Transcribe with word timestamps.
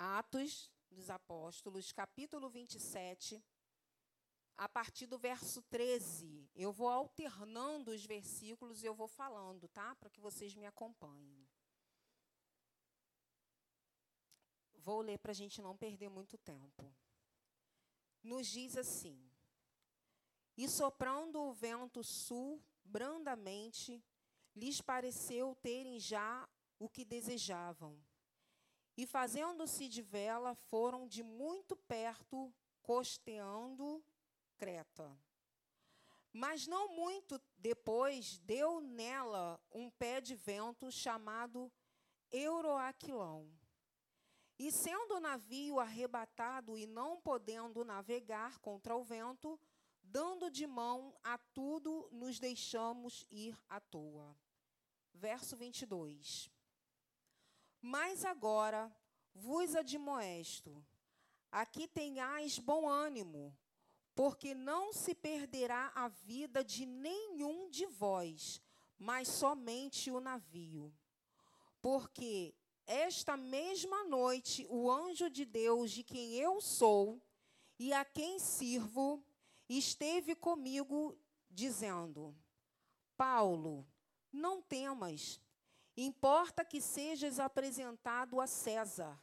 Atos 0.00 0.70
dos 0.88 1.10
Apóstolos, 1.10 1.90
capítulo 1.90 2.48
27, 2.48 3.44
a 4.56 4.68
partir 4.68 5.08
do 5.08 5.18
verso 5.18 5.60
13. 5.62 6.48
Eu 6.54 6.72
vou 6.72 6.88
alternando 6.88 7.90
os 7.90 8.06
versículos 8.06 8.80
e 8.80 8.86
eu 8.86 8.94
vou 8.94 9.08
falando, 9.08 9.66
tá? 9.66 9.96
Para 9.96 10.08
que 10.08 10.20
vocês 10.20 10.54
me 10.54 10.66
acompanhem. 10.66 11.44
Vou 14.76 15.00
ler 15.00 15.18
para 15.18 15.32
a 15.32 15.34
gente 15.34 15.60
não 15.60 15.76
perder 15.76 16.08
muito 16.08 16.38
tempo. 16.38 16.94
Nos 18.22 18.46
diz 18.46 18.76
assim: 18.76 19.28
E 20.56 20.68
soprando 20.68 21.40
o 21.40 21.52
vento 21.52 22.04
sul 22.04 22.64
brandamente, 22.84 24.00
lhes 24.54 24.80
pareceu 24.80 25.56
terem 25.56 25.98
já 25.98 26.48
o 26.78 26.88
que 26.88 27.04
desejavam. 27.04 28.00
E 28.98 29.06
fazendo-se 29.06 29.88
de 29.88 30.02
vela, 30.02 30.56
foram 30.56 31.06
de 31.06 31.22
muito 31.22 31.76
perto, 31.76 32.52
costeando 32.82 34.04
Creta. 34.56 35.16
Mas 36.32 36.66
não 36.66 36.96
muito 36.96 37.40
depois, 37.56 38.40
deu 38.40 38.80
nela 38.80 39.60
um 39.70 39.88
pé 39.88 40.20
de 40.20 40.34
vento 40.34 40.90
chamado 40.90 41.70
Euroaquilão. 42.32 43.48
E 44.58 44.72
sendo 44.72 45.14
o 45.14 45.20
navio 45.20 45.78
arrebatado 45.78 46.76
e 46.76 46.84
não 46.84 47.20
podendo 47.20 47.84
navegar 47.84 48.58
contra 48.58 48.96
o 48.96 49.04
vento, 49.04 49.60
dando 50.02 50.50
de 50.50 50.66
mão 50.66 51.16
a 51.22 51.38
tudo, 51.38 52.08
nos 52.10 52.40
deixamos 52.40 53.24
ir 53.30 53.56
à 53.68 53.78
toa. 53.78 54.36
Verso 55.14 55.56
22. 55.56 56.50
Mas 57.80 58.24
agora 58.24 58.94
vos 59.34 59.74
admoesto, 59.74 60.84
aqui 61.50 61.86
tenhais 61.86 62.58
bom 62.58 62.88
ânimo, 62.88 63.56
porque 64.14 64.54
não 64.54 64.92
se 64.92 65.14
perderá 65.14 65.92
a 65.94 66.08
vida 66.08 66.64
de 66.64 66.84
nenhum 66.84 67.70
de 67.70 67.86
vós, 67.86 68.60
mas 68.98 69.28
somente 69.28 70.10
o 70.10 70.20
navio. 70.20 70.92
Porque 71.80 72.52
esta 72.84 73.36
mesma 73.36 74.02
noite 74.04 74.66
o 74.68 74.90
anjo 74.90 75.30
de 75.30 75.44
Deus, 75.44 75.92
de 75.92 76.02
quem 76.02 76.34
eu 76.34 76.60
sou 76.60 77.22
e 77.78 77.92
a 77.92 78.04
quem 78.04 78.40
sirvo, 78.40 79.24
esteve 79.68 80.34
comigo, 80.34 81.16
dizendo: 81.48 82.34
Paulo, 83.16 83.86
não 84.32 84.60
temas, 84.60 85.40
importa 86.04 86.64
que 86.64 86.80
sejas 86.80 87.40
apresentado 87.40 88.40
a 88.40 88.46
César. 88.46 89.20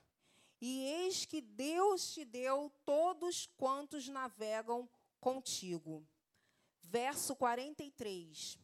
E 0.60 0.84
eis 0.84 1.26
que 1.26 1.42
Deus 1.42 2.14
te 2.14 2.26
deu 2.26 2.72
todos 2.86 3.48
quantos 3.58 4.08
navegam 4.08 4.90
contigo. 5.20 6.08
Verso 6.84 7.36
43. 7.36 8.60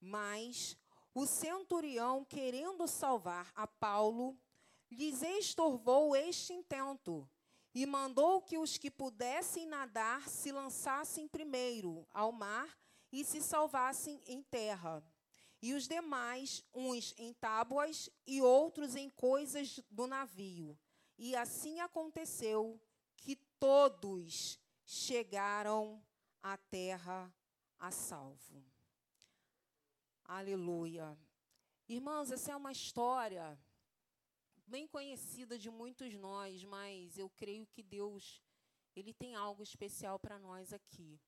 Mas 0.00 0.76
o 1.14 1.26
centurião, 1.26 2.24
querendo 2.24 2.86
salvar 2.86 3.50
a 3.54 3.66
Paulo, 3.66 4.36
lhes 4.90 5.22
estorvou 5.22 6.14
este 6.14 6.52
intento 6.52 7.28
e 7.74 7.86
mandou 7.86 8.42
que 8.42 8.58
os 8.58 8.76
que 8.76 8.90
pudessem 8.90 9.66
nadar 9.66 10.28
se 10.28 10.52
lançassem 10.52 11.26
primeiro 11.26 12.06
ao 12.12 12.30
mar 12.30 12.78
e 13.10 13.24
se 13.24 13.40
salvassem 13.40 14.22
em 14.26 14.42
terra. 14.42 15.02
E 15.62 15.72
os 15.74 15.86
demais, 15.86 16.64
uns 16.74 17.14
em 17.16 17.32
tábuas 17.32 18.10
e 18.26 18.42
outros 18.42 18.96
em 18.96 19.08
coisas 19.08 19.80
do 19.88 20.08
navio. 20.08 20.76
E 21.16 21.36
assim 21.36 21.78
aconteceu 21.78 22.82
que 23.16 23.36
todos 23.60 24.58
chegaram 24.84 26.04
à 26.42 26.56
terra 26.56 27.32
a 27.78 27.92
salvo. 27.92 28.64
Aleluia. 30.24 31.16
Irmãos, 31.88 32.32
essa 32.32 32.50
é 32.50 32.56
uma 32.56 32.72
história 32.72 33.56
bem 34.66 34.88
conhecida 34.88 35.58
de 35.58 35.70
muitos 35.70 36.12
nós, 36.14 36.64
mas 36.64 37.18
eu 37.18 37.30
creio 37.30 37.66
que 37.66 37.82
Deus 37.82 38.42
ele 38.96 39.12
tem 39.12 39.34
algo 39.34 39.62
especial 39.62 40.18
para 40.18 40.38
nós 40.38 40.72
aqui. 40.72 41.20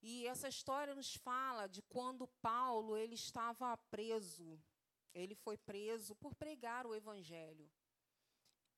E 0.00 0.26
essa 0.26 0.48
história 0.48 0.94
nos 0.94 1.14
fala 1.14 1.66
de 1.66 1.82
quando 1.82 2.28
Paulo 2.40 2.96
ele 2.96 3.14
estava 3.14 3.76
preso. 3.90 4.60
Ele 5.12 5.34
foi 5.34 5.56
preso 5.56 6.14
por 6.16 6.34
pregar 6.34 6.86
o 6.86 6.94
evangelho. 6.94 7.70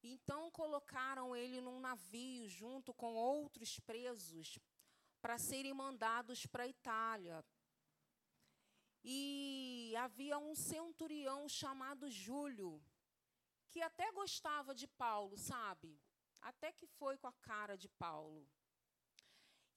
Então 0.02 0.50
colocaram 0.50 1.36
ele 1.36 1.60
num 1.60 1.78
navio 1.78 2.48
junto 2.48 2.94
com 2.94 3.14
outros 3.14 3.78
presos 3.80 4.58
para 5.20 5.36
serem 5.36 5.74
mandados 5.74 6.46
para 6.46 6.62
a 6.62 6.68
Itália, 6.68 7.44
e 9.02 9.94
havia 9.96 10.38
um 10.38 10.54
centurião 10.54 11.48
chamado 11.48 12.10
Júlio, 12.10 12.82
que 13.70 13.80
até 13.80 14.12
gostava 14.12 14.74
de 14.74 14.86
Paulo, 14.86 15.36
sabe? 15.38 15.98
Até 16.40 16.72
que 16.72 16.86
foi 16.86 17.16
com 17.16 17.26
a 17.26 17.32
cara 17.32 17.76
de 17.76 17.88
Paulo. 17.88 18.46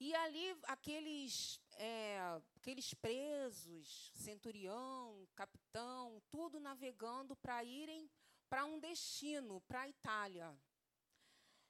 E 0.00 0.14
ali, 0.14 0.56
aqueles, 0.64 1.60
é, 1.76 2.18
aqueles 2.56 2.92
presos, 2.94 4.10
centurião, 4.14 5.26
capitão, 5.34 6.22
tudo 6.30 6.58
navegando 6.58 7.36
para 7.36 7.62
irem 7.62 8.10
para 8.48 8.64
um 8.64 8.78
destino, 8.78 9.60
para 9.62 9.82
a 9.82 9.88
Itália. 9.88 10.56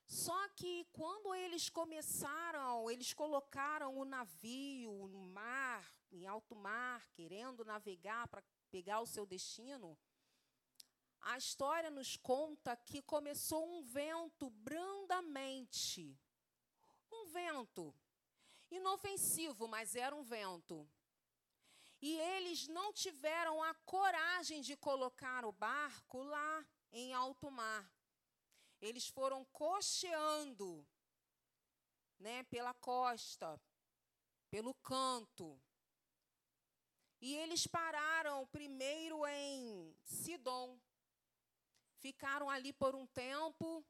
Só 0.07 0.49
que 0.51 0.87
quando 0.93 1.35
eles 1.35 1.69
começaram, 1.69 2.91
eles 2.91 3.13
colocaram 3.15 3.97
o 3.97 4.05
navio 4.05 5.09
no 5.09 5.23
mar, 5.25 5.85
em 6.13 6.27
alto 6.27 6.55
mar, 6.55 7.09
querendo 7.13 7.65
navegar 7.65 8.29
para 8.29 8.43
pegar 8.71 9.01
o 9.01 9.07
seu 9.07 9.25
destino, 9.25 9.99
a 11.21 11.39
história 11.39 11.91
nos 11.91 12.17
conta 12.17 12.77
que 12.77 13.01
começou 13.01 13.67
um 13.67 13.83
vento 13.83 14.51
brandamente. 14.51 16.19
Um 17.11 17.27
vento 17.27 17.95
inofensivo, 18.75 19.67
mas 19.69 19.95
era 19.95 20.15
um 20.15 20.23
vento. 20.23 20.89
E 22.01 22.19
eles 22.19 22.69
não 22.69 22.93
tiveram 22.93 23.63
a 23.63 23.75
coragem 23.75 24.61
de 24.61 24.77
colocar 24.77 25.45
o 25.45 25.53
barco 25.53 26.23
lá 26.23 26.67
em 26.93 27.13
alto 27.15 27.51
mar. 27.51 27.91
Eles 28.81 29.09
foram 29.09 29.45
cocheando 29.47 30.87
né, 32.19 32.43
pela 32.45 32.75
costa, 32.75 33.61
pelo 34.51 34.75
canto. 34.75 35.61
E 37.21 37.35
eles 37.35 37.67
pararam 37.67 38.47
primeiro 38.49 39.27
em 39.27 39.97
Sidom. 40.05 40.79
Ficaram 42.01 42.51
ali 42.51 42.71
por 42.71 42.95
um 42.95 43.07
tempo, 43.07 43.83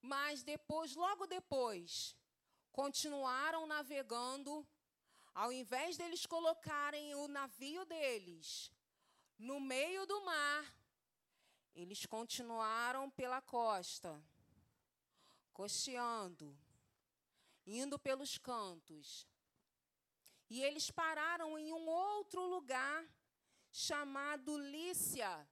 mas 0.00 0.42
depois, 0.42 0.94
logo 0.94 1.26
depois, 1.26 2.16
continuaram 2.72 3.66
navegando. 3.66 4.66
Ao 5.34 5.52
invés 5.52 5.96
deles 5.96 6.26
colocarem 6.26 7.14
o 7.14 7.28
navio 7.28 7.84
deles 7.84 8.70
no 9.38 9.60
meio 9.60 10.04
do 10.06 10.24
mar, 10.24 10.74
eles 11.74 12.04
continuaram 12.04 13.08
pela 13.10 13.40
costa, 13.40 14.22
costeando, 15.52 16.54
indo 17.66 17.98
pelos 17.98 18.36
cantos. 18.36 19.26
E 20.48 20.62
eles 20.62 20.90
pararam 20.90 21.58
em 21.58 21.72
um 21.72 21.88
outro 21.88 22.44
lugar 22.46 23.08
chamado 23.70 24.58
Lícia. 24.58 25.48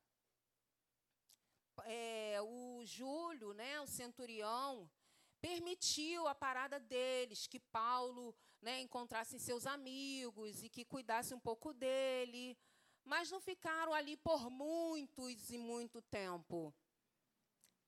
É, 1.84 2.40
o 2.42 2.84
Júlio, 2.84 3.52
né, 3.54 3.80
o 3.80 3.86
centurião, 3.86 4.90
permitiu 5.40 6.26
a 6.26 6.34
parada 6.34 6.78
deles, 6.80 7.46
que 7.46 7.60
Paulo 7.60 8.34
né, 8.60 8.80
encontrasse 8.80 9.38
seus 9.38 9.66
amigos 9.66 10.62
e 10.62 10.68
que 10.68 10.84
cuidasse 10.84 11.34
um 11.34 11.40
pouco 11.40 11.72
dele, 11.72 12.56
mas 13.04 13.30
não 13.30 13.40
ficaram 13.40 13.94
ali 13.94 14.16
por 14.16 14.50
muitos 14.50 15.50
e 15.50 15.58
muito 15.58 16.02
tempo. 16.02 16.74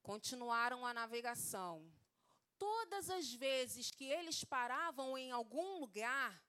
Continuaram 0.02 0.86
a 0.86 0.94
navegação. 0.94 1.92
Todas 2.58 3.10
as 3.10 3.32
vezes 3.32 3.90
que 3.90 4.04
eles 4.04 4.44
paravam 4.44 5.16
em 5.16 5.30
algum 5.30 5.78
lugar, 5.78 6.42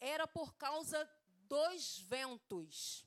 era 0.00 0.26
por 0.26 0.54
causa 0.54 1.08
dos 1.48 1.98
ventos. 1.98 3.04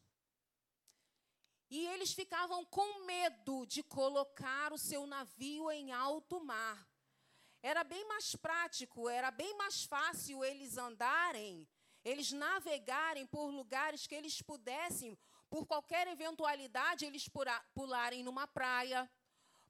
E 1.69 1.87
eles 1.87 2.11
ficavam 2.11 2.65
com 2.65 3.05
medo 3.05 3.65
de 3.65 3.81
colocar 3.81 4.73
o 4.73 4.77
seu 4.77 5.07
navio 5.07 5.71
em 5.71 5.91
alto 5.91 6.43
mar. 6.43 6.90
Era 7.63 7.83
bem 7.83 8.07
mais 8.07 8.35
prático, 8.35 9.07
era 9.07 9.29
bem 9.29 9.55
mais 9.55 9.83
fácil 9.83 10.43
eles 10.43 10.77
andarem, 10.77 11.67
eles 12.03 12.31
navegarem 12.31 13.27
por 13.27 13.51
lugares 13.51 14.07
que 14.07 14.15
eles 14.15 14.41
pudessem, 14.41 15.17
por 15.49 15.65
qualquer 15.67 16.07
eventualidade, 16.07 17.05
eles 17.05 17.29
pularem 17.75 18.23
numa 18.23 18.47
praia, 18.47 19.09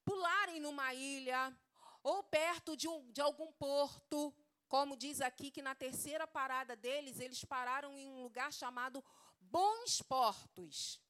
pularem 0.06 0.60
numa 0.60 0.94
ilha 0.94 1.58
ou 2.04 2.24
perto 2.24 2.78
de, 2.78 2.88
um, 2.88 3.12
de 3.12 3.20
algum 3.20 3.52
porto. 3.54 4.34
Como 4.68 4.96
diz 4.96 5.20
aqui 5.20 5.52
que 5.52 5.62
na 5.62 5.76
terceira 5.76 6.26
parada 6.26 6.76
deles, 6.76 7.20
eles 7.20 7.44
pararam 7.44 7.98
em 7.98 8.08
um 8.08 8.24
lugar 8.24 8.54
chamado 8.54 9.04
Bons 9.40 10.02
Portos. 10.02 11.02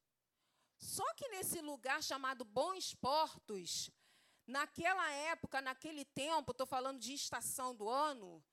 Só 0.78 1.06
que 1.14 1.28
nesse 1.30 1.62
lugar 1.62 2.02
chamado 2.02 2.44
Bons 2.44 2.96
Portos, 2.96 3.92
naquela 4.48 5.10
época, 5.12 5.62
naquele 5.62 6.06
tempo, 6.06 6.52
estou 6.52 6.68
falando 6.68 7.00
de 7.00 7.14
estação 7.14 7.76
do 7.76 7.90
ano, 7.90 8.44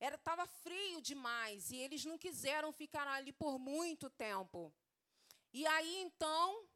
era 0.00 0.16
estava 0.16 0.46
frio 0.46 1.00
demais 1.00 1.70
e 1.70 1.76
eles 1.76 2.04
não 2.04 2.18
quiseram 2.18 2.72
ficar 2.72 3.06
ali 3.06 3.32
por 3.32 3.58
muito 3.58 4.10
tempo. 4.10 4.72
E 5.52 5.66
aí 5.66 6.02
então 6.02 6.66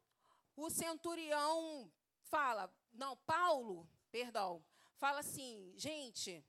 o 0.55 0.69
centurião 0.69 1.91
fala, 2.23 2.73
não, 2.91 3.15
Paulo, 3.17 3.87
perdão, 4.11 4.63
fala 4.97 5.19
assim, 5.19 5.73
gente, 5.75 6.43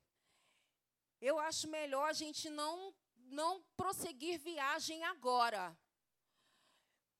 eu 1.21 1.39
acho 1.39 1.69
melhor 1.69 2.09
a 2.09 2.13
gente 2.13 2.49
não 2.49 2.95
não 3.31 3.63
prosseguir 3.77 4.41
viagem 4.41 5.05
agora. 5.05 5.77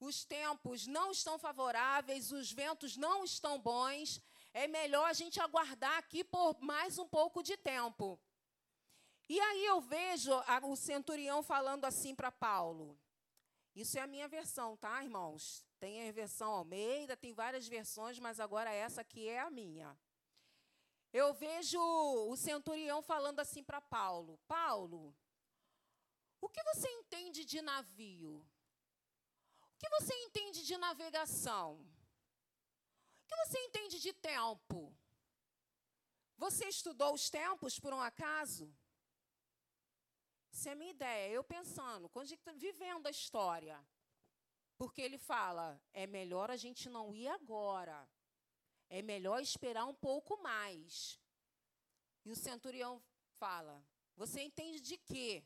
Os 0.01 0.25
tempos 0.25 0.87
não 0.87 1.13
estão 1.13 1.39
favoráveis, 1.39 2.33
os 2.33 2.51
ventos 2.51 2.97
não 2.97 3.23
estão 3.23 3.61
bons. 3.61 4.21
É 4.53 4.67
melhor 4.67 5.09
a 5.09 5.13
gente 5.13 5.41
aguardar 5.41 5.99
aqui 5.99 6.25
por 6.25 6.61
mais 6.61 6.99
um 6.99 7.07
pouco 7.07 7.43
de 7.43 7.57
tempo. 7.57 8.19
E 9.29 9.39
aí 9.41 9.65
eu 9.65 9.81
vejo 9.81 10.33
o 10.65 10.77
centurião 10.77 11.43
falando 11.43 11.85
assim 11.85 12.15
para 12.15 12.33
Paulo. 12.33 12.99
Isso 13.77 13.97
é 13.97 14.03
a 14.03 14.07
minha 14.07 14.27
versão, 14.27 14.77
tá, 14.77 15.03
irmãos? 15.03 15.65
Tem 15.79 16.09
a 16.09 16.13
versão 16.13 16.51
Almeida, 16.51 17.17
tem 17.17 17.33
várias 17.33 17.69
versões, 17.69 18.19
mas 18.19 18.41
agora 18.41 18.73
essa 18.73 19.03
aqui 19.03 19.29
é 19.29 19.39
a 19.41 19.51
minha. 19.51 19.97
Eu 21.13 21.33
vejo 21.33 21.81
o 21.81 22.37
centurião 22.37 23.03
falando 23.03 23.41
assim 23.41 23.63
para 23.63 23.81
Paulo: 23.81 24.39
Paulo, 24.49 25.15
o 26.41 26.49
que 26.49 26.63
você 26.65 26.89
entende 26.89 27.45
de 27.45 27.63
navio? 27.63 28.45
O 29.63 29.79
que 29.79 29.89
você 29.89 30.15
entende 30.25 30.65
de 30.65 30.77
navegação? 30.77 31.87
Que 33.31 33.37
você 33.37 33.59
entende 33.61 34.01
de 34.01 34.13
tempo? 34.13 34.93
Você 36.37 36.67
estudou 36.67 37.15
os 37.15 37.31
tempos 37.31 37.79
por 37.79 37.93
um 37.93 38.01
acaso? 38.01 38.75
Essa 40.53 40.71
é 40.71 40.73
a 40.73 40.75
minha 40.75 40.91
ideia. 40.91 41.31
Eu 41.31 41.45
pensando, 41.45 42.11
vivendo 42.57 43.07
a 43.07 43.11
história. 43.11 43.79
Porque 44.77 45.01
ele 45.01 45.17
fala: 45.17 45.81
é 45.93 46.07
melhor 46.07 46.51
a 46.51 46.57
gente 46.57 46.89
não 46.89 47.15
ir 47.15 47.29
agora. 47.29 48.09
É 48.89 49.01
melhor 49.01 49.41
esperar 49.41 49.87
um 49.87 49.95
pouco 49.95 50.43
mais. 50.43 51.21
E 52.25 52.33
o 52.33 52.37
centurião 52.37 53.01
fala: 53.39 53.81
Você 54.17 54.41
entende 54.41 54.81
de 54.81 54.99
quê? 54.99 55.45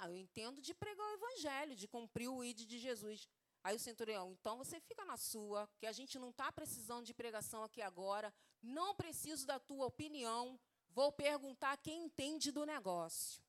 Ah, 0.00 0.08
eu 0.08 0.16
entendo 0.16 0.60
de 0.60 0.74
pregar 0.74 1.06
o 1.06 1.14
evangelho, 1.14 1.76
de 1.76 1.86
cumprir 1.86 2.28
o 2.28 2.42
ID 2.42 2.60
de 2.66 2.78
Jesus. 2.78 3.28
Aí 3.62 3.76
o 3.76 3.78
centurião, 3.78 4.32
então 4.32 4.56
você 4.56 4.80
fica 4.80 5.04
na 5.04 5.16
sua, 5.16 5.68
que 5.78 5.86
a 5.86 5.92
gente 5.92 6.18
não 6.18 6.30
está 6.30 6.50
precisando 6.50 7.04
de 7.04 7.12
pregação 7.12 7.62
aqui 7.64 7.82
agora, 7.82 8.32
não 8.62 8.94
preciso 8.94 9.46
da 9.46 9.58
tua 9.58 9.86
opinião, 9.86 10.58
Vou 10.98 11.12
perguntar 11.12 11.76
quem 11.76 12.06
entende 12.06 12.50
do 12.50 12.66
negócio. 12.66 13.40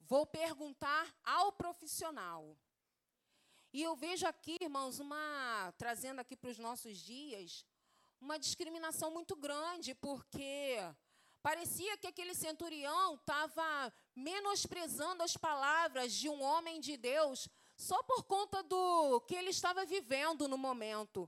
Vou 0.00 0.26
perguntar 0.26 1.14
ao 1.22 1.52
profissional. 1.52 2.58
E 3.72 3.80
eu 3.80 3.94
vejo 3.94 4.26
aqui, 4.26 4.56
irmãos, 4.60 4.98
uma 4.98 5.72
trazendo 5.78 6.18
aqui 6.18 6.36
para 6.36 6.50
os 6.50 6.58
nossos 6.58 6.98
dias, 6.98 7.64
uma 8.20 8.36
discriminação 8.36 9.12
muito 9.12 9.36
grande, 9.36 9.94
porque 9.94 10.76
parecia 11.40 11.96
que 11.96 12.08
aquele 12.08 12.34
centurião 12.34 13.14
estava 13.14 13.92
menosprezando 14.16 15.22
as 15.22 15.36
palavras 15.36 16.12
de 16.12 16.28
um 16.28 16.42
homem 16.42 16.80
de 16.80 16.96
Deus 16.96 17.48
só 17.80 18.02
por 18.02 18.24
conta 18.24 18.62
do 18.62 19.22
que 19.22 19.34
ele 19.34 19.48
estava 19.48 19.86
vivendo 19.86 20.46
no 20.46 20.58
momento, 20.58 21.26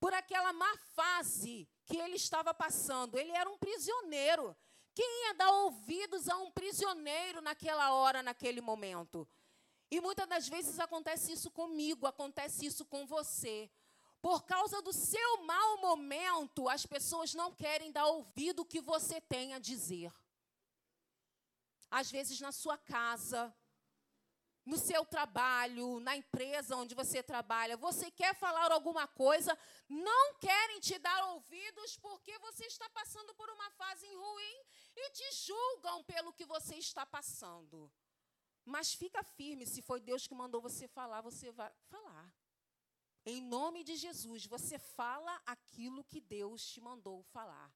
por 0.00 0.14
aquela 0.14 0.54
má 0.54 0.74
fase 0.94 1.68
que 1.84 1.98
ele 1.98 2.16
estava 2.16 2.54
passando. 2.54 3.18
Ele 3.18 3.30
era 3.32 3.48
um 3.48 3.58
prisioneiro. 3.58 4.56
Quem 4.94 5.26
ia 5.26 5.34
dar 5.34 5.50
ouvidos 5.50 6.30
a 6.30 6.36
um 6.38 6.50
prisioneiro 6.50 7.42
naquela 7.42 7.92
hora, 7.92 8.22
naquele 8.22 8.62
momento? 8.62 9.28
E 9.90 10.00
muitas 10.00 10.26
das 10.26 10.48
vezes 10.48 10.80
acontece 10.80 11.32
isso 11.32 11.50
comigo, 11.50 12.06
acontece 12.06 12.64
isso 12.64 12.86
com 12.86 13.06
você. 13.06 13.70
Por 14.22 14.44
causa 14.44 14.80
do 14.80 14.94
seu 14.94 15.42
mau 15.42 15.78
momento, 15.82 16.70
as 16.70 16.86
pessoas 16.86 17.34
não 17.34 17.52
querem 17.52 17.92
dar 17.92 18.06
ouvido 18.06 18.60
o 18.60 18.66
que 18.66 18.80
você 18.80 19.20
tem 19.20 19.52
a 19.52 19.58
dizer. 19.58 20.10
Às 21.90 22.10
vezes 22.10 22.40
na 22.40 22.50
sua 22.50 22.78
casa, 22.78 23.54
no 24.64 24.76
seu 24.76 25.04
trabalho, 25.04 26.00
na 26.00 26.16
empresa 26.16 26.76
onde 26.76 26.94
você 26.94 27.22
trabalha, 27.22 27.76
você 27.76 28.10
quer 28.10 28.34
falar 28.34 28.70
alguma 28.70 29.06
coisa, 29.08 29.56
não 29.88 30.34
querem 30.34 30.80
te 30.80 30.98
dar 30.98 31.24
ouvidos 31.32 31.96
porque 31.96 32.38
você 32.38 32.66
está 32.66 32.88
passando 32.90 33.34
por 33.34 33.48
uma 33.50 33.70
fase 33.70 34.06
ruim 34.06 34.56
e 34.96 35.10
te 35.10 35.32
julgam 35.46 36.04
pelo 36.04 36.32
que 36.32 36.44
você 36.44 36.76
está 36.76 37.06
passando. 37.06 37.90
Mas 38.64 38.92
fica 38.92 39.22
firme, 39.22 39.66
se 39.66 39.82
foi 39.82 40.00
Deus 40.00 40.26
que 40.26 40.34
mandou 40.34 40.60
você 40.60 40.86
falar, 40.86 41.22
você 41.22 41.50
vai 41.50 41.72
falar. 41.88 42.32
Em 43.24 43.40
nome 43.42 43.82
de 43.84 43.96
Jesus, 43.96 44.46
você 44.46 44.78
fala 44.78 45.40
aquilo 45.44 46.04
que 46.04 46.20
Deus 46.20 46.66
te 46.66 46.80
mandou 46.80 47.22
falar. 47.22 47.72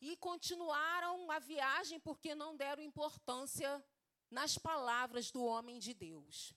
E 0.00 0.16
continuaram 0.16 1.30
a 1.30 1.38
viagem 1.38 2.00
porque 2.00 2.34
não 2.34 2.56
deram 2.56 2.82
importância 2.82 3.84
nas 4.30 4.56
palavras 4.56 5.30
do 5.30 5.44
homem 5.44 5.78
de 5.78 5.92
Deus. 5.92 6.54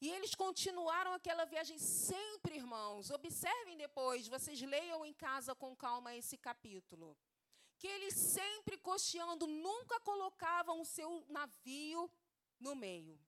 E 0.00 0.08
eles 0.10 0.34
continuaram 0.34 1.12
aquela 1.12 1.44
viagem 1.44 1.78
sempre, 1.78 2.56
irmãos. 2.56 3.10
Observem 3.10 3.76
depois, 3.76 4.28
vocês 4.28 4.60
leiam 4.60 5.04
em 5.04 5.12
casa 5.12 5.54
com 5.54 5.74
calma 5.74 6.14
esse 6.14 6.36
capítulo. 6.36 7.16
Que 7.78 7.86
eles 7.86 8.14
sempre 8.14 8.76
costeando, 8.78 9.46
nunca 9.46 10.00
colocavam 10.00 10.80
o 10.80 10.84
seu 10.84 11.24
navio 11.28 12.10
no 12.60 12.74
meio. 12.74 13.18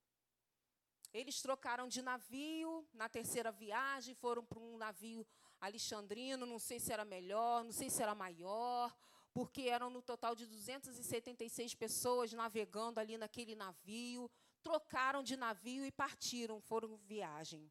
Eles 1.12 1.42
trocaram 1.42 1.88
de 1.88 2.02
navio 2.02 2.88
na 2.92 3.08
terceira 3.08 3.50
viagem, 3.50 4.14
foram 4.14 4.44
para 4.44 4.60
um 4.60 4.76
navio 4.76 5.26
alexandrino, 5.60 6.46
não 6.46 6.58
sei 6.58 6.78
se 6.78 6.92
era 6.92 7.04
melhor, 7.04 7.64
não 7.64 7.72
sei 7.72 7.90
se 7.90 8.00
era 8.00 8.14
maior, 8.14 8.96
porque 9.32 9.62
eram 9.62 9.90
no 9.90 10.02
total 10.02 10.34
de 10.34 10.46
276 10.46 11.74
pessoas 11.74 12.32
navegando 12.32 12.98
ali 12.98 13.16
naquele 13.16 13.54
navio, 13.54 14.30
trocaram 14.62 15.22
de 15.22 15.36
navio 15.36 15.84
e 15.84 15.92
partiram, 15.92 16.60
foram 16.60 16.96
viagem. 16.96 17.70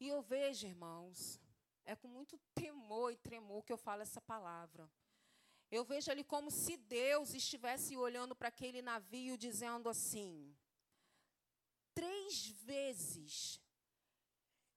E 0.00 0.08
eu 0.08 0.22
vejo, 0.22 0.66
irmãos, 0.66 1.40
é 1.84 1.94
com 1.96 2.08
muito 2.08 2.38
temor 2.54 3.12
e 3.12 3.16
tremor 3.16 3.64
que 3.64 3.72
eu 3.72 3.76
falo 3.76 4.02
essa 4.02 4.20
palavra. 4.20 4.90
Eu 5.70 5.84
vejo 5.84 6.10
ali 6.10 6.24
como 6.24 6.50
se 6.50 6.76
Deus 6.76 7.34
estivesse 7.34 7.96
olhando 7.96 8.34
para 8.34 8.48
aquele 8.48 8.80
navio 8.80 9.36
dizendo 9.36 9.88
assim: 9.88 10.56
três 11.94 12.48
vezes 12.62 13.60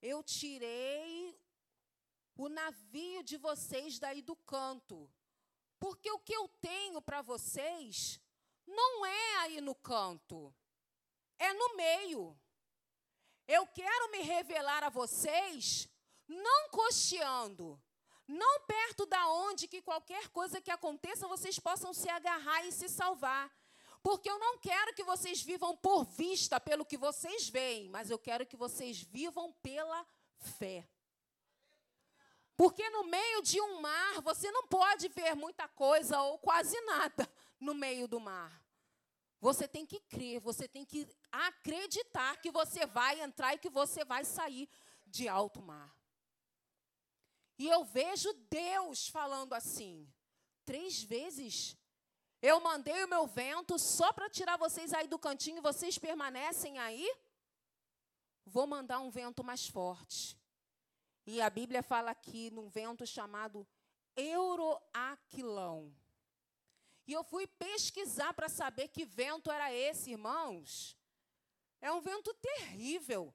eu 0.02 0.22
tirei 0.24 1.40
o 2.36 2.50
navio 2.50 3.24
de 3.24 3.38
vocês 3.38 4.00
daí 4.00 4.22
do 4.22 4.36
canto, 4.36 5.10
porque 5.82 6.12
o 6.12 6.20
que 6.20 6.32
eu 6.32 6.48
tenho 6.62 7.02
para 7.02 7.24
vocês 7.24 8.22
não 8.68 9.04
é 9.04 9.38
aí 9.38 9.60
no 9.60 9.74
canto, 9.74 10.54
é 11.40 11.52
no 11.54 11.76
meio. 11.76 12.40
Eu 13.48 13.66
quero 13.66 14.12
me 14.12 14.20
revelar 14.20 14.84
a 14.84 14.90
vocês 14.90 15.90
não 16.28 16.70
costeando, 16.70 17.82
não 18.28 18.62
perto 18.68 19.08
da 19.08 19.28
onde 19.28 19.68
que 19.68 19.82
qualquer 19.82 20.30
coisa 20.30 20.62
que 20.62 20.70
aconteça 20.70 21.28
vocês 21.28 21.58
possam 21.58 21.92
se 21.96 22.08
agarrar 22.08 22.64
e 22.64 22.72
se 22.72 22.88
salvar. 22.88 23.52
Porque 24.04 24.30
eu 24.30 24.38
não 24.38 24.60
quero 24.60 24.94
que 24.94 25.04
vocês 25.04 25.42
vivam 25.42 25.76
por 25.76 26.06
vista 26.06 26.60
pelo 26.60 26.86
que 26.86 26.96
vocês 26.96 27.50
veem, 27.50 27.90
mas 27.90 28.12
eu 28.12 28.20
quero 28.20 28.46
que 28.46 28.56
vocês 28.56 29.02
vivam 29.02 29.52
pela 29.64 30.06
fé. 30.60 30.88
Porque 32.62 32.88
no 32.92 33.06
meio 33.06 33.42
de 33.42 33.60
um 33.60 33.82
mar, 33.82 34.22
você 34.22 34.52
não 34.52 34.68
pode 34.68 35.08
ver 35.08 35.36
muita 35.36 35.68
coisa 35.68 36.22
ou 36.22 36.38
quase 36.38 36.80
nada 36.82 37.28
no 37.60 37.74
meio 37.74 38.08
do 38.08 38.20
mar. 38.20 38.64
Você 39.40 39.68
tem 39.68 39.84
que 39.84 40.00
crer, 40.02 40.40
você 40.40 40.68
tem 40.68 40.86
que 40.86 41.10
acreditar 41.32 42.40
que 42.40 42.52
você 42.52 42.86
vai 42.86 43.20
entrar 43.20 43.56
e 43.56 43.58
que 43.58 43.68
você 43.68 44.06
vai 44.06 44.24
sair 44.24 44.70
de 45.08 45.28
alto 45.28 45.60
mar. 45.60 45.92
E 47.58 47.68
eu 47.68 47.84
vejo 47.84 48.32
Deus 48.48 49.08
falando 49.08 49.54
assim: 49.54 50.08
três 50.64 51.02
vezes 51.02 51.76
eu 52.44 52.60
mandei 52.60 53.04
o 53.04 53.10
meu 53.10 53.26
vento 53.26 53.80
só 53.80 54.14
para 54.14 54.30
tirar 54.30 54.58
vocês 54.58 54.94
aí 54.94 55.08
do 55.08 55.18
cantinho 55.18 55.58
e 55.58 55.62
vocês 55.62 55.98
permanecem 55.98 56.78
aí? 56.78 57.12
Vou 58.46 58.68
mandar 58.68 59.00
um 59.00 59.10
vento 59.10 59.44
mais 59.44 59.68
forte. 59.68 60.40
E 61.26 61.42
a 61.42 61.50
Bíblia 61.50 61.84
fala 61.84 62.12
aqui 62.12 62.50
num 62.50 62.70
vento 62.70 63.06
chamado 63.06 63.68
Euroaquilão. 64.16 65.94
E 67.06 67.14
eu 67.14 67.24
fui 67.24 67.46
pesquisar 67.48 68.34
para 68.34 68.50
saber 68.50 68.88
que 68.88 69.06
vento 69.06 69.52
era 69.52 69.74
esse, 69.74 70.12
irmãos. 70.12 70.98
É 71.80 71.92
um 71.92 72.02
vento 72.02 72.34
terrível. 72.36 73.34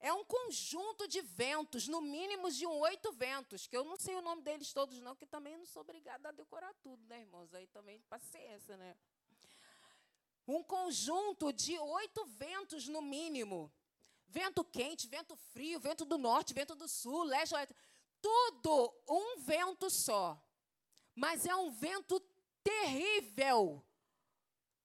É 0.00 0.12
um 0.12 0.24
conjunto 0.24 1.08
de 1.08 1.20
ventos, 1.20 1.88
no 1.88 2.00
mínimo 2.00 2.50
de 2.50 2.64
um 2.64 2.78
oito 2.80 3.10
ventos, 3.12 3.66
que 3.66 3.76
eu 3.76 3.84
não 3.84 3.96
sei 3.96 4.14
o 4.14 4.22
nome 4.22 4.42
deles 4.42 4.72
todos, 4.72 5.00
não, 5.00 5.16
que 5.16 5.26
também 5.26 5.56
não 5.56 5.66
sou 5.66 5.82
obrigada 5.82 6.28
a 6.28 6.32
decorar 6.32 6.72
tudo, 6.74 7.04
né, 7.06 7.20
irmãos? 7.20 7.52
Aí 7.52 7.66
também 7.66 8.00
paciência, 8.02 8.76
né? 8.76 8.96
Um 10.46 10.62
conjunto 10.62 11.52
de 11.52 11.76
oito 11.78 12.24
ventos, 12.26 12.86
no 12.86 13.02
mínimo. 13.02 13.72
Vento 14.28 14.62
quente, 14.62 15.06
vento 15.06 15.34
frio, 15.36 15.80
vento 15.80 16.04
do 16.04 16.18
norte, 16.18 16.54
vento 16.54 16.74
do 16.74 16.86
sul, 16.86 17.22
leste, 17.24 17.54
oeste. 17.54 17.74
Tudo 18.20 18.94
um 19.08 19.40
vento 19.40 19.88
só. 19.88 20.40
Mas 21.14 21.46
é 21.46 21.54
um 21.54 21.70
vento 21.70 22.20
terrível, 22.62 23.84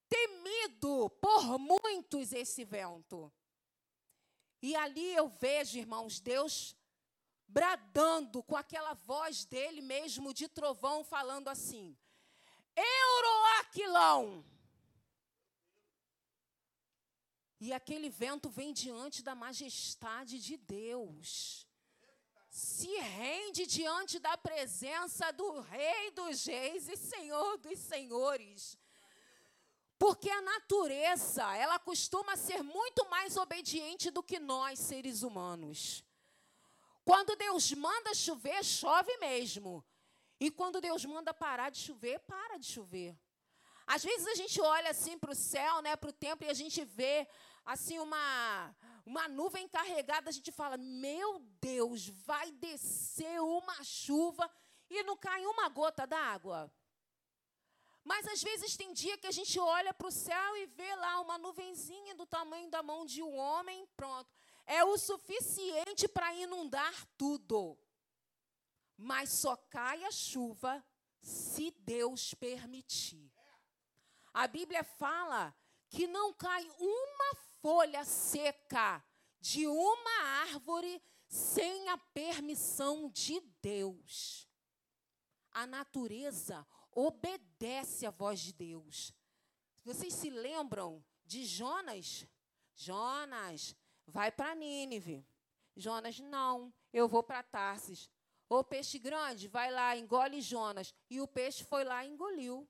temido 0.08 1.10
por 1.20 1.58
muitos 1.58 2.32
esse 2.32 2.64
vento. 2.64 3.32
E 4.62 4.74
ali 4.74 5.14
eu 5.14 5.28
vejo, 5.28 5.78
irmãos, 5.78 6.20
Deus 6.20 6.74
bradando 7.46 8.42
com 8.42 8.56
aquela 8.56 8.94
voz 8.94 9.44
dele 9.44 9.82
mesmo 9.82 10.32
de 10.32 10.48
trovão, 10.48 11.04
falando 11.04 11.48
assim: 11.48 11.96
Euroaquilão. 12.74 14.44
E 17.66 17.72
aquele 17.72 18.10
vento 18.10 18.50
vem 18.50 18.74
diante 18.74 19.22
da 19.22 19.34
majestade 19.34 20.38
de 20.38 20.54
Deus. 20.58 21.66
Se 22.50 22.94
rende 23.20 23.64
diante 23.64 24.18
da 24.18 24.36
presença 24.36 25.32
do 25.32 25.60
Rei 25.60 26.10
dos 26.10 26.44
Reis 26.44 26.90
e 26.90 26.96
Senhor 27.12 27.56
dos 27.56 27.78
Senhores. 27.78 28.78
Porque 29.98 30.28
a 30.28 30.42
natureza, 30.42 31.56
ela 31.56 31.78
costuma 31.78 32.36
ser 32.36 32.62
muito 32.62 33.08
mais 33.08 33.38
obediente 33.38 34.10
do 34.10 34.22
que 34.22 34.38
nós, 34.38 34.78
seres 34.78 35.22
humanos. 35.22 36.04
Quando 37.02 37.34
Deus 37.34 37.72
manda 37.72 38.12
chover, 38.12 38.62
chove 38.62 39.16
mesmo. 39.16 39.82
E 40.38 40.50
quando 40.50 40.82
Deus 40.82 41.02
manda 41.06 41.32
parar 41.32 41.70
de 41.70 41.78
chover, 41.78 42.18
para 42.20 42.58
de 42.58 42.66
chover. 42.66 43.18
Às 43.86 44.02
vezes 44.02 44.26
a 44.26 44.34
gente 44.34 44.60
olha 44.60 44.90
assim 44.90 45.18
para 45.18 45.32
o 45.32 45.34
céu, 45.34 45.82
né, 45.82 45.94
para 45.96 46.10
o 46.10 46.12
tempo, 46.12 46.44
e 46.44 46.48
a 46.48 46.54
gente 46.54 46.84
vê 46.84 47.26
assim 47.64 47.98
uma, 47.98 48.74
uma 49.06 49.28
nuvem 49.28 49.68
carregada, 49.68 50.28
a 50.28 50.32
gente 50.32 50.52
fala: 50.52 50.76
Meu 50.76 51.38
Deus, 51.60 52.08
vai 52.08 52.50
descer 52.52 53.40
uma 53.40 53.82
chuva 53.82 54.50
e 54.90 55.02
não 55.02 55.16
cai 55.16 55.44
uma 55.46 55.68
gota 55.68 56.06
d'água. 56.06 56.72
Mas 58.04 58.26
às 58.26 58.42
vezes 58.42 58.76
tem 58.76 58.92
dia 58.92 59.16
que 59.16 59.26
a 59.26 59.32
gente 59.32 59.58
olha 59.58 59.94
para 59.94 60.08
o 60.08 60.12
céu 60.12 60.56
e 60.58 60.66
vê 60.66 60.94
lá 60.96 61.20
uma 61.20 61.38
nuvenzinha 61.38 62.14
do 62.14 62.26
tamanho 62.26 62.68
da 62.70 62.82
mão 62.82 63.06
de 63.06 63.22
um 63.22 63.34
homem, 63.34 63.86
pronto. 63.96 64.30
É 64.66 64.84
o 64.84 64.98
suficiente 64.98 66.06
para 66.06 66.34
inundar 66.34 66.94
tudo. 67.16 67.78
Mas 68.96 69.30
só 69.30 69.56
cai 69.56 70.04
a 70.04 70.10
chuva 70.10 70.84
se 71.22 71.70
Deus 71.70 72.34
permitir. 72.34 73.32
A 74.34 74.46
Bíblia 74.46 74.84
fala 74.84 75.54
que 75.88 76.06
não 76.06 76.32
cai 76.34 76.68
uma 76.78 77.34
folha 77.64 78.04
seca 78.04 79.02
de 79.40 79.66
uma 79.66 80.22
árvore 80.42 81.02
sem 81.26 81.88
a 81.88 81.96
permissão 81.96 83.08
de 83.08 83.40
Deus. 83.62 84.46
A 85.50 85.66
natureza 85.66 86.66
obedece 86.92 88.04
à 88.04 88.10
voz 88.10 88.40
de 88.40 88.52
Deus. 88.52 89.14
Vocês 89.82 90.12
se 90.12 90.28
lembram 90.28 91.02
de 91.24 91.46
Jonas? 91.46 92.26
Jonas, 92.74 93.74
vai 94.06 94.30
para 94.30 94.54
Nínive. 94.54 95.26
Jonas, 95.74 96.20
não, 96.20 96.70
eu 96.92 97.08
vou 97.08 97.22
para 97.22 97.42
Tarsis. 97.42 98.10
O 98.46 98.62
peixe 98.62 98.98
grande, 98.98 99.48
vai 99.48 99.70
lá, 99.70 99.96
engole 99.96 100.42
Jonas. 100.42 100.94
E 101.08 101.18
o 101.18 101.26
peixe 101.26 101.64
foi 101.64 101.82
lá 101.82 102.04
e 102.04 102.10
engoliu. 102.10 102.68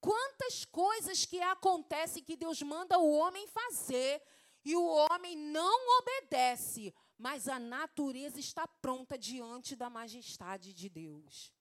Quantas 0.00 0.64
coisas 0.64 1.26
que 1.26 1.40
acontecem 1.40 2.24
que 2.24 2.36
Deus 2.36 2.62
manda 2.62 2.98
o 2.98 3.12
homem 3.12 3.46
fazer 3.46 4.22
e 4.64 4.74
o 4.74 4.84
homem 4.84 5.36
não 5.36 5.98
obedece, 5.98 6.94
mas 7.18 7.48
a 7.48 7.58
natureza 7.58 8.40
está 8.40 8.66
pronta 8.66 9.18
diante 9.18 9.76
da 9.76 9.90
majestade 9.90 10.72
de 10.72 10.88
Deus. 10.88 11.52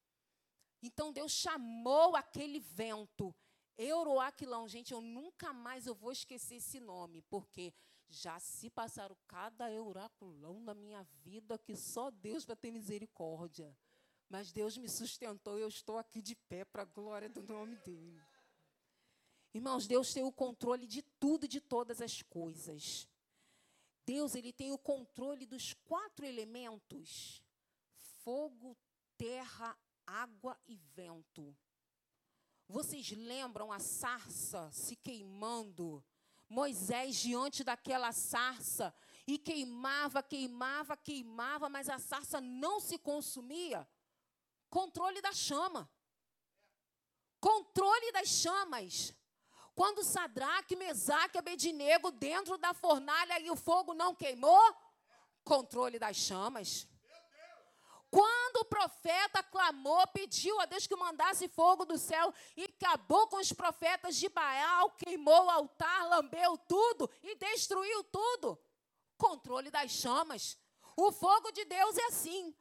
Então 0.82 1.12
Deus 1.12 1.34
chamou 1.34 2.16
aquele 2.16 2.60
vento, 2.60 3.36
Euroaquilão. 3.78 4.68
Gente, 4.68 4.94
eu 4.94 5.02
nunca 5.02 5.52
mais 5.52 5.86
eu 5.86 5.94
vou 5.94 6.12
esquecer 6.12 6.56
esse 6.56 6.80
nome, 6.80 7.22
porque 7.24 7.74
já 8.10 8.40
se 8.40 8.70
passaram 8.70 9.16
cada 9.28 9.72
Euroaquilão 9.72 10.60
na 10.62 10.74
minha 10.74 11.04
vida 11.24 11.58
que 11.58 11.76
só 11.76 12.10
Deus 12.10 12.46
vai 12.46 12.56
ter 12.56 12.72
misericórdia. 12.72 13.78
Mas 14.30 14.52
Deus 14.52 14.78
me 14.78 14.88
sustentou 14.88 15.58
e 15.58 15.62
eu 15.62 15.68
estou 15.68 15.98
aqui 15.98 16.22
de 16.22 16.36
pé 16.36 16.64
para 16.64 16.84
a 16.84 16.86
glória 16.86 17.28
do 17.28 17.42
nome 17.42 17.76
dele. 17.78 18.22
Irmãos, 19.52 19.88
Deus 19.88 20.14
tem 20.14 20.24
o 20.24 20.32
controle 20.32 20.86
de 20.86 21.02
tudo 21.20 21.46
e 21.46 21.48
de 21.48 21.60
todas 21.60 22.00
as 22.00 22.22
coisas. 22.22 23.10
Deus, 24.06 24.36
ele 24.36 24.54
tem 24.54 24.72
o 24.72 24.78
controle 24.78 25.48
dos 25.48 25.74
quatro 25.74 26.26
elementos: 26.26 27.44
fogo, 28.24 28.78
terra, 29.18 29.76
água 30.06 30.56
e 30.68 30.76
vento. 30.76 31.58
Vocês 32.68 33.10
lembram 33.12 33.72
a 33.72 33.80
sarça 33.80 34.70
se 34.72 34.96
queimando? 34.96 36.04
Moisés 36.48 37.16
diante 37.16 37.64
daquela 37.64 38.12
sarça 38.12 38.94
e 39.26 39.38
queimava, 39.38 40.22
queimava, 40.22 40.98
queimava, 40.98 41.70
mas 41.70 41.90
a 41.90 41.98
sarça 41.98 42.40
não 42.40 42.80
se 42.80 42.98
consumia. 42.98 43.88
Controle 44.70 45.22
da 45.22 45.34
chama. 45.34 45.90
Controle 47.40 48.12
das 48.12 48.28
chamas. 48.28 49.14
Quando 49.74 50.04
Sadraque, 50.04 50.76
Mesaque 50.76 51.38
e 51.38 51.40
Abednego 51.40 52.12
dentro 52.12 52.58
da 52.58 52.74
fornalha 52.74 53.40
e 53.40 53.50
o 53.50 53.56
fogo 53.56 53.94
não 53.94 54.14
queimou, 54.14 54.76
controle 55.44 55.98
das 55.98 56.18
chamas. 56.18 56.86
Quando 58.12 58.58
o 58.58 58.66
profeta 58.66 59.42
clamou, 59.44 60.06
pediu 60.08 60.60
a 60.60 60.66
Deus 60.66 60.88
que 60.88 60.96
mandasse 60.96 61.48
fogo 61.48 61.86
do 61.86 61.98
céu 61.98 62.34
e 62.58 62.66
acabou 62.66 63.28
com 63.28 63.38
os 63.38 63.54
profetas 63.54 64.16
de 64.16 64.28
Baal, 64.28 64.92
queimou 64.92 65.46
o 65.46 65.50
altar, 65.50 66.10
lambeu 66.10 66.58
tudo 66.58 67.10
e 67.24 67.36
destruiu 67.36 68.04
tudo. 68.06 68.60
Controle 69.16 69.70
das 69.70 69.92
chamas. 69.92 70.58
O 70.98 71.12
fogo 71.12 71.52
de 71.52 71.64
Deus 71.66 71.98
é 71.98 72.06
assim. 72.08 72.54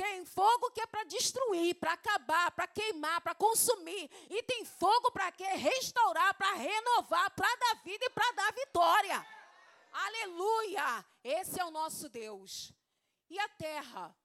Tem 0.00 0.24
fogo 0.24 0.70
que 0.70 0.80
é 0.80 0.86
para 0.86 1.04
destruir, 1.04 1.74
para 1.74 1.92
acabar, 1.92 2.50
para 2.52 2.66
queimar, 2.66 3.20
para 3.20 3.34
consumir. 3.34 4.10
E 4.30 4.42
tem 4.44 4.64
fogo 4.64 5.12
para 5.12 5.30
quê? 5.30 5.44
Restaurar, 5.44 6.32
para 6.38 6.54
renovar, 6.54 7.30
para 7.32 7.54
dar 7.56 7.82
vida 7.84 8.06
e 8.06 8.08
para 8.08 8.32
dar 8.32 8.50
vitória. 8.54 9.26
Aleluia! 9.92 11.04
Esse 11.22 11.60
é 11.60 11.64
o 11.66 11.70
nosso 11.70 12.08
Deus. 12.08 12.72
E 13.28 13.38
a 13.38 13.46
terra? 13.50 14.16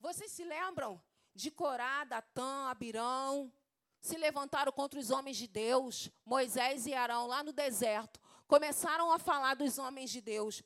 Vocês 0.00 0.32
se 0.32 0.42
lembram 0.42 1.00
de 1.32 1.52
Corá, 1.52 2.02
Datã, 2.02 2.68
Abirão? 2.68 3.52
Se 4.00 4.16
levantaram 4.16 4.72
contra 4.72 4.98
os 4.98 5.12
homens 5.12 5.36
de 5.36 5.46
Deus, 5.46 6.10
Moisés 6.24 6.84
e 6.84 6.94
Arão, 6.94 7.28
lá 7.28 7.44
no 7.44 7.52
deserto. 7.52 8.20
Começaram 8.48 9.12
a 9.12 9.20
falar 9.20 9.54
dos 9.54 9.78
homens 9.78 10.10
de 10.10 10.20
Deus. 10.20 10.64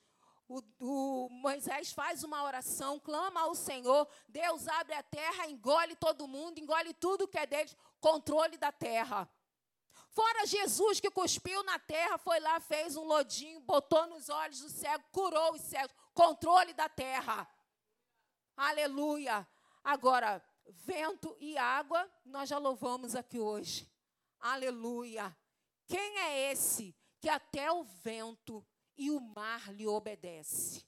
O, 0.49 0.63
o, 0.79 1.29
Moisés 1.29 1.93
faz 1.93 2.23
uma 2.23 2.45
oração, 2.45 3.01
clama 3.01 3.41
ao 3.41 3.55
Senhor, 3.55 4.09
Deus 4.29 4.69
abre 4.69 4.95
a 4.95 5.03
terra, 5.03 5.49
engole 5.49 5.97
todo 5.97 6.29
mundo, 6.29 6.59
engole 6.59 6.95
tudo 6.95 7.27
que 7.27 7.39
é 7.39 7.47
deles, 7.47 7.77
controle 8.01 8.57
da 8.57 8.71
terra. 8.71 9.29
Fora 10.11 10.47
Jesus 10.47 11.01
que 11.01 11.11
cuspiu 11.11 11.63
na 11.65 11.79
terra, 11.79 12.17
foi 12.17 12.39
lá, 12.41 12.61
fez 12.61 12.97
um 12.97 13.05
lodinho, 13.05 13.61
botou 13.61 14.07
nos 14.07 14.29
olhos 14.29 14.61
do 14.61 14.71
cego, 14.71 15.05
curou 15.11 15.53
os 15.55 15.63
cegos, 15.63 15.95
controle 16.15 16.73
da 16.73 16.89
terra. 16.89 17.47
Aleluia. 18.57 19.47
Agora, 19.83 20.43
vento 20.69 21.37
e 21.39 21.59
água, 21.59 22.09
nós 22.25 22.49
já 22.49 22.57
louvamos 22.57 23.15
aqui 23.15 23.39
hoje. 23.39 23.91
Aleluia. 24.41 25.37
Quem 25.87 26.19
é 26.19 26.53
esse 26.53 26.97
que 27.21 27.29
até 27.29 27.71
o 27.71 27.85
vento 27.85 28.67
e 28.97 29.11
o 29.11 29.21
mar 29.21 29.73
lhe 29.73 29.87
obedece? 29.87 30.85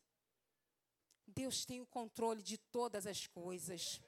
Deus 1.27 1.65
tem 1.65 1.81
o 1.81 1.87
controle 1.87 2.43
de 2.43 2.59
todas 2.59 3.07
as 3.07 3.27
coisas. 3.27 4.01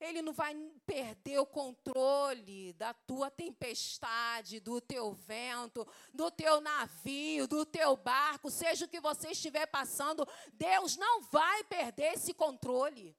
Ele 0.00 0.20
não 0.20 0.32
vai 0.32 0.52
perder 0.84 1.38
o 1.38 1.46
controle 1.46 2.72
da 2.72 2.92
tua 2.92 3.30
tempestade, 3.30 4.58
do 4.58 4.80
teu 4.80 5.12
vento, 5.12 5.86
do 6.12 6.28
teu 6.28 6.60
navio, 6.60 7.46
do 7.46 7.64
teu 7.64 7.96
barco, 7.96 8.50
seja 8.50 8.84
o 8.84 8.88
que 8.88 9.00
você 9.00 9.30
estiver 9.30 9.66
passando, 9.66 10.26
Deus 10.54 10.96
não 10.96 11.22
vai 11.22 11.62
perder 11.64 12.14
esse 12.14 12.34
controle. 12.34 13.16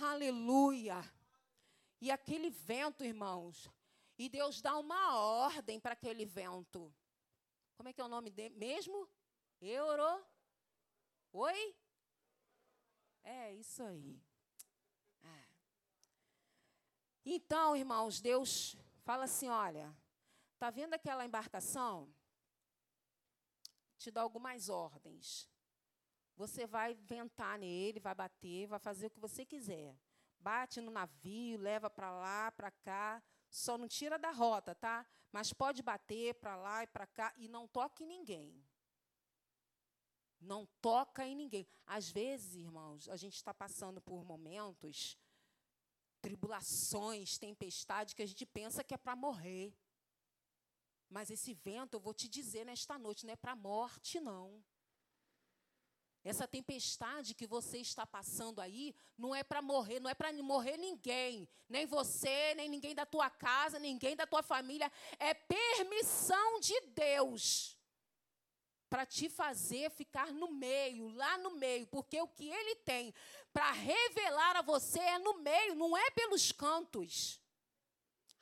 Aleluia. 0.00 1.00
E 2.00 2.10
aquele 2.10 2.50
vento, 2.50 3.04
irmãos, 3.04 3.70
e 4.18 4.28
Deus 4.28 4.60
dá 4.60 4.76
uma 4.76 5.16
ordem 5.16 5.78
para 5.78 5.92
aquele 5.92 6.24
vento. 6.24 6.92
Como 7.82 7.88
é 7.88 7.92
que 7.92 8.00
é 8.00 8.04
o 8.04 8.08
nome 8.08 8.30
dele 8.30 8.54
mesmo? 8.54 9.10
Euro. 9.60 10.24
Oi? 11.32 11.76
É 13.24 13.52
isso 13.54 13.82
aí. 13.82 14.22
É. 15.24 15.44
Então, 17.26 17.74
irmãos, 17.74 18.20
Deus 18.20 18.76
fala 19.02 19.24
assim: 19.24 19.48
olha, 19.48 19.92
tá 20.60 20.70
vendo 20.70 20.94
aquela 20.94 21.26
embarcação? 21.26 22.08
Te 23.98 24.12
dá 24.12 24.20
algumas 24.20 24.68
ordens. 24.68 25.50
Você 26.36 26.68
vai 26.68 26.94
ventar 26.94 27.58
nele, 27.58 27.98
vai 27.98 28.14
bater, 28.14 28.68
vai 28.68 28.78
fazer 28.78 29.08
o 29.08 29.10
que 29.10 29.18
você 29.18 29.44
quiser. 29.44 29.98
Bate 30.38 30.80
no 30.80 30.92
navio, 30.92 31.58
leva 31.58 31.90
para 31.90 32.12
lá, 32.12 32.52
para 32.52 32.70
cá. 32.70 33.20
Só 33.52 33.76
não 33.76 33.86
tira 33.86 34.18
da 34.18 34.30
rota, 34.30 34.74
tá? 34.74 35.06
Mas 35.30 35.52
pode 35.52 35.82
bater 35.82 36.34
para 36.36 36.56
lá 36.56 36.82
e 36.82 36.86
para 36.86 37.06
cá 37.06 37.34
e 37.36 37.48
não 37.48 37.68
toque 37.68 38.02
em 38.02 38.06
ninguém. 38.06 38.64
Não 40.40 40.64
toca 40.80 41.26
em 41.26 41.36
ninguém. 41.36 41.66
Às 41.86 42.10
vezes, 42.10 42.56
irmãos, 42.56 43.10
a 43.10 43.16
gente 43.16 43.36
está 43.36 43.52
passando 43.52 44.00
por 44.00 44.24
momentos, 44.24 45.18
tribulações, 46.22 47.36
tempestade, 47.36 48.14
que 48.14 48.22
a 48.22 48.26
gente 48.26 48.46
pensa 48.46 48.82
que 48.82 48.94
é 48.94 48.96
para 48.96 49.14
morrer. 49.14 49.76
Mas 51.10 51.30
esse 51.30 51.52
vento, 51.52 51.94
eu 51.94 52.00
vou 52.00 52.14
te 52.14 52.30
dizer 52.30 52.64
nesta 52.64 52.98
noite, 52.98 53.26
não 53.26 53.34
é 53.34 53.36
para 53.36 53.54
morte, 53.54 54.18
não. 54.18 54.64
Essa 56.24 56.46
tempestade 56.46 57.34
que 57.34 57.46
você 57.46 57.78
está 57.78 58.06
passando 58.06 58.60
aí 58.60 58.94
não 59.18 59.34
é 59.34 59.42
para 59.42 59.60
morrer, 59.60 59.98
não 59.98 60.08
é 60.08 60.14
para 60.14 60.32
morrer 60.32 60.76
ninguém, 60.76 61.48
nem 61.68 61.84
você, 61.84 62.54
nem 62.54 62.68
ninguém 62.68 62.94
da 62.94 63.04
tua 63.04 63.28
casa, 63.28 63.78
ninguém 63.78 64.14
da 64.14 64.26
tua 64.26 64.42
família. 64.42 64.90
É 65.18 65.34
permissão 65.34 66.60
de 66.60 66.80
Deus 66.94 67.76
para 68.88 69.04
te 69.06 69.28
fazer 69.28 69.90
ficar 69.90 70.32
no 70.32 70.52
meio, 70.52 71.08
lá 71.08 71.38
no 71.38 71.52
meio, 71.56 71.86
porque 71.86 72.20
o 72.20 72.28
que 72.28 72.48
Ele 72.48 72.76
tem 72.76 73.12
para 73.52 73.72
revelar 73.72 74.56
a 74.56 74.62
você 74.62 75.00
é 75.00 75.18
no 75.18 75.38
meio, 75.38 75.74
não 75.74 75.96
é 75.96 76.10
pelos 76.10 76.52
cantos. 76.52 77.40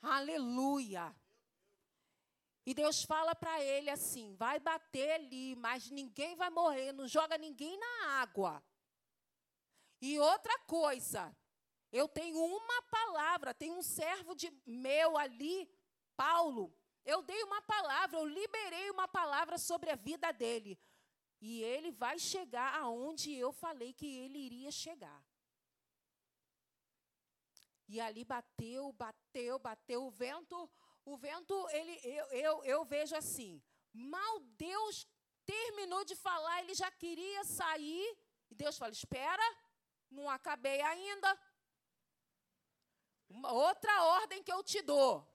Aleluia. 0.01 1.15
E 2.65 2.73
Deus 2.73 3.03
fala 3.03 3.33
para 3.33 3.61
ele 3.63 3.89
assim: 3.89 4.35
vai 4.35 4.59
bater 4.59 5.11
ali, 5.13 5.55
mas 5.55 5.89
ninguém 5.89 6.35
vai 6.35 6.49
morrer, 6.49 6.91
não 6.91 7.07
joga 7.07 7.37
ninguém 7.37 7.77
na 7.77 8.21
água. 8.21 8.63
E 9.99 10.19
outra 10.19 10.57
coisa, 10.59 11.35
eu 11.91 12.07
tenho 12.07 12.43
uma 12.43 12.81
palavra, 12.83 13.53
tem 13.53 13.71
um 13.71 13.81
servo 13.81 14.35
de 14.35 14.51
meu 14.65 15.17
ali, 15.17 15.69
Paulo. 16.15 16.75
Eu 17.03 17.21
dei 17.23 17.43
uma 17.43 17.61
palavra, 17.63 18.19
eu 18.19 18.25
liberei 18.25 18.89
uma 18.91 19.07
palavra 19.07 19.57
sobre 19.57 19.89
a 19.89 19.95
vida 19.95 20.31
dele. 20.31 20.79
E 21.39 21.63
ele 21.63 21.91
vai 21.91 22.19
chegar 22.19 22.75
aonde 22.75 23.33
eu 23.33 23.51
falei 23.51 23.93
que 23.93 24.05
ele 24.05 24.37
iria 24.37 24.71
chegar. 24.71 25.23
E 27.87 27.99
ali 27.99 28.23
bateu, 28.23 28.93
bateu, 28.93 29.57
bateu 29.59 30.05
o 30.05 30.11
vento 30.11 30.69
o 31.05 31.17
vento, 31.17 31.67
ele, 31.69 31.99
eu, 32.03 32.25
eu, 32.27 32.63
eu 32.63 32.85
vejo 32.85 33.15
assim, 33.15 33.61
mal 33.91 34.39
Deus 34.57 35.07
terminou 35.45 36.03
de 36.05 36.15
falar, 36.15 36.61
ele 36.61 36.73
já 36.73 36.89
queria 36.91 37.43
sair, 37.43 38.17
e 38.49 38.55
Deus 38.55 38.77
fala: 38.77 38.91
espera, 38.91 39.43
não 40.09 40.29
acabei 40.29 40.81
ainda. 40.81 41.39
Uma 43.29 43.51
outra 43.53 44.03
ordem 44.03 44.43
que 44.43 44.51
eu 44.51 44.63
te 44.63 44.81
dou. 44.81 45.27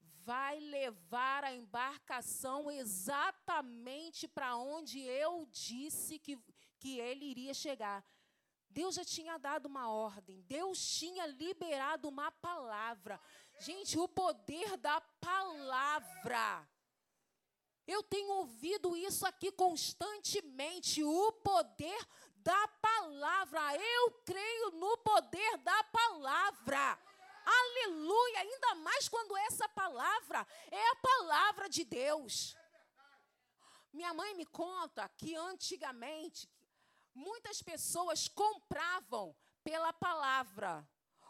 Vai 0.00 0.60
levar 0.60 1.42
a 1.42 1.54
embarcação 1.54 2.70
exatamente 2.70 4.28
para 4.28 4.56
onde 4.56 5.00
eu 5.00 5.46
disse 5.46 6.18
que, 6.18 6.38
que 6.78 7.00
ele 7.00 7.24
iria 7.24 7.54
chegar. 7.54 8.04
Deus 8.70 8.94
já 8.94 9.04
tinha 9.04 9.38
dado 9.38 9.66
uma 9.66 9.90
ordem, 9.90 10.42
Deus 10.42 10.78
tinha 10.78 11.26
liberado 11.26 12.08
uma 12.08 12.30
palavra. 12.30 13.20
Gente, 13.60 13.98
o 13.98 14.06
poder 14.06 14.76
da 14.76 15.00
palavra. 15.20 16.68
Eu 17.86 18.02
tenho 18.02 18.30
ouvido 18.30 18.94
isso 18.94 19.26
aqui 19.26 19.50
constantemente, 19.50 21.02
o 21.02 21.32
poder 21.32 21.98
da 22.36 22.68
palavra. 22.80 23.60
Eu 23.76 24.10
creio 24.24 24.70
no 24.72 24.98
poder 24.98 25.58
da 25.58 25.84
palavra. 25.84 26.98
Aleluia! 27.46 28.40
Ainda 28.40 28.74
mais 28.76 29.08
quando 29.08 29.36
essa 29.38 29.66
palavra 29.70 30.46
é 30.70 30.90
a 30.90 30.96
palavra 30.96 31.68
de 31.68 31.82
Deus. 31.84 32.54
Minha 33.90 34.12
mãe 34.12 34.34
me 34.34 34.44
conta 34.44 35.08
que 35.16 35.34
antigamente 35.34 36.48
muitas 37.18 37.62
pessoas 37.62 38.28
compravam 38.28 39.34
pela 39.64 39.92
palavra 39.92 40.88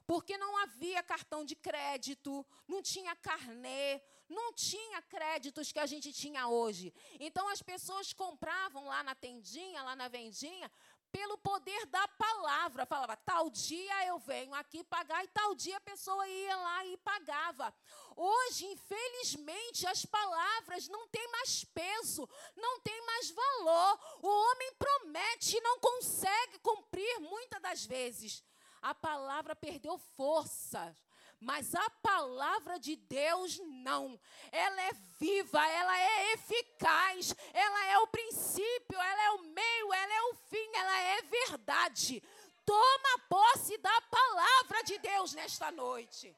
porque 0.08 0.38
não 0.38 0.56
havia 0.62 1.02
cartão 1.02 1.44
de 1.44 1.54
crédito, 1.54 2.44
não 2.66 2.80
tinha 2.80 3.14
carnê, 3.14 4.00
não 4.26 4.54
tinha 4.54 5.02
créditos 5.02 5.70
que 5.70 5.78
a 5.78 5.84
gente 5.84 6.14
tinha 6.14 6.48
hoje. 6.48 6.94
Então 7.20 7.46
as 7.50 7.60
pessoas 7.60 8.14
compravam 8.14 8.86
lá 8.86 9.02
na 9.02 9.14
tendinha, 9.14 9.82
lá 9.82 9.94
na 9.94 10.08
vendinha, 10.08 10.70
pelo 11.12 11.38
poder 11.38 11.86
da 11.86 12.06
palavra. 12.08 12.86
Falava, 12.86 13.16
tal 13.16 13.50
dia 13.50 14.06
eu 14.06 14.18
venho 14.18 14.54
aqui 14.54 14.84
pagar, 14.84 15.24
e 15.24 15.28
tal 15.28 15.54
dia 15.54 15.76
a 15.76 15.80
pessoa 15.80 16.26
ia 16.28 16.56
lá 16.56 16.84
e 16.86 16.96
pagava. 16.98 17.74
Hoje, 18.16 18.66
infelizmente, 18.66 19.86
as 19.86 20.04
palavras 20.04 20.88
não 20.88 21.08
têm 21.08 21.26
mais 21.32 21.64
peso, 21.64 22.28
não 22.56 22.80
têm 22.80 23.00
mais 23.06 23.30
valor. 23.30 24.00
O 24.22 24.28
homem 24.28 24.74
promete 24.78 25.56
e 25.56 25.60
não 25.60 25.78
consegue 25.78 26.58
cumprir 26.58 27.20
muitas 27.20 27.60
das 27.60 27.84
vezes 27.84 28.42
a 28.82 28.94
palavra 28.94 29.56
perdeu 29.56 29.98
força. 29.98 30.96
Mas 31.40 31.74
a 31.74 31.90
palavra 32.02 32.78
de 32.78 32.96
Deus 32.96 33.58
não. 33.84 34.18
Ela 34.50 34.82
é 34.82 34.92
viva, 35.18 35.64
ela 35.66 35.98
é 35.98 36.32
eficaz, 36.34 37.34
ela 37.52 37.86
é 37.86 37.98
o 37.98 38.08
princípio, 38.08 38.98
ela 38.98 39.22
é 39.22 39.30
o 39.32 39.42
meio, 39.42 39.92
ela 39.92 40.14
é 40.14 40.22
o 40.22 40.34
fim, 40.34 40.70
ela 40.74 40.98
é 41.00 41.22
verdade. 41.22 42.22
Toma 42.64 43.18
posse 43.28 43.78
da 43.78 44.00
palavra 44.02 44.82
de 44.82 44.98
Deus 44.98 45.32
nesta 45.32 45.70
noite. 45.70 46.36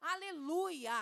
Aleluia. 0.00 0.92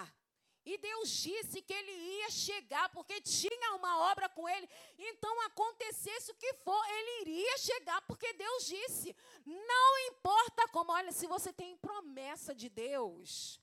E 0.71 0.79
Deus 0.79 1.09
disse 1.11 1.61
que 1.61 1.73
ele 1.73 1.91
ia 1.91 2.31
chegar, 2.31 2.89
porque 2.91 3.21
tinha 3.21 3.75
uma 3.75 3.99
obra 4.13 4.29
com 4.29 4.49
ele. 4.49 4.69
Então, 4.97 5.41
acontecesse 5.43 6.31
o 6.31 6.37
que 6.37 6.55
for, 6.65 6.81
ele 6.89 7.23
iria 7.23 7.59
chegar, 7.59 8.01
porque 8.03 8.33
Deus 8.35 8.67
disse. 8.67 9.17
Não 9.45 9.99
importa 10.11 10.69
como, 10.69 10.93
olha, 10.93 11.11
se 11.11 11.27
você 11.27 11.53
tem 11.53 11.77
promessa 11.79 12.55
de 12.55 12.69
Deus, 12.69 13.61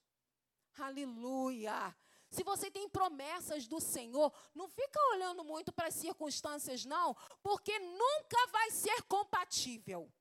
aleluia. 0.78 1.96
Se 2.30 2.44
você 2.44 2.70
tem 2.70 2.90
promessas 2.90 3.68
do 3.68 3.80
Senhor, 3.80 4.30
não 4.54 4.68
fica 4.68 5.00
olhando 5.14 5.46
muito 5.46 5.72
para 5.72 5.88
as 5.88 5.96
circunstâncias, 5.96 6.84
não, 6.84 7.16
porque 7.42 7.80
nunca 7.80 8.48
vai 8.52 8.70
ser 8.70 9.02
compatível. 9.04 10.12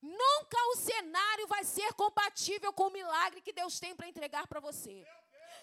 Nunca 0.00 0.58
o 0.72 0.76
cenário 0.76 1.46
vai 1.46 1.62
ser 1.62 1.92
compatível 1.94 2.72
com 2.72 2.88
o 2.88 2.92
milagre 2.92 3.40
que 3.40 3.52
Deus 3.52 3.78
tem 3.78 3.94
para 3.94 4.08
entregar 4.08 4.48
para 4.48 4.58
você. 4.58 5.06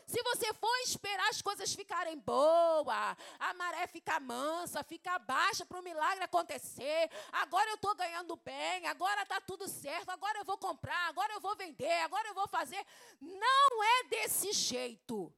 Se 0.09 0.23
você 0.23 0.51
for 0.55 0.75
esperar 0.79 1.29
as 1.29 1.39
coisas 1.39 1.71
ficarem 1.71 2.17
boas, 2.17 3.15
a 3.39 3.53
maré 3.53 3.85
ficar 3.85 4.19
mansa, 4.19 4.83
ficar 4.83 5.19
baixa 5.19 5.63
para 5.67 5.79
o 5.79 5.83
milagre 5.83 6.23
acontecer, 6.23 7.11
agora 7.31 7.69
eu 7.69 7.75
estou 7.75 7.93
ganhando 7.93 8.35
bem, 8.37 8.87
agora 8.87 9.21
está 9.21 9.39
tudo 9.39 9.67
certo, 9.67 10.09
agora 10.09 10.39
eu 10.39 10.45
vou 10.45 10.57
comprar, 10.57 11.09
agora 11.09 11.31
eu 11.33 11.39
vou 11.39 11.55
vender, 11.55 11.99
agora 12.01 12.27
eu 12.27 12.33
vou 12.33 12.47
fazer. 12.47 12.83
Não 13.21 13.83
é 13.83 14.03
desse 14.05 14.51
jeito. 14.51 15.31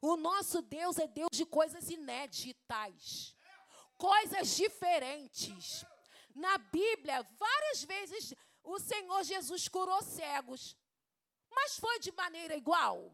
O 0.00 0.16
nosso 0.16 0.62
Deus 0.62 0.96
é 0.98 1.08
Deus 1.08 1.30
de 1.32 1.44
coisas 1.44 1.90
inéditas, 1.90 3.34
coisas 3.98 4.54
diferentes. 4.54 5.84
Na 6.36 6.56
Bíblia, 6.56 7.26
várias 7.36 7.82
vezes 7.82 8.32
o 8.62 8.78
Senhor 8.78 9.24
Jesus 9.24 9.66
curou 9.66 10.00
cegos, 10.04 10.76
mas 11.50 11.80
foi 11.80 11.98
de 11.98 12.12
maneira 12.12 12.54
igual? 12.54 13.12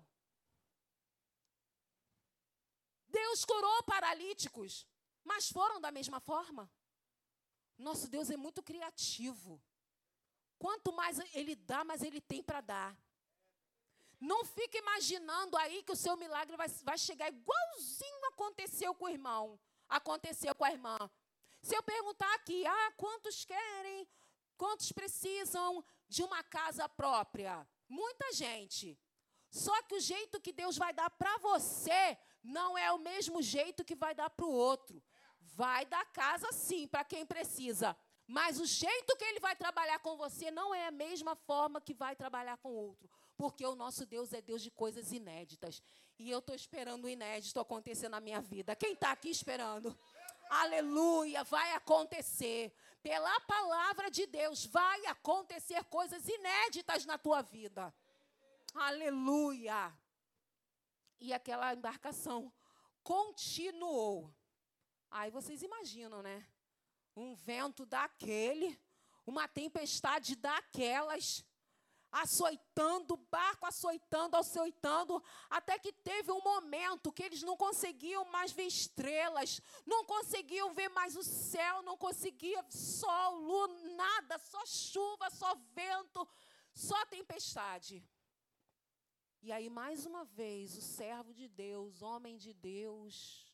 Deus 3.08 3.44
curou 3.44 3.82
paralíticos, 3.84 4.86
mas 5.24 5.50
foram 5.50 5.80
da 5.80 5.90
mesma 5.90 6.20
forma. 6.20 6.70
Nosso 7.76 8.08
Deus 8.08 8.30
é 8.30 8.36
muito 8.36 8.62
criativo. 8.62 9.62
Quanto 10.58 10.92
mais 10.92 11.18
ele 11.34 11.54
dá, 11.54 11.84
mais 11.84 12.02
ele 12.02 12.20
tem 12.20 12.42
para 12.42 12.60
dar. 12.60 12.96
Não 14.20 14.44
fique 14.44 14.78
imaginando 14.78 15.56
aí 15.56 15.82
que 15.84 15.92
o 15.92 15.96
seu 15.96 16.16
milagre 16.16 16.56
vai, 16.56 16.68
vai 16.82 16.98
chegar 16.98 17.28
igualzinho 17.28 18.26
aconteceu 18.26 18.92
com 18.94 19.04
o 19.04 19.08
irmão, 19.08 19.58
aconteceu 19.88 20.54
com 20.54 20.64
a 20.64 20.72
irmã. 20.72 20.96
Se 21.62 21.74
eu 21.76 21.82
perguntar 21.82 22.32
aqui, 22.34 22.66
ah, 22.66 22.92
quantos 22.96 23.44
querem, 23.44 24.08
quantos 24.56 24.90
precisam 24.90 25.84
de 26.08 26.22
uma 26.22 26.42
casa 26.42 26.88
própria? 26.88 27.66
Muita 27.88 28.32
gente. 28.32 28.98
Só 29.50 29.82
que 29.82 29.94
o 29.94 30.00
jeito 30.00 30.40
que 30.40 30.52
Deus 30.52 30.76
vai 30.76 30.92
dar 30.92 31.10
para 31.10 31.38
você 31.38 32.18
não 32.48 32.76
é 32.76 32.90
o 32.90 32.98
mesmo 32.98 33.42
jeito 33.42 33.84
que 33.84 33.94
vai 33.94 34.14
dar 34.14 34.30
para 34.30 34.46
o 34.46 34.52
outro. 34.52 35.02
Vai 35.54 35.84
dar 35.86 36.04
casa 36.06 36.50
sim 36.52 36.86
para 36.86 37.04
quem 37.04 37.26
precisa, 37.26 37.96
mas 38.26 38.60
o 38.60 38.66
jeito 38.66 39.16
que 39.16 39.24
ele 39.24 39.40
vai 39.40 39.54
trabalhar 39.56 39.98
com 39.98 40.16
você 40.16 40.50
não 40.50 40.74
é 40.74 40.86
a 40.86 40.90
mesma 40.90 41.34
forma 41.34 41.80
que 41.80 41.94
vai 41.94 42.14
trabalhar 42.16 42.56
com 42.58 42.70
o 42.70 42.76
outro. 42.76 43.08
Porque 43.36 43.64
o 43.66 43.74
nosso 43.74 44.04
Deus 44.04 44.32
é 44.32 44.40
Deus 44.40 44.62
de 44.62 44.70
coisas 44.70 45.12
inéditas. 45.12 45.82
E 46.18 46.30
eu 46.30 46.40
estou 46.40 46.54
esperando 46.54 47.04
o 47.04 47.08
inédito 47.08 47.60
acontecer 47.60 48.08
na 48.08 48.20
minha 48.20 48.40
vida. 48.40 48.74
Quem 48.74 48.92
está 48.94 49.12
aqui 49.12 49.30
esperando? 49.30 49.96
Aleluia, 50.50 51.44
vai 51.44 51.72
acontecer. 51.72 52.72
Pela 53.02 53.40
palavra 53.40 54.10
de 54.10 54.26
Deus, 54.26 54.66
vai 54.66 55.06
acontecer 55.06 55.84
coisas 55.84 56.26
inéditas 56.28 57.04
na 57.04 57.16
tua 57.16 57.42
vida. 57.42 57.94
Aleluia. 58.74 59.92
E 61.20 61.32
aquela 61.32 61.74
embarcação 61.74 62.52
continuou. 63.02 64.32
Aí 65.10 65.30
vocês 65.30 65.62
imaginam, 65.62 66.22
né? 66.22 66.46
Um 67.16 67.34
vento 67.34 67.84
daquele, 67.84 68.78
uma 69.26 69.48
tempestade 69.48 70.36
daquelas, 70.36 71.44
açoitando, 72.10 73.16
barco 73.16 73.66
açoitando, 73.66 74.36
açoitando, 74.36 75.22
até 75.50 75.78
que 75.78 75.92
teve 75.92 76.32
um 76.32 76.40
momento 76.40 77.12
que 77.12 77.22
eles 77.22 77.42
não 77.42 77.56
conseguiam 77.56 78.24
mais 78.26 78.52
ver 78.52 78.64
estrelas, 78.64 79.60
não 79.86 80.04
conseguiam 80.04 80.72
ver 80.72 80.88
mais 80.88 81.16
o 81.16 81.22
céu, 81.22 81.82
não 81.82 81.96
conseguia 81.96 82.64
sol, 82.70 83.36
lua, 83.36 83.68
nada, 83.94 84.38
só 84.38 84.64
chuva, 84.64 85.30
só 85.30 85.54
vento, 85.74 86.26
só 86.74 87.04
tempestade. 87.06 88.02
E 89.40 89.52
aí, 89.52 89.70
mais 89.70 90.04
uma 90.04 90.24
vez, 90.24 90.76
o 90.76 90.80
servo 90.82 91.32
de 91.32 91.48
Deus, 91.48 92.02
homem 92.02 92.36
de 92.36 92.52
Deus, 92.52 93.46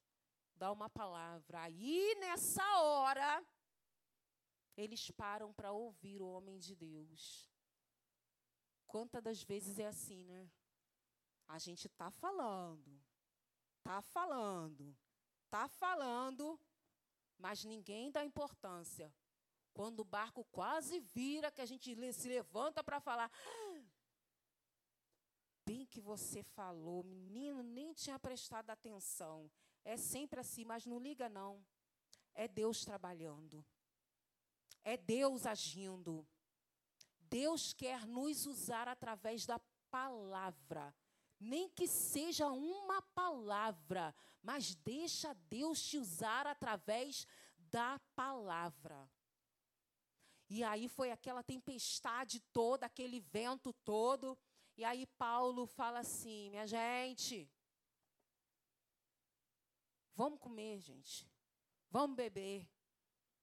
dá 0.57 0.73
uma 0.73 0.89
palavra. 0.89 1.61
Aí, 1.61 2.15
nessa 2.21 2.65
hora, 2.81 3.45
eles 4.77 5.11
param 5.11 5.53
para 5.53 5.73
ouvir 5.73 6.23
o 6.23 6.27
homem 6.27 6.59
de 6.59 6.75
Deus. 6.75 7.51
Quantas 8.87 9.23
das 9.23 9.43
vezes 9.43 9.79
é 9.79 9.87
assim, 9.87 10.25
né? 10.25 10.51
A 11.47 11.59
gente 11.59 11.87
está 11.87 12.11
falando, 12.11 12.99
está 13.79 14.01
falando, 14.01 14.97
está 15.45 15.69
falando, 15.69 16.59
mas 17.37 17.63
ninguém 17.63 18.11
dá 18.11 18.25
importância. 18.25 19.15
Quando 19.75 20.01
o 20.01 20.05
barco 20.05 20.45
quase 20.45 21.01
vira, 21.01 21.51
que 21.51 21.61
a 21.61 21.67
gente 21.67 21.95
se 22.13 22.29
levanta 22.29 22.83
para 22.83 23.01
falar, 23.01 23.31
bem 25.67 25.87
que 25.87 26.01
você 26.01 26.43
falou, 26.43 27.03
menino, 27.03 27.63
nem 27.63 27.93
tinha 27.93 28.19
prestado 28.19 28.71
atenção. 28.71 29.51
É 29.85 29.97
sempre 29.97 30.41
assim, 30.41 30.65
mas 30.65 30.87
não 30.87 30.99
liga 30.99 31.29
não. 31.29 31.65
É 32.35 32.49
Deus 32.49 32.85
trabalhando. 32.85 33.65
É 34.83 34.97
Deus 34.97 35.47
agindo. 35.47 36.27
Deus 37.21 37.73
quer 37.73 38.07
nos 38.07 38.47
usar 38.47 38.89
através 38.89 39.47
da 39.47 39.59
palavra. 39.91 40.95
Nem 41.39 41.69
que 41.69 41.87
seja 41.87 42.49
uma 42.49 43.03
palavra, 43.03 44.15
mas 44.43 44.75
deixa 44.75 45.35
Deus 45.35 45.83
te 45.83 45.99
usar 45.99 46.47
através 46.47 47.27
da 47.59 47.99
palavra. 48.15 49.11
E 50.49 50.63
aí 50.63 50.89
foi 50.89 51.11
aquela 51.11 51.43
tempestade 51.43 52.41
toda, 52.53 52.87
aquele 52.87 53.21
vento 53.21 53.73
todo. 53.85 54.39
E 54.77 54.85
aí 54.85 55.07
Paulo 55.07 55.67
fala 55.67 56.01
assim: 56.01 56.51
minha 56.51 56.67
gente, 56.67 57.51
vamos 60.15 60.41
comer, 60.41 60.81
gente. 60.81 61.29
Vamos 61.91 62.17
beber. 62.17 62.69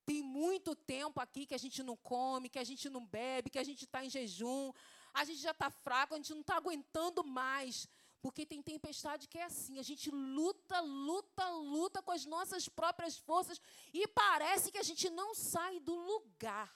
Tem 0.06 0.22
muito 0.22 0.76
tempo 0.76 1.22
aqui 1.22 1.46
que 1.46 1.54
a 1.54 1.58
gente 1.58 1.82
não 1.84 1.96
come, 1.96 2.50
que 2.50 2.60
a 2.60 2.64
gente 2.64 2.90
não 2.90 3.06
bebe, 3.06 3.50
que 3.50 3.60
a 3.60 3.64
gente 3.64 3.86
está 3.86 4.04
em 4.04 4.10
jejum. 4.10 4.74
A 5.14 5.24
gente 5.24 5.40
já 5.40 5.52
está 5.52 5.70
fraco, 5.70 6.14
a 6.14 6.18
gente 6.18 6.34
não 6.34 6.42
está 6.42 6.58
aguentando 6.58 7.24
mais. 7.24 7.88
Porque 8.22 8.46
tem 8.46 8.62
tempestade 8.62 9.28
que 9.28 9.38
é 9.38 9.44
assim, 9.44 9.80
a 9.80 9.84
gente 9.84 10.12
luta, 10.12 10.80
luta, 10.80 11.50
luta 11.50 12.02
com 12.04 12.12
as 12.12 12.26
nossas 12.26 12.70
próprias 12.70 13.18
forças 13.18 13.60
e 13.92 14.08
parece 14.08 14.72
que 14.72 14.78
a 14.78 14.84
gente 14.84 15.10
não 15.10 15.34
sai 15.34 15.80
do 15.80 15.96
lugar. 15.96 16.72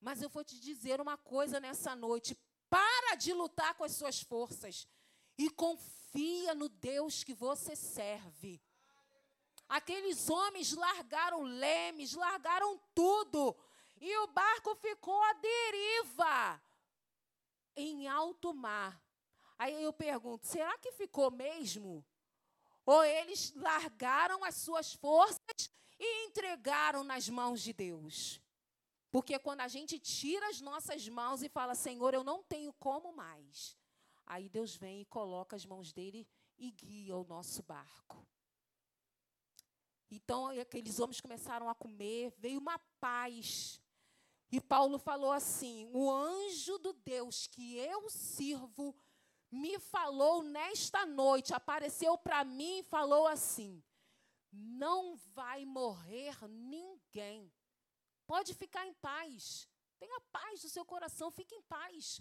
Mas 0.00 0.22
eu 0.22 0.30
vou 0.30 0.42
te 0.42 0.58
dizer 0.58 1.00
uma 1.00 1.18
coisa 1.18 1.60
nessa 1.60 1.94
noite: 1.94 2.36
para 3.12 3.16
de 3.16 3.32
lutar 3.34 3.74
com 3.74 3.84
as 3.84 3.92
suas 3.92 4.22
forças 4.22 4.88
e 5.36 5.50
confia 5.50 6.54
no 6.54 6.68
Deus 6.68 7.22
que 7.22 7.34
você 7.34 7.76
serve. 7.76 8.60
Aqueles 9.68 10.30
homens 10.30 10.72
largaram 10.72 11.42
lemes, 11.42 12.14
largaram 12.14 12.80
tudo, 12.94 13.56
e 14.00 14.16
o 14.18 14.26
barco 14.28 14.74
ficou 14.76 15.22
à 15.24 15.32
deriva 15.34 16.62
em 17.76 18.08
alto 18.08 18.54
mar. 18.54 19.00
Aí 19.58 19.82
eu 19.82 19.92
pergunto: 19.92 20.46
será 20.46 20.76
que 20.78 20.92
ficou 20.92 21.30
mesmo? 21.30 22.04
Ou 22.84 23.04
eles 23.04 23.52
largaram 23.54 24.42
as 24.42 24.56
suas 24.56 24.94
forças 24.94 25.70
e 25.98 26.26
entregaram 26.26 27.04
nas 27.04 27.28
mãos 27.28 27.60
de 27.62 27.72
Deus? 27.72 28.40
Porque 29.12 29.38
quando 29.38 29.60
a 29.60 29.68
gente 29.68 29.98
tira 29.98 30.48
as 30.48 30.62
nossas 30.62 31.06
mãos 31.06 31.42
e 31.42 31.48
fala, 31.50 31.74
Senhor, 31.74 32.14
eu 32.14 32.24
não 32.24 32.42
tenho 32.42 32.72
como 32.72 33.14
mais, 33.14 33.76
aí 34.26 34.48
Deus 34.48 34.74
vem 34.74 35.02
e 35.02 35.04
coloca 35.04 35.54
as 35.54 35.66
mãos 35.66 35.92
dele 35.92 36.26
e 36.58 36.70
guia 36.70 37.14
o 37.14 37.24
nosso 37.24 37.62
barco. 37.62 38.26
Então, 40.10 40.48
aqueles 40.58 40.98
homens 40.98 41.20
começaram 41.20 41.68
a 41.68 41.74
comer, 41.74 42.32
veio 42.38 42.58
uma 42.58 42.78
paz. 42.98 43.82
E 44.50 44.60
Paulo 44.60 44.98
falou 44.98 45.32
assim: 45.32 45.90
O 45.92 46.10
anjo 46.10 46.78
do 46.78 46.94
Deus 46.94 47.46
que 47.46 47.76
eu 47.76 48.08
sirvo 48.08 48.94
me 49.50 49.78
falou 49.78 50.42
nesta 50.42 51.04
noite, 51.04 51.52
apareceu 51.52 52.16
para 52.16 52.44
mim 52.44 52.78
e 52.78 52.82
falou 52.84 53.26
assim: 53.26 53.82
Não 54.50 55.16
vai 55.34 55.64
morrer 55.66 56.36
ninguém. 56.48 57.52
Pode 58.32 58.54
ficar 58.54 58.86
em 58.86 58.94
paz. 58.94 59.68
Tenha 60.00 60.18
paz 60.36 60.64
no 60.64 60.70
seu 60.70 60.86
coração, 60.86 61.30
fique 61.30 61.54
em 61.54 61.60
paz. 61.60 62.18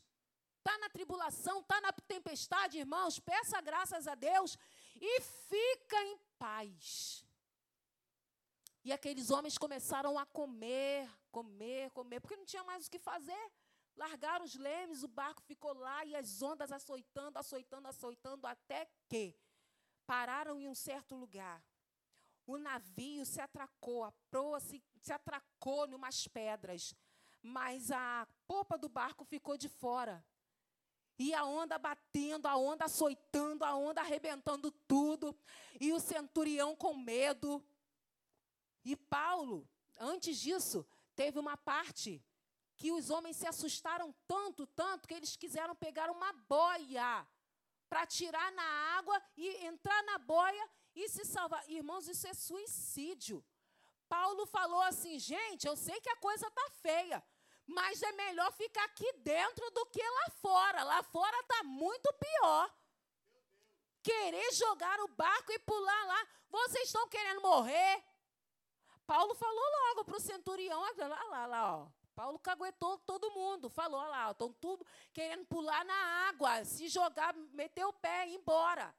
Está 0.58 0.78
na 0.80 0.90
tribulação, 0.90 1.62
está 1.62 1.80
na 1.80 1.94
tempestade, 1.94 2.80
irmãos, 2.80 3.18
peça 3.18 3.62
graças 3.62 4.10
a 4.10 4.16
Deus 4.16 4.58
e 5.00 5.22
fica 5.22 6.04
em 6.10 6.18
paz. 6.38 7.26
E 8.84 8.92
aqueles 8.92 9.30
homens 9.32 9.58
começaram 9.58 10.20
a 10.20 10.26
comer, 10.26 11.10
comer, 11.32 11.90
comer, 11.92 12.20
porque 12.20 12.36
não 12.36 12.46
tinha 12.46 12.66
mais 12.66 12.88
o 12.88 12.92
que 12.92 13.00
fazer. 13.00 13.46
Largaram 13.96 14.44
os 14.44 14.56
lemes, 14.56 15.04
o 15.04 15.08
barco 15.08 15.42
ficou 15.44 15.74
lá 15.74 16.04
e 16.04 16.14
as 16.14 16.42
ondas 16.42 16.74
açoitando, 16.74 17.40
açoitando, 17.40 17.88
açoitando, 17.88 18.46
até 18.48 18.86
que 19.08 19.34
pararam 20.06 20.60
em 20.60 20.68
um 20.68 20.76
certo 20.76 21.16
lugar. 21.16 21.64
O 22.46 22.58
navio 22.58 23.26
se 23.26 23.40
atracou, 23.40 24.04
a 24.04 24.12
proa 24.30 24.60
se 24.60 24.78
se 25.02 25.12
atracou 25.12 25.88
em 25.88 25.94
umas 25.94 26.28
pedras, 26.28 26.96
mas 27.42 27.92
a 27.92 28.28
popa 28.48 28.78
do 28.78 28.88
barco 28.88 29.26
ficou 29.26 29.58
de 29.58 29.68
fora. 29.68 30.24
E 31.18 31.34
a 31.34 31.46
onda 31.46 31.78
batendo, 31.78 32.48
a 32.48 32.56
onda 32.56 32.86
açoitando, 32.86 33.64
a 33.64 33.76
onda 33.76 34.02
arrebentando 34.02 34.72
tudo. 34.72 35.38
E 35.80 35.92
o 35.94 36.00
centurião 36.00 36.76
com 36.76 36.96
medo. 36.96 37.64
E 38.84 38.96
Paulo, 38.96 39.68
antes 40.00 40.40
disso, 40.40 40.86
teve 41.16 41.38
uma 41.38 41.56
parte 41.58 42.24
que 42.76 42.92
os 42.92 43.12
homens 43.12 43.38
se 43.38 43.46
assustaram 43.46 44.16
tanto, 44.28 44.66
tanto, 44.66 45.08
que 45.08 45.14
eles 45.14 45.36
quiseram 45.36 45.76
pegar 45.76 46.10
uma 46.10 46.34
boia 46.34 47.28
para 47.88 48.08
tirar 48.08 48.52
na 48.54 48.64
água 48.98 49.22
e 49.38 49.66
entrar 49.66 50.02
na 50.04 50.18
boia 50.18 50.70
e 50.96 51.08
se 51.08 51.24
salvar. 51.24 51.64
Irmãos, 51.70 52.08
isso 52.08 52.26
é 52.26 52.34
suicídio. 52.34 53.44
Paulo 54.12 54.46
falou 54.46 54.82
assim: 54.82 55.18
gente, 55.18 55.66
eu 55.66 55.78
sei 55.78 55.98
que 56.02 56.10
a 56.10 56.18
coisa 56.18 56.46
está 56.46 56.70
feia, 56.82 57.24
mas 57.66 58.04
é 58.04 58.12
melhor 58.12 58.52
ficar 58.52 58.84
aqui 58.84 59.10
dentro 59.20 59.72
do 59.72 59.86
que 59.86 60.04
lá 60.04 60.30
fora. 60.42 60.84
Lá 60.84 61.02
fora 61.02 61.38
está 61.40 61.64
muito 61.64 62.12
pior. 62.26 62.70
Querer 64.04 64.52
jogar 64.52 65.00
o 65.00 65.08
barco 65.08 65.54
e 65.54 65.60
pular 65.60 66.04
lá, 66.08 66.28
vocês 66.50 66.88
estão 66.88 67.08
querendo 67.08 67.42
morrer? 67.42 68.04
Paulo 69.08 69.34
falou 69.34 69.66
logo 69.80 70.04
para 70.04 70.18
o 70.18 70.20
centurião: 70.20 70.82
lá, 70.98 71.24
lá, 71.30 71.46
lá, 71.46 71.78
ó, 71.78 71.88
Paulo 72.14 72.38
caguetou 72.38 72.98
todo 72.98 73.32
mundo, 73.32 73.70
falou 73.70 74.02
lá, 74.02 74.30
estão 74.32 74.52
tudo 74.52 74.86
querendo 75.14 75.46
pular 75.46 75.86
na 75.86 76.28
água, 76.28 76.66
se 76.66 76.90
jogar, 76.90 77.34
meter 77.34 77.86
o 77.86 77.94
pé 77.94 78.28
e 78.28 78.32
ir 78.32 78.36
embora. 78.36 78.94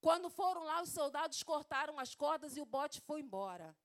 Quando 0.00 0.28
foram 0.28 0.64
lá, 0.64 0.82
os 0.82 0.90
soldados 0.90 1.40
cortaram 1.44 2.00
as 2.00 2.16
cordas 2.16 2.56
e 2.56 2.60
o 2.60 2.66
bote 2.66 3.00
foi 3.00 3.20
embora. 3.20 3.76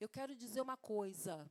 Eu 0.00 0.08
quero 0.08 0.36
dizer 0.36 0.60
uma 0.60 0.76
coisa 0.76 1.50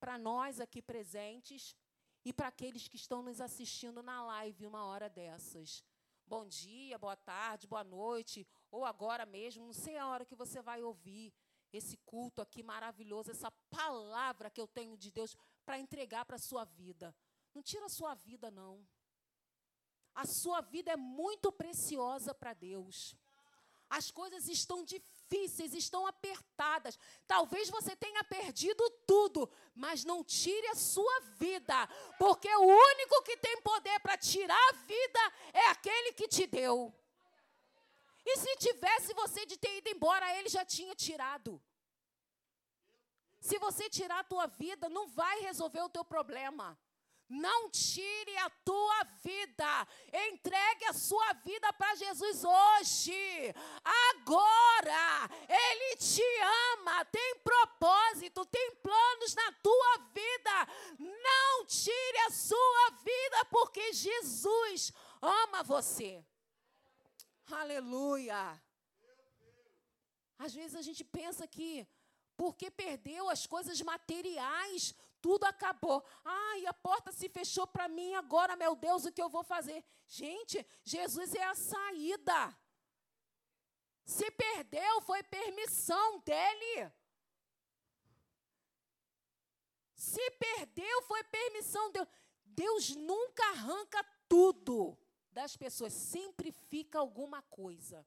para 0.00 0.18
nós 0.18 0.58
aqui 0.58 0.82
presentes 0.82 1.76
e 2.24 2.32
para 2.32 2.48
aqueles 2.48 2.88
que 2.88 2.96
estão 2.96 3.22
nos 3.22 3.40
assistindo 3.40 4.02
na 4.02 4.24
live 4.24 4.66
uma 4.66 4.84
hora 4.84 5.08
dessas. 5.08 5.84
Bom 6.26 6.44
dia, 6.46 6.98
boa 6.98 7.14
tarde, 7.14 7.68
boa 7.68 7.84
noite, 7.84 8.44
ou 8.68 8.84
agora 8.84 9.24
mesmo, 9.24 9.64
não 9.64 9.72
sei 9.72 9.96
a 9.96 10.08
hora 10.08 10.26
que 10.26 10.34
você 10.34 10.60
vai 10.60 10.82
ouvir 10.82 11.32
esse 11.72 11.96
culto 11.98 12.42
aqui 12.42 12.64
maravilhoso, 12.64 13.30
essa 13.30 13.50
palavra 13.70 14.50
que 14.50 14.60
eu 14.60 14.66
tenho 14.66 14.96
de 14.96 15.12
Deus 15.12 15.36
para 15.64 15.78
entregar 15.78 16.24
para 16.24 16.36
a 16.36 16.40
sua 16.40 16.64
vida. 16.64 17.14
Não 17.54 17.62
tira 17.62 17.86
a 17.86 17.90
sua 17.90 18.12
vida, 18.14 18.50
não. 18.50 18.84
A 20.14 20.26
sua 20.26 20.60
vida 20.60 20.90
é 20.90 20.96
muito 20.96 21.52
preciosa 21.52 22.34
para 22.34 22.54
Deus. 22.54 23.14
As 23.88 24.10
coisas 24.10 24.48
estão 24.48 24.84
difíceis, 24.84 25.17
estão 25.74 26.06
apertadas. 26.06 26.98
Talvez 27.26 27.68
você 27.70 27.94
tenha 27.96 28.22
perdido 28.24 28.88
tudo, 29.06 29.50
mas 29.74 30.04
não 30.04 30.24
tire 30.24 30.66
a 30.68 30.74
sua 30.74 31.20
vida, 31.38 31.88
porque 32.18 32.48
o 32.54 32.66
único 32.66 33.22
que 33.22 33.36
tem 33.36 33.60
poder 33.62 34.00
para 34.00 34.16
tirar 34.16 34.68
a 34.70 34.72
vida 34.72 35.32
é 35.52 35.66
aquele 35.68 36.12
que 36.12 36.28
te 36.28 36.46
deu. 36.46 36.94
E 38.24 38.36
se 38.36 38.56
tivesse 38.56 39.14
você 39.14 39.46
de 39.46 39.56
ter 39.56 39.78
ido 39.78 39.88
embora, 39.88 40.36
ele 40.38 40.48
já 40.48 40.64
tinha 40.64 40.94
tirado. 40.94 41.62
Se 43.40 43.58
você 43.58 43.88
tirar 43.88 44.20
a 44.20 44.24
tua 44.24 44.46
vida, 44.46 44.88
não 44.88 45.08
vai 45.08 45.40
resolver 45.40 45.80
o 45.80 45.88
teu 45.88 46.04
problema. 46.04 46.78
Não 47.28 47.70
tire 47.70 48.36
a 48.38 48.50
tua 48.64 49.04
vida. 49.22 49.86
Entregue 50.30 50.86
a 50.86 50.92
sua 50.94 51.32
vida 51.34 51.72
para 51.74 51.94
Jesus 51.94 52.42
hoje. 52.44 53.54
Agora. 53.84 55.28
Ele 55.48 55.96
te 55.96 56.22
ama, 56.72 57.04
tem 57.06 57.36
propósito, 57.40 58.46
tem 58.46 58.74
planos 58.76 59.34
na 59.34 59.52
tua 59.52 59.98
vida. 60.14 60.68
Não 60.98 61.66
tire 61.66 62.18
a 62.26 62.30
sua 62.30 62.90
vida 63.02 63.44
porque 63.50 63.92
Jesus 63.92 64.92
ama 65.20 65.62
você. 65.62 66.24
Aleluia. 67.50 68.60
Às 70.38 70.54
vezes 70.54 70.76
a 70.76 70.82
gente 70.82 71.04
pensa 71.04 71.46
que 71.46 71.86
porque 72.36 72.70
perdeu 72.70 73.28
as 73.28 73.46
coisas 73.46 73.80
materiais, 73.80 74.94
tudo 75.20 75.44
acabou. 75.44 76.04
Ai, 76.24 76.66
a 76.66 76.74
porta 76.74 77.12
se 77.12 77.28
fechou 77.28 77.66
para 77.66 77.88
mim 77.88 78.14
agora, 78.14 78.56
meu 78.56 78.74
Deus, 78.74 79.04
o 79.04 79.12
que 79.12 79.22
eu 79.22 79.28
vou 79.28 79.44
fazer? 79.44 79.84
Gente, 80.06 80.64
Jesus 80.84 81.34
é 81.34 81.44
a 81.44 81.54
saída. 81.54 82.56
Se 84.04 84.30
perdeu, 84.30 85.00
foi 85.02 85.22
permissão 85.22 86.20
dele. 86.20 86.90
Se 89.94 90.30
perdeu, 90.32 91.02
foi 91.02 91.22
permissão 91.24 91.90
dele. 91.92 92.08
Deus 92.44 92.96
nunca 92.96 93.44
arranca 93.50 94.02
tudo 94.28 94.98
das 95.30 95.56
pessoas, 95.56 95.92
sempre 95.92 96.50
fica 96.50 96.98
alguma 96.98 97.42
coisa. 97.42 98.06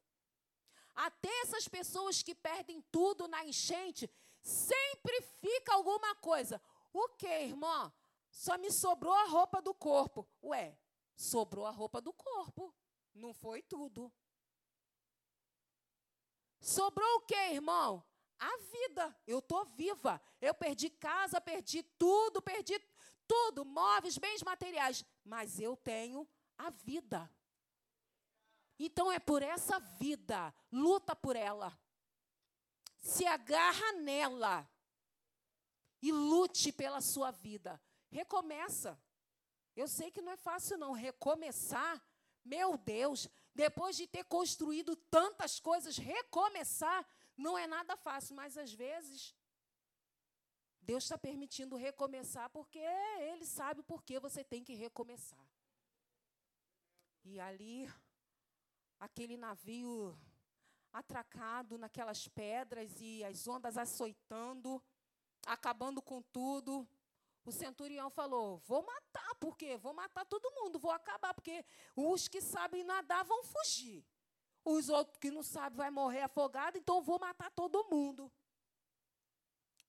Até 0.94 1.30
essas 1.42 1.68
pessoas 1.68 2.22
que 2.22 2.36
perdem 2.36 2.82
tudo 2.92 3.28
na 3.28 3.46
enchente, 3.46 4.10
sempre 4.42 5.22
fica 5.40 5.74
alguma 5.74 6.16
coisa. 6.16 6.62
O 6.94 7.10
que, 7.10 7.28
irmã? 7.28 7.94
Só 8.30 8.58
me 8.58 8.72
sobrou 8.72 9.14
a 9.14 9.26
roupa 9.26 9.62
do 9.62 9.74
corpo. 9.74 10.28
Ué, 10.44 10.78
sobrou 11.16 11.66
a 11.66 11.72
roupa 11.72 12.02
do 12.02 12.14
corpo. 12.14 12.74
Não 13.14 13.34
foi 13.34 13.62
tudo. 13.62 14.12
Sobrou 16.60 17.18
o 17.18 17.22
que, 17.22 17.36
irmão? 17.36 18.04
A 18.40 18.58
vida. 18.58 19.16
Eu 19.28 19.40
estou 19.40 19.66
viva. 19.66 20.22
Eu 20.40 20.54
perdi 20.54 20.90
casa, 20.90 21.42
perdi 21.42 21.84
tudo, 21.84 22.42
perdi 22.42 22.80
tudo, 23.28 23.66
móveis, 23.66 24.18
bens 24.18 24.42
materiais. 24.44 25.04
Mas 25.24 25.60
eu 25.60 25.76
tenho 25.76 26.28
a 26.58 26.70
vida. 26.70 27.30
Então 28.80 29.12
é 29.12 29.20
por 29.20 29.44
essa 29.44 29.80
vida, 29.80 30.54
luta 30.72 31.16
por 31.16 31.36
ela. 31.36 31.78
Se 33.00 33.26
agarra 33.26 33.94
nela 33.94 34.68
e 36.02 36.12
lute 36.12 36.72
pela 36.72 37.02
sua 37.02 37.32
vida. 37.32 37.82
Recomeça. 38.10 39.00
Eu 39.76 39.88
sei 39.88 40.12
que 40.12 40.22
não 40.22 40.32
é 40.32 40.38
fácil 40.38 40.78
não 40.78 40.92
recomeçar. 40.92 42.02
Meu 42.44 42.78
Deus, 42.78 43.30
depois 43.54 43.96
de 43.96 44.08
ter 44.08 44.24
construído 44.26 44.96
tantas 44.96 45.60
coisas, 45.60 45.98
recomeçar 45.98 47.08
não 47.38 47.58
é 47.58 47.68
nada 47.68 47.96
fácil, 47.96 48.36
mas 48.36 48.58
às 48.58 48.74
vezes 48.74 49.36
Deus 50.82 51.04
está 51.04 51.18
permitindo 51.18 51.76
recomeçar 51.76 52.50
porque 52.50 52.80
Ele 52.80 53.46
sabe 53.46 53.84
por 53.84 54.04
que 54.04 54.20
você 54.20 54.44
tem 54.44 54.64
que 54.64 54.74
recomeçar. 54.74 55.48
E 57.24 57.40
ali, 57.40 57.88
aquele 59.00 59.38
navio 59.38 60.18
atracado 60.92 61.78
naquelas 61.78 62.28
pedras 62.28 63.00
e 63.00 63.24
as 63.24 63.48
ondas 63.48 63.78
açoitando, 63.78 64.84
acabando 65.46 66.02
com 66.02 66.22
tudo. 66.22 66.88
O 67.46 67.52
centurião 67.52 68.10
falou: 68.10 68.58
Vou 68.60 68.84
matar, 68.84 69.36
por 69.36 69.58
quê? 69.58 69.78
Vou 69.78 69.94
matar 69.94 70.26
todo 70.26 70.52
mundo, 70.52 70.80
vou 70.80 70.92
acabar, 70.92 71.34
porque 71.34 71.66
os 71.96 72.28
que 72.28 72.42
sabem 72.42 72.84
nadar 72.84 73.24
vão 73.24 73.44
fugir. 73.44 74.06
Os 74.64 74.90
outros 74.90 75.18
que 75.18 75.32
não 75.32 75.42
sabem 75.42 75.78
vai 75.78 75.90
morrer 75.90 76.22
afogado, 76.22 76.78
então 76.78 77.02
vou 77.02 77.20
matar 77.20 77.50
todo 77.52 77.88
mundo. 77.90 78.32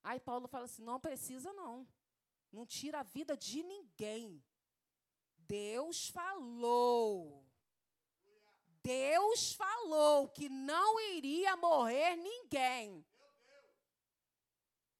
Aí 0.02 0.18
Paulo 0.18 0.48
fala 0.48 0.64
assim: 0.64 0.82
Não 0.82 0.98
precisa, 0.98 1.52
não. 1.52 1.86
Não 2.50 2.66
tira 2.66 3.00
a 3.00 3.02
vida 3.02 3.36
de 3.36 3.62
ninguém. 3.62 4.42
Deus 5.36 6.08
falou. 6.08 7.46
Deus 8.82 9.52
falou 9.52 10.28
que 10.28 10.48
não 10.48 10.98
iria 10.98 11.56
morrer 11.56 12.16
ninguém. 12.16 13.04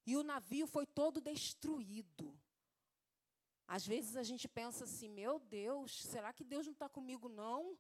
E 0.05 0.17
o 0.17 0.23
navio 0.23 0.67
foi 0.67 0.87
todo 0.87 1.21
destruído. 1.21 2.39
Às 3.67 3.87
vezes 3.87 4.17
a 4.17 4.23
gente 4.23 4.49
pensa 4.49 4.85
assim: 4.85 5.09
meu 5.09 5.39
Deus, 5.39 6.03
será 6.05 6.33
que 6.33 6.45
Deus 6.45 6.67
não 6.67 6.73
está 6.73 6.89
comigo, 6.89 7.29
não? 7.29 7.79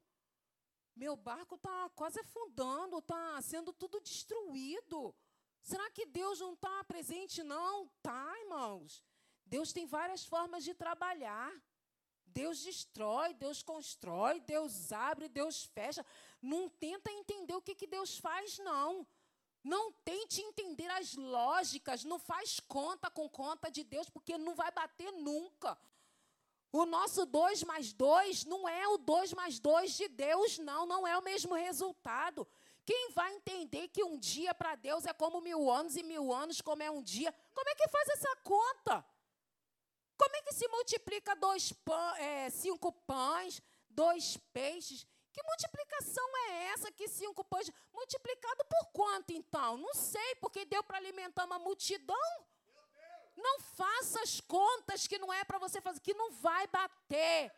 Meu 0.94 1.16
barco 1.16 1.54
está 1.54 1.90
quase 1.90 2.20
afundando, 2.20 2.98
está 2.98 3.40
sendo 3.42 3.72
tudo 3.72 4.00
destruído. 4.00 5.14
Será 5.62 5.90
que 5.90 6.04
Deus 6.06 6.40
não 6.40 6.54
está 6.54 6.84
presente, 6.84 7.42
não? 7.42 7.88
Tá, 8.02 8.38
irmãos. 8.40 9.02
Deus 9.44 9.72
tem 9.72 9.86
várias 9.86 10.24
formas 10.24 10.64
de 10.64 10.74
trabalhar. 10.74 11.52
Deus 12.26 12.62
destrói, 12.62 13.34
Deus 13.34 13.62
constrói, 13.62 14.40
Deus 14.40 14.92
abre, 14.92 15.28
Deus 15.28 15.64
fecha. 15.64 16.04
Não 16.40 16.68
tenta 16.68 17.12
entender 17.12 17.54
o 17.54 17.60
que, 17.60 17.74
que 17.74 17.86
Deus 17.86 18.18
faz, 18.18 18.58
não. 18.58 19.06
Não 19.62 19.92
tente 20.04 20.40
entender 20.40 20.90
as 20.90 21.14
lógicas, 21.14 22.04
não 22.04 22.18
faz 22.18 22.58
conta 22.60 23.10
com 23.10 23.28
conta 23.28 23.70
de 23.70 23.84
Deus, 23.84 24.08
porque 24.10 24.36
não 24.36 24.54
vai 24.54 24.70
bater 24.72 25.12
nunca. 25.12 25.78
O 26.72 26.86
nosso 26.86 27.26
2 27.26 27.62
mais 27.64 27.92
2 27.92 28.44
não 28.46 28.68
é 28.68 28.88
o 28.88 28.96
2 28.96 29.34
mais 29.34 29.60
2 29.60 29.96
de 29.96 30.08
Deus, 30.08 30.58
não, 30.58 30.86
não 30.86 31.06
é 31.06 31.16
o 31.16 31.22
mesmo 31.22 31.54
resultado. 31.54 32.48
Quem 32.84 33.10
vai 33.12 33.34
entender 33.34 33.88
que 33.88 34.02
um 34.02 34.18
dia 34.18 34.52
para 34.54 34.74
Deus 34.74 35.06
é 35.06 35.12
como 35.12 35.40
mil 35.40 35.70
anos 35.70 35.96
e 35.96 36.02
mil 36.02 36.32
anos 36.32 36.60
como 36.60 36.82
é 36.82 36.90
um 36.90 37.02
dia? 37.02 37.32
Como 37.54 37.68
é 37.68 37.74
que 37.74 37.88
faz 37.88 38.08
essa 38.08 38.36
conta? 38.42 39.04
Como 40.16 40.36
é 40.36 40.42
que 40.42 40.54
se 40.54 40.66
multiplica 40.68 41.36
dois 41.36 41.72
pã, 41.72 42.14
é, 42.16 42.50
cinco 42.50 42.90
pães, 42.90 43.62
dois 43.88 44.36
peixes? 44.52 45.06
Que 45.32 45.42
multiplicação 45.42 46.36
é 46.36 46.64
essa 46.72 46.92
que 46.92 47.08
cinco 47.08 47.42
pães? 47.44 47.70
Multiplicado 47.92 48.64
por 48.66 48.86
quanto, 48.92 49.32
então? 49.32 49.76
Não 49.76 49.94
sei, 49.94 50.34
porque 50.36 50.64
deu 50.64 50.82
para 50.84 50.98
alimentar 50.98 51.46
uma 51.46 51.58
multidão. 51.58 52.16
Não 53.36 53.60
faça 53.60 54.20
as 54.20 54.40
contas 54.40 55.06
que 55.06 55.18
não 55.18 55.32
é 55.32 55.42
para 55.44 55.58
você 55.58 55.80
fazer, 55.80 56.00
que 56.00 56.14
não 56.14 56.30
vai 56.32 56.66
bater. 56.66 57.50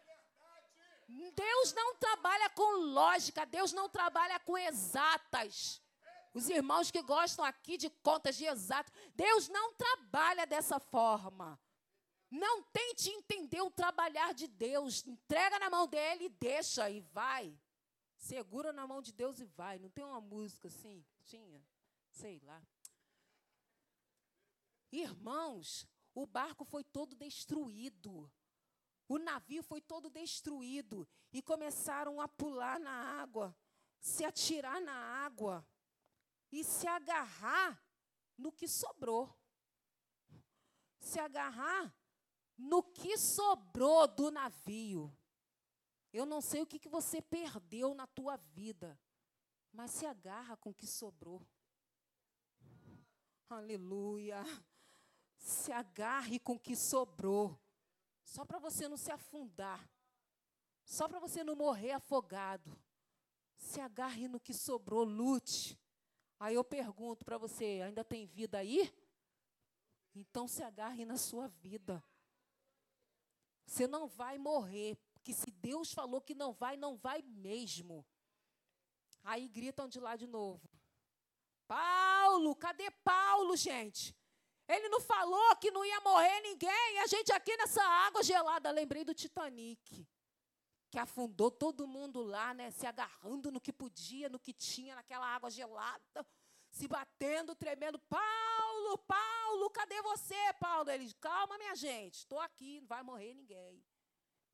Deus 1.34 1.72
não 1.74 1.96
trabalha 1.96 2.48
com 2.50 2.76
lógica, 2.92 3.44
Deus 3.44 3.72
não 3.72 3.88
trabalha 3.88 4.38
com 4.40 4.56
exatas. 4.56 5.82
Os 6.32 6.48
irmãos 6.48 6.90
que 6.90 7.02
gostam 7.02 7.44
aqui 7.44 7.76
de 7.76 7.90
contas 7.90 8.36
de 8.36 8.44
exato, 8.44 8.92
Deus 9.14 9.48
não 9.48 9.72
trabalha 9.74 10.46
dessa 10.46 10.78
forma. 10.78 11.60
Não 12.30 12.62
tente 12.62 13.10
entender 13.10 13.60
o 13.60 13.70
trabalhar 13.70 14.34
de 14.34 14.48
Deus. 14.48 15.06
Entrega 15.06 15.58
na 15.58 15.70
mão 15.70 15.86
dele 15.86 16.24
e 16.24 16.28
deixa 16.28 16.90
e 16.90 17.00
vai. 17.00 17.56
Segura 18.24 18.72
na 18.72 18.86
mão 18.86 19.02
de 19.02 19.12
Deus 19.12 19.38
e 19.38 19.44
vai. 19.44 19.78
Não 19.78 19.90
tem 19.90 20.02
uma 20.02 20.18
música 20.18 20.68
assim? 20.68 21.04
Tinha? 21.24 21.62
Sei 22.08 22.40
lá. 22.40 22.66
Irmãos, 24.90 25.86
o 26.14 26.24
barco 26.24 26.64
foi 26.64 26.82
todo 26.82 27.14
destruído. 27.14 28.32
O 29.06 29.18
navio 29.18 29.62
foi 29.62 29.82
todo 29.82 30.08
destruído 30.08 31.06
e 31.30 31.42
começaram 31.42 32.18
a 32.18 32.26
pular 32.26 32.80
na 32.80 33.20
água, 33.20 33.54
se 34.00 34.24
atirar 34.24 34.80
na 34.80 34.94
água 35.26 35.62
e 36.50 36.64
se 36.64 36.86
agarrar 36.86 37.84
no 38.38 38.50
que 38.50 38.66
sobrou. 38.66 39.38
Se 40.98 41.20
agarrar 41.20 41.94
no 42.56 42.82
que 42.82 43.18
sobrou 43.18 44.08
do 44.08 44.30
navio. 44.30 45.14
Eu 46.14 46.24
não 46.24 46.40
sei 46.40 46.62
o 46.62 46.66
que, 46.66 46.78
que 46.78 46.88
você 46.88 47.20
perdeu 47.20 47.92
na 47.92 48.06
tua 48.06 48.36
vida, 48.36 48.96
mas 49.72 49.90
se 49.90 50.06
agarra 50.06 50.56
com 50.56 50.70
o 50.70 50.74
que 50.74 50.86
sobrou. 50.86 51.44
Aleluia. 53.48 54.40
Se 55.36 55.72
agarre 55.72 56.38
com 56.38 56.52
o 56.52 56.60
que 56.60 56.76
sobrou. 56.76 57.60
Só 58.24 58.44
para 58.44 58.60
você 58.60 58.86
não 58.86 58.96
se 58.96 59.10
afundar. 59.10 59.90
Só 60.84 61.08
para 61.08 61.18
você 61.18 61.42
não 61.42 61.56
morrer 61.56 61.90
afogado. 61.90 62.80
Se 63.56 63.80
agarre 63.80 64.28
no 64.28 64.38
que 64.38 64.54
sobrou, 64.54 65.02
lute. 65.02 65.76
Aí 66.38 66.54
eu 66.54 66.62
pergunto 66.62 67.24
para 67.24 67.38
você: 67.38 67.82
ainda 67.84 68.04
tem 68.04 68.24
vida 68.24 68.58
aí? 68.58 68.88
Então 70.14 70.46
se 70.46 70.62
agarre 70.62 71.04
na 71.04 71.16
sua 71.16 71.48
vida. 71.48 72.04
Você 73.66 73.88
não 73.88 74.06
vai 74.06 74.38
morrer, 74.38 74.96
porque 75.24 75.32
se 75.32 75.50
Deus 75.50 75.90
falou 75.90 76.20
que 76.20 76.34
não 76.34 76.52
vai, 76.52 76.76
não 76.76 76.98
vai 76.98 77.22
mesmo. 77.22 78.04
Aí 79.22 79.48
gritam 79.48 79.88
de 79.88 79.98
lá 79.98 80.16
de 80.16 80.26
novo. 80.26 80.60
Paulo, 81.66 82.54
cadê 82.54 82.90
Paulo, 82.90 83.56
gente? 83.56 84.14
Ele 84.68 84.86
não 84.90 85.00
falou 85.00 85.56
que 85.56 85.70
não 85.70 85.82
ia 85.82 85.98
morrer 86.02 86.42
ninguém. 86.42 86.94
E 86.96 86.98
a 86.98 87.06
gente 87.06 87.32
aqui 87.32 87.56
nessa 87.56 87.82
água 87.82 88.22
gelada, 88.22 88.70
lembrei 88.70 89.02
do 89.02 89.14
Titanic. 89.14 90.06
Que 90.90 90.98
afundou 90.98 91.50
todo 91.50 91.88
mundo 91.88 92.20
lá, 92.20 92.52
né? 92.52 92.70
Se 92.70 92.86
agarrando 92.86 93.50
no 93.50 93.62
que 93.62 93.72
podia, 93.72 94.28
no 94.28 94.38
que 94.38 94.52
tinha, 94.52 94.94
naquela 94.94 95.26
água 95.26 95.48
gelada. 95.48 96.26
Se 96.70 96.86
batendo, 96.86 97.54
tremendo. 97.54 97.98
Paulo, 97.98 98.98
Paulo, 98.98 99.70
cadê 99.70 100.02
você, 100.02 100.52
Paulo? 100.60 100.90
Ele, 100.90 101.10
calma, 101.14 101.56
minha 101.56 101.74
gente, 101.74 102.16
estou 102.16 102.40
aqui, 102.40 102.82
não 102.82 102.88
vai 102.88 103.02
morrer 103.02 103.32
ninguém. 103.32 103.82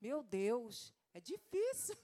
Meu 0.01 0.23
Deus, 0.23 0.93
é 1.13 1.21
difícil. 1.21 1.95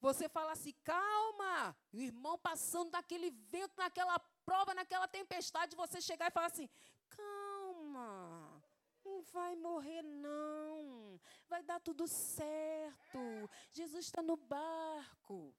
Você 0.00 0.28
fala 0.28 0.52
assim, 0.52 0.72
calma, 0.82 1.76
o 1.92 2.00
irmão 2.00 2.38
passando 2.38 2.90
naquele 2.90 3.30
vento, 3.30 3.74
naquela 3.76 4.18
prova, 4.44 4.74
naquela 4.74 5.08
tempestade, 5.08 5.76
você 5.76 6.00
chegar 6.00 6.28
e 6.28 6.30
falar 6.30 6.46
assim: 6.46 6.68
calma, 7.08 8.62
não 9.04 9.22
vai 9.22 9.54
morrer, 9.56 10.02
não, 10.02 11.20
vai 11.48 11.62
dar 11.62 11.80
tudo 11.80 12.06
certo, 12.06 13.18
Jesus 13.70 14.06
está 14.06 14.22
no 14.22 14.36
barco. 14.36 15.54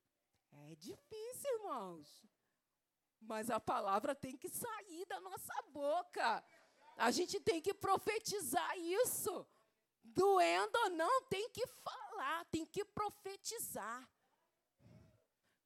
É 0.70 0.76
difícil, 0.76 1.54
irmãos, 1.56 2.24
mas 3.20 3.50
a 3.50 3.60
palavra 3.60 4.16
tem 4.16 4.38
que 4.38 4.48
sair 4.48 5.06
da 5.06 5.20
nossa 5.20 5.54
boca, 5.72 6.44
a 6.96 7.12
gente 7.12 7.40
tem 7.40 7.62
que 7.62 7.74
profetizar 7.74 8.78
isso. 8.78 9.46
Doendo 10.14 10.78
ou 10.80 10.90
não, 10.92 11.22
tem 11.24 11.50
que 11.50 11.66
falar, 11.68 12.46
tem 12.46 12.66
que 12.66 12.86
profetizar. 12.86 14.10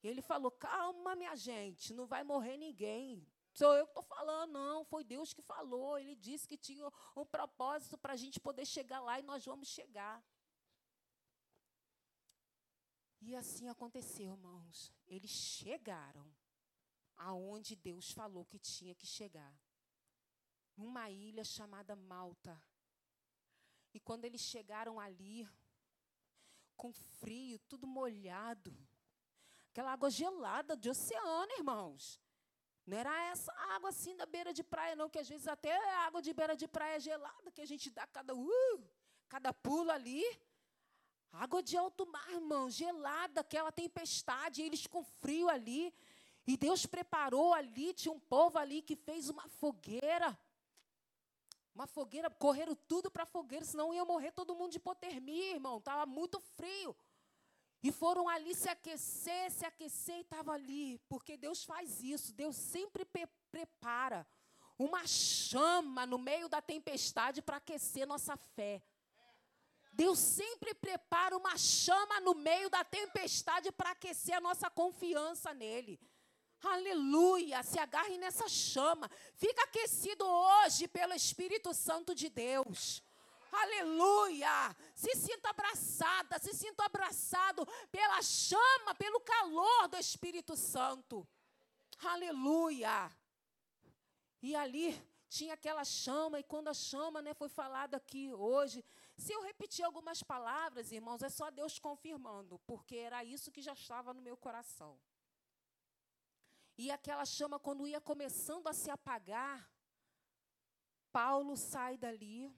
Ele 0.02 0.22
falou: 0.22 0.50
calma, 0.50 1.14
minha 1.14 1.36
gente, 1.36 1.92
não 1.92 2.06
vai 2.06 2.24
morrer 2.24 2.56
ninguém. 2.56 3.26
Sou 3.52 3.74
eu 3.74 3.84
que 3.84 3.90
estou 3.90 4.02
falando, 4.02 4.52
não. 4.52 4.84
Foi 4.84 5.04
Deus 5.04 5.34
que 5.34 5.42
falou. 5.42 5.98
Ele 5.98 6.14
disse 6.14 6.46
que 6.46 6.56
tinha 6.56 6.90
um 7.16 7.26
propósito 7.26 7.98
para 7.98 8.14
a 8.14 8.16
gente 8.16 8.40
poder 8.40 8.64
chegar 8.64 9.00
lá 9.00 9.18
e 9.18 9.22
nós 9.22 9.44
vamos 9.44 9.68
chegar. 9.68 10.24
E 13.20 13.36
assim 13.36 13.68
aconteceu, 13.68 14.32
irmãos. 14.32 14.92
Eles 15.06 15.30
chegaram 15.30 16.32
aonde 17.16 17.76
Deus 17.76 18.12
falou 18.12 18.46
que 18.46 18.58
tinha 18.58 18.94
que 18.94 19.06
chegar. 19.06 19.54
Numa 20.76 21.10
ilha 21.10 21.44
chamada 21.44 21.94
Malta. 21.94 22.60
E 23.92 24.00
quando 24.00 24.24
eles 24.24 24.40
chegaram 24.40 25.00
ali, 25.00 25.48
com 26.76 26.92
frio, 26.92 27.58
tudo 27.60 27.86
molhado, 27.86 28.76
Aquela 29.70 29.92
água 29.92 30.10
gelada 30.10 30.76
de 30.76 30.90
oceano, 30.90 31.52
irmãos. 31.56 32.20
Não 32.84 32.98
era 32.98 33.12
essa 33.26 33.52
água 33.74 33.90
assim 33.90 34.16
da 34.16 34.26
beira 34.26 34.52
de 34.52 34.64
praia, 34.64 34.96
não, 34.96 35.08
que 35.08 35.18
às 35.18 35.28
vezes 35.28 35.46
até 35.46 35.72
a 35.72 36.06
água 36.06 36.20
de 36.20 36.32
beira 36.34 36.56
de 36.56 36.66
praia 36.66 36.96
é 36.96 37.00
gelada, 37.00 37.52
que 37.52 37.60
a 37.60 37.66
gente 37.66 37.88
dá 37.88 38.04
cada, 38.08 38.34
uh, 38.34 38.84
cada 39.28 39.52
pulo 39.52 39.90
ali. 39.90 40.24
Água 41.30 41.62
de 41.62 41.76
alto 41.76 42.04
mar, 42.04 42.28
irmão, 42.32 42.68
gelada, 42.68 43.42
aquela 43.42 43.70
tempestade, 43.70 44.60
eles 44.60 44.88
com 44.88 45.04
frio 45.04 45.48
ali. 45.48 45.94
E 46.44 46.56
Deus 46.56 46.84
preparou 46.84 47.54
ali, 47.54 47.94
tinha 47.94 48.12
um 48.12 48.18
povo 48.18 48.58
ali 48.58 48.82
que 48.82 48.96
fez 48.96 49.28
uma 49.28 49.46
fogueira. 49.46 50.36
Uma 51.74 51.86
fogueira, 51.86 52.28
correram 52.30 52.74
tudo 52.74 53.10
para 53.10 53.22
a 53.22 53.26
fogueira, 53.26 53.64
senão 53.64 53.94
ia 53.94 54.04
morrer 54.04 54.32
todo 54.32 54.54
mundo 54.54 54.72
de 54.72 54.76
hipotermia, 54.78 55.54
irmão. 55.54 55.78
Estava 55.78 56.04
muito 56.06 56.40
frio. 56.40 56.96
E 57.82 57.90
foram 57.90 58.28
ali 58.28 58.54
se 58.54 58.68
aquecer, 58.68 59.50
se 59.50 59.64
aquecer 59.64 60.18
e 60.18 60.20
estava 60.20 60.52
ali. 60.52 60.98
Porque 61.08 61.36
Deus 61.36 61.64
faz 61.64 62.02
isso. 62.02 62.32
Deus 62.32 62.54
sempre 62.56 63.06
prepara 63.50 64.26
uma 64.78 65.06
chama 65.06 66.06
no 66.06 66.18
meio 66.18 66.48
da 66.48 66.60
tempestade 66.60 67.40
para 67.40 67.56
aquecer 67.56 68.06
nossa 68.06 68.36
fé. 68.36 68.82
Deus 69.92 70.18
sempre 70.18 70.74
prepara 70.74 71.36
uma 71.36 71.56
chama 71.58 72.20
no 72.20 72.34
meio 72.34 72.70
da 72.70 72.84
tempestade 72.84 73.72
para 73.72 73.90
aquecer 73.90 74.36
a 74.36 74.40
nossa 74.40 74.70
confiança 74.70 75.52
nele. 75.52 75.98
Aleluia! 76.62 77.62
Se 77.62 77.78
agarre 77.78 78.18
nessa 78.18 78.48
chama. 78.48 79.10
Fica 79.34 79.62
aquecido 79.62 80.24
hoje 80.26 80.86
pelo 80.88 81.14
Espírito 81.14 81.72
Santo 81.72 82.14
de 82.14 82.28
Deus. 82.28 83.02
Aleluia! 83.52 84.76
Se 84.94 85.14
sinta 85.16 85.50
abraçada, 85.50 86.38
se 86.38 86.52
sinta 86.52 86.84
abraçado 86.84 87.66
pela 87.90 88.22
chama, 88.22 88.94
pelo 88.96 89.20
calor 89.20 89.88
do 89.88 89.96
Espírito 89.96 90.56
Santo. 90.56 91.26
Aleluia! 92.04 93.10
E 94.42 94.54
ali 94.54 94.96
tinha 95.28 95.54
aquela 95.54 95.84
chama, 95.84 96.40
e 96.40 96.44
quando 96.44 96.68
a 96.68 96.74
chama 96.74 97.20
né, 97.22 97.34
foi 97.34 97.48
falada 97.48 97.96
aqui 97.96 98.32
hoje, 98.32 98.84
se 99.16 99.32
eu 99.32 99.42
repetir 99.42 99.84
algumas 99.84 100.22
palavras, 100.22 100.92
irmãos, 100.92 101.22
é 101.22 101.28
só 101.28 101.50
Deus 101.50 101.78
confirmando, 101.78 102.58
porque 102.66 102.96
era 102.96 103.22
isso 103.24 103.50
que 103.50 103.62
já 103.62 103.72
estava 103.72 104.14
no 104.14 104.22
meu 104.22 104.36
coração. 104.36 104.98
E 106.82 106.90
aquela 106.90 107.26
chama, 107.26 107.58
quando 107.58 107.86
ia 107.86 108.00
começando 108.00 108.66
a 108.66 108.72
se 108.72 108.90
apagar, 108.90 109.70
Paulo 111.12 111.54
sai 111.54 111.98
dali 111.98 112.50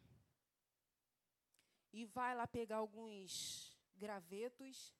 e 1.93 2.05
vai 2.05 2.33
lá 2.33 2.47
pegar 2.47 2.77
alguns 2.77 3.77
gravetos 3.97 4.95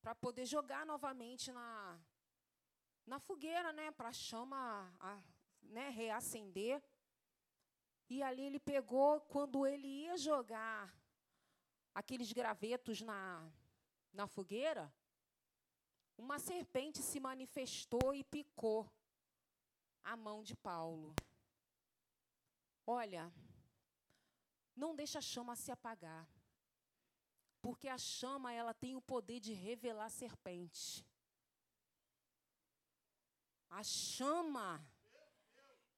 para 0.00 0.16
poder 0.16 0.46
jogar 0.46 0.84
novamente 0.84 1.52
na, 1.52 2.00
na 3.06 3.20
fogueira, 3.20 3.72
né, 3.72 3.92
para 3.92 4.08
a 4.08 4.12
chama 4.12 4.92
né, 5.62 5.88
reacender. 5.90 6.82
E 8.10 8.20
ali 8.20 8.42
ele 8.42 8.58
pegou, 8.58 9.20
quando 9.20 9.64
ele 9.64 9.86
ia 9.86 10.16
jogar 10.16 10.92
aqueles 11.94 12.32
gravetos 12.32 13.00
na, 13.00 13.48
na 14.12 14.26
fogueira, 14.26 14.92
uma 16.22 16.38
serpente 16.38 17.02
se 17.02 17.18
manifestou 17.18 18.14
e 18.14 18.22
picou 18.22 18.88
a 20.04 20.16
mão 20.16 20.42
de 20.42 20.54
Paulo. 20.56 21.12
Olha, 22.86 23.32
não 24.74 24.94
deixa 24.94 25.18
a 25.18 25.22
chama 25.22 25.56
se 25.56 25.72
apagar. 25.72 26.26
Porque 27.60 27.88
a 27.88 27.98
chama, 27.98 28.52
ela 28.52 28.72
tem 28.72 28.94
o 28.94 29.02
poder 29.02 29.40
de 29.40 29.52
revelar 29.52 30.06
a 30.06 30.16
serpente. 30.22 31.04
A 33.68 33.82
chama, 33.82 34.84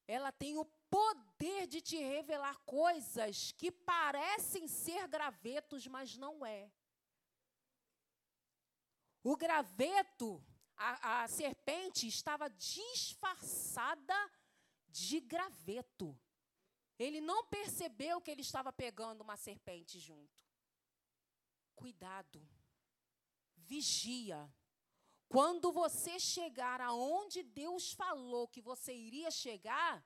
ela 0.07 0.33
tem 0.33 0.57
o 0.57 0.65
poder 0.65 1.67
de 1.67 1.81
te 1.83 1.97
revelar 1.97 2.59
coisas 2.61 3.53
que 3.53 3.71
parecem 3.71 4.67
ser 4.69 5.07
gravetos, 5.07 5.87
mas 5.87 6.17
não 6.17 6.45
é. 6.47 6.71
O 9.25 9.37
graveto, 9.37 10.31
a, 10.77 11.23
a 11.23 11.29
serpente, 11.29 12.07
estava 12.07 12.49
disfarçada 12.51 14.15
de 14.87 15.19
graveto. 15.19 16.17
Ele 16.99 17.21
não 17.21 17.47
percebeu 17.47 18.21
que 18.21 18.31
ele 18.31 18.43
estava 18.43 18.73
pegando 18.73 19.23
uma 19.23 19.37
serpente 19.37 19.99
junto. 19.99 20.39
Cuidado. 21.75 22.47
Vigia. 23.57 24.41
Quando 25.27 25.73
você 25.73 26.21
chegar 26.21 26.81
aonde 26.81 27.43
Deus 27.43 27.93
falou 27.95 28.47
que 28.47 28.61
você 28.61 28.95
iria 28.95 29.31
chegar, 29.31 30.05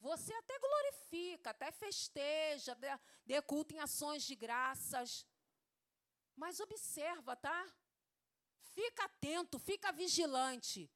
Você 0.00 0.32
até 0.34 0.58
glorifica, 0.58 1.50
até 1.50 1.72
festeja, 1.72 2.76
dê 3.24 3.40
culto 3.42 3.74
em 3.74 3.80
ações 3.80 4.22
de 4.24 4.34
graças. 4.34 5.26
Mas 6.34 6.60
observa, 6.60 7.34
tá? 7.34 7.66
Fica 8.76 9.04
atento, 9.04 9.58
fica 9.58 9.90
vigilante, 9.90 10.90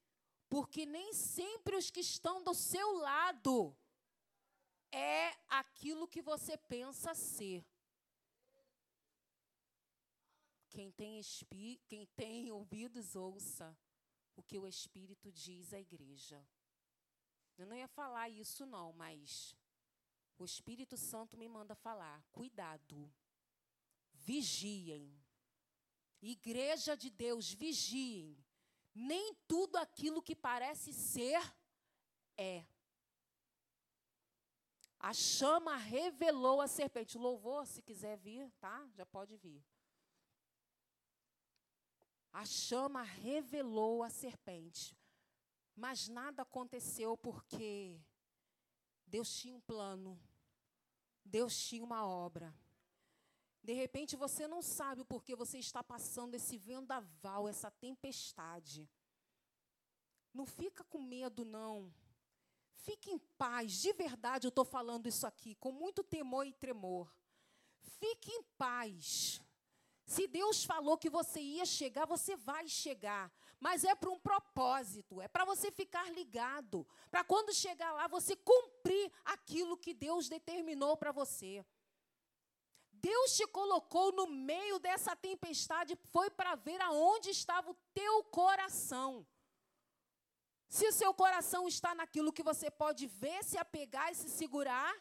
porque 0.51 0.85
nem 0.85 1.14
sempre 1.14 1.76
os 1.76 1.91
que 1.91 2.01
estão 2.01 2.45
do 2.45 2.53
seu 2.53 2.93
lado 2.99 3.74
é 4.93 5.35
aquilo 5.49 6.07
que 6.07 6.20
você 6.20 6.59
pensa 6.59 7.14
ser. 7.14 7.64
Quem 10.68 10.93
tem, 10.93 11.22
quem 11.89 12.05
tem 12.09 12.53
ouvidos, 12.53 13.16
ouça 13.16 13.74
o 14.37 14.43
que 14.43 14.59
o 14.59 14.66
Espírito 14.66 15.33
diz 15.33 15.72
à 15.72 15.81
igreja. 15.81 16.47
Eu 17.57 17.66
não 17.66 17.74
ia 17.74 17.89
falar 17.89 18.28
isso, 18.28 18.66
não, 18.66 18.93
mas 18.93 19.57
o 20.37 20.45
Espírito 20.45 20.99
Santo 20.99 21.39
me 21.39 21.49
manda 21.49 21.74
falar. 21.74 22.22
Cuidado. 22.31 23.11
Vigiem. 24.12 25.19
Igreja 26.20 26.96
de 26.96 27.10
Deus, 27.10 27.52
vigiem. 27.52 28.36
Nem 28.94 29.34
tudo 29.46 29.76
aquilo 29.76 30.22
que 30.22 30.34
parece 30.34 30.92
ser 30.92 31.40
é. 32.36 32.64
A 34.98 35.14
chama 35.14 35.76
revelou 35.76 36.60
a 36.60 36.68
serpente. 36.68 37.16
Louvor, 37.16 37.66
se 37.66 37.80
quiser 37.80 38.18
vir, 38.18 38.50
tá? 38.60 38.86
Já 38.94 39.06
pode 39.06 39.36
vir. 39.36 39.64
A 42.32 42.44
chama 42.44 43.02
revelou 43.02 44.02
a 44.02 44.10
serpente. 44.10 44.96
Mas 45.74 46.06
nada 46.08 46.42
aconteceu 46.42 47.16
porque 47.16 47.98
Deus 49.06 49.34
tinha 49.34 49.54
um 49.54 49.60
plano. 49.60 50.20
Deus 51.24 51.58
tinha 51.58 51.82
uma 51.82 52.06
obra. 52.06 52.54
De 53.62 53.72
repente 53.72 54.16
você 54.16 54.48
não 54.48 54.62
sabe 54.62 55.02
o 55.02 55.04
porquê 55.04 55.36
você 55.36 55.58
está 55.58 55.82
passando 55.82 56.34
esse 56.34 56.56
vendaval, 56.56 57.48
essa 57.48 57.70
tempestade. 57.70 58.88
Não 60.32 60.46
fica 60.46 60.82
com 60.84 61.00
medo, 61.00 61.44
não. 61.44 61.92
Fique 62.72 63.11
em 63.11 63.18
paz, 63.36 63.72
de 63.72 63.92
verdade 63.92 64.46
eu 64.46 64.48
estou 64.48 64.64
falando 64.64 65.06
isso 65.06 65.26
aqui, 65.26 65.54
com 65.56 65.70
muito 65.70 66.02
temor 66.02 66.46
e 66.46 66.52
tremor. 66.52 67.12
Fique 67.98 68.30
em 68.30 68.42
paz. 68.56 69.40
Se 70.06 70.26
Deus 70.26 70.64
falou 70.64 70.98
que 70.98 71.11
você 71.11 71.40
ia 71.40 71.64
chegar, 71.64 72.06
você 72.06 72.34
vai 72.36 72.66
chegar. 72.66 73.30
Mas 73.61 73.84
é 73.84 73.94
para 73.94 74.11
um 74.11 74.18
propósito, 74.18 75.20
é 75.20 75.28
para 75.28 75.44
você 75.44 75.70
ficar 75.70 76.11
ligado. 76.11 76.86
Para 77.11 77.22
quando 77.22 77.54
chegar 77.54 77.92
lá, 77.92 78.08
você 78.08 78.34
cumprir 78.34 79.12
aquilo 79.24 79.76
que 79.76 79.92
Deus 79.92 80.28
determinou 80.28 80.96
para 80.96 81.12
você. 81.12 81.64
Deus 83.01 83.36
te 83.36 83.46
colocou 83.46 84.12
no 84.12 84.26
meio 84.26 84.78
dessa 84.78 85.14
tempestade, 85.16 85.96
foi 86.12 86.30
para 86.30 86.55
ver 86.55 86.80
aonde 86.80 87.30
estava 87.30 87.70
o 87.70 87.76
teu 87.94 88.24
coração. 88.24 89.26
Se 90.68 90.86
o 90.86 90.92
seu 90.92 91.12
coração 91.12 91.66
está 91.66 91.94
naquilo 91.94 92.32
que 92.32 92.42
você 92.42 92.70
pode 92.70 93.07
ver, 93.07 93.42
se 93.42 93.59
apegar 93.59 94.12
e 94.12 94.14
se 94.14 94.28
segurar, 94.28 94.94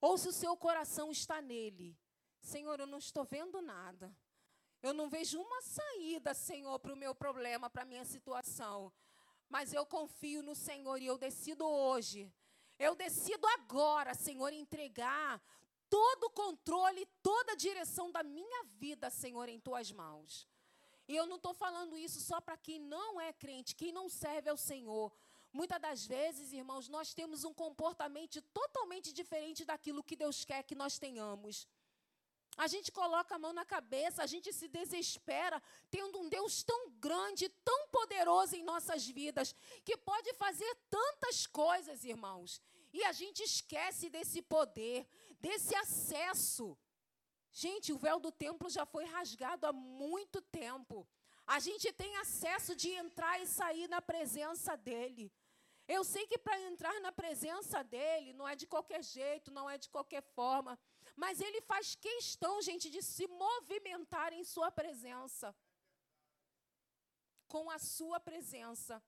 ou 0.00 0.16
se 0.16 0.28
o 0.28 0.32
seu 0.32 0.56
coração 0.56 1.10
está 1.10 1.40
nele. 1.40 1.98
Senhor, 2.40 2.78
eu 2.78 2.86
não 2.86 2.98
estou 2.98 3.24
vendo 3.24 3.60
nada. 3.60 4.14
Eu 4.82 4.92
não 4.92 5.08
vejo 5.08 5.40
uma 5.40 5.60
saída, 5.62 6.34
Senhor, 6.34 6.78
para 6.78 6.92
o 6.92 6.96
meu 6.96 7.14
problema, 7.14 7.68
para 7.68 7.82
a 7.82 7.86
minha 7.86 8.04
situação. 8.04 8.92
Mas 9.48 9.72
eu 9.72 9.84
confio 9.84 10.42
no 10.42 10.54
Senhor 10.54 11.00
e 11.00 11.06
eu 11.06 11.18
decido 11.18 11.66
hoje. 11.66 12.32
Eu 12.78 12.94
decido 12.94 13.46
agora, 13.48 14.14
Senhor, 14.14 14.52
entregar 14.52 15.42
todo 15.88 16.24
o 16.24 16.30
controle, 16.30 17.06
toda 17.22 17.52
a 17.52 17.56
direção 17.56 18.10
da 18.10 18.22
minha 18.22 18.64
vida, 18.64 19.10
Senhor, 19.10 19.48
em 19.48 19.60
tuas 19.60 19.90
mãos. 19.92 20.48
E 21.08 21.14
eu 21.14 21.26
não 21.26 21.36
estou 21.36 21.54
falando 21.54 21.96
isso 21.96 22.20
só 22.20 22.40
para 22.40 22.56
quem 22.56 22.80
não 22.80 23.20
é 23.20 23.32
crente, 23.32 23.74
quem 23.74 23.92
não 23.92 24.08
serve 24.08 24.50
ao 24.50 24.56
Senhor. 24.56 25.12
Muitas 25.52 25.80
das 25.80 26.06
vezes, 26.06 26.52
irmãos, 26.52 26.88
nós 26.88 27.14
temos 27.14 27.44
um 27.44 27.54
comportamento 27.54 28.42
totalmente 28.52 29.12
diferente 29.12 29.64
daquilo 29.64 30.02
que 30.02 30.16
Deus 30.16 30.44
quer 30.44 30.62
que 30.64 30.74
nós 30.74 30.98
tenhamos. 30.98 31.66
A 32.56 32.66
gente 32.66 32.90
coloca 32.90 33.34
a 33.34 33.38
mão 33.38 33.52
na 33.52 33.64
cabeça, 33.64 34.22
a 34.22 34.26
gente 34.26 34.52
se 34.52 34.66
desespera, 34.66 35.62
tendo 35.90 36.18
um 36.18 36.28
Deus 36.28 36.62
tão 36.62 36.90
grande, 36.92 37.48
tão 37.64 37.88
poderoso 37.88 38.56
em 38.56 38.64
nossas 38.64 39.06
vidas, 39.06 39.54
que 39.84 39.96
pode 39.96 40.32
fazer 40.34 40.74
tantas 40.88 41.46
coisas, 41.46 42.02
irmãos. 42.02 42.60
E 42.94 43.04
a 43.04 43.12
gente 43.12 43.42
esquece 43.42 44.08
desse 44.08 44.40
poder, 44.40 45.06
desse 45.40 45.74
acesso. 45.74 46.76
Gente, 47.52 47.92
o 47.92 47.98
véu 47.98 48.18
do 48.20 48.30
templo 48.30 48.68
já 48.68 48.84
foi 48.84 49.04
rasgado 49.04 49.66
há 49.66 49.72
muito 49.72 50.42
tempo. 50.42 51.08
A 51.46 51.58
gente 51.58 51.92
tem 51.92 52.16
acesso 52.16 52.74
de 52.74 52.90
entrar 52.90 53.40
e 53.40 53.46
sair 53.46 53.88
na 53.88 54.02
presença 54.02 54.76
dele. 54.76 55.32
Eu 55.88 56.02
sei 56.02 56.26
que 56.26 56.36
para 56.36 56.60
entrar 56.62 57.00
na 57.00 57.12
presença 57.12 57.82
dele 57.84 58.32
não 58.32 58.48
é 58.48 58.56
de 58.56 58.66
qualquer 58.66 59.02
jeito, 59.04 59.52
não 59.52 59.70
é 59.70 59.78
de 59.78 59.88
qualquer 59.88 60.22
forma, 60.22 60.76
mas 61.14 61.40
ele 61.40 61.60
faz 61.60 61.94
questão, 61.94 62.60
gente, 62.60 62.90
de 62.90 63.00
se 63.00 63.28
movimentar 63.28 64.32
em 64.32 64.42
sua 64.42 64.70
presença. 64.70 65.54
Com 67.46 67.70
a 67.70 67.78
sua 67.78 68.18
presença. 68.18 69.00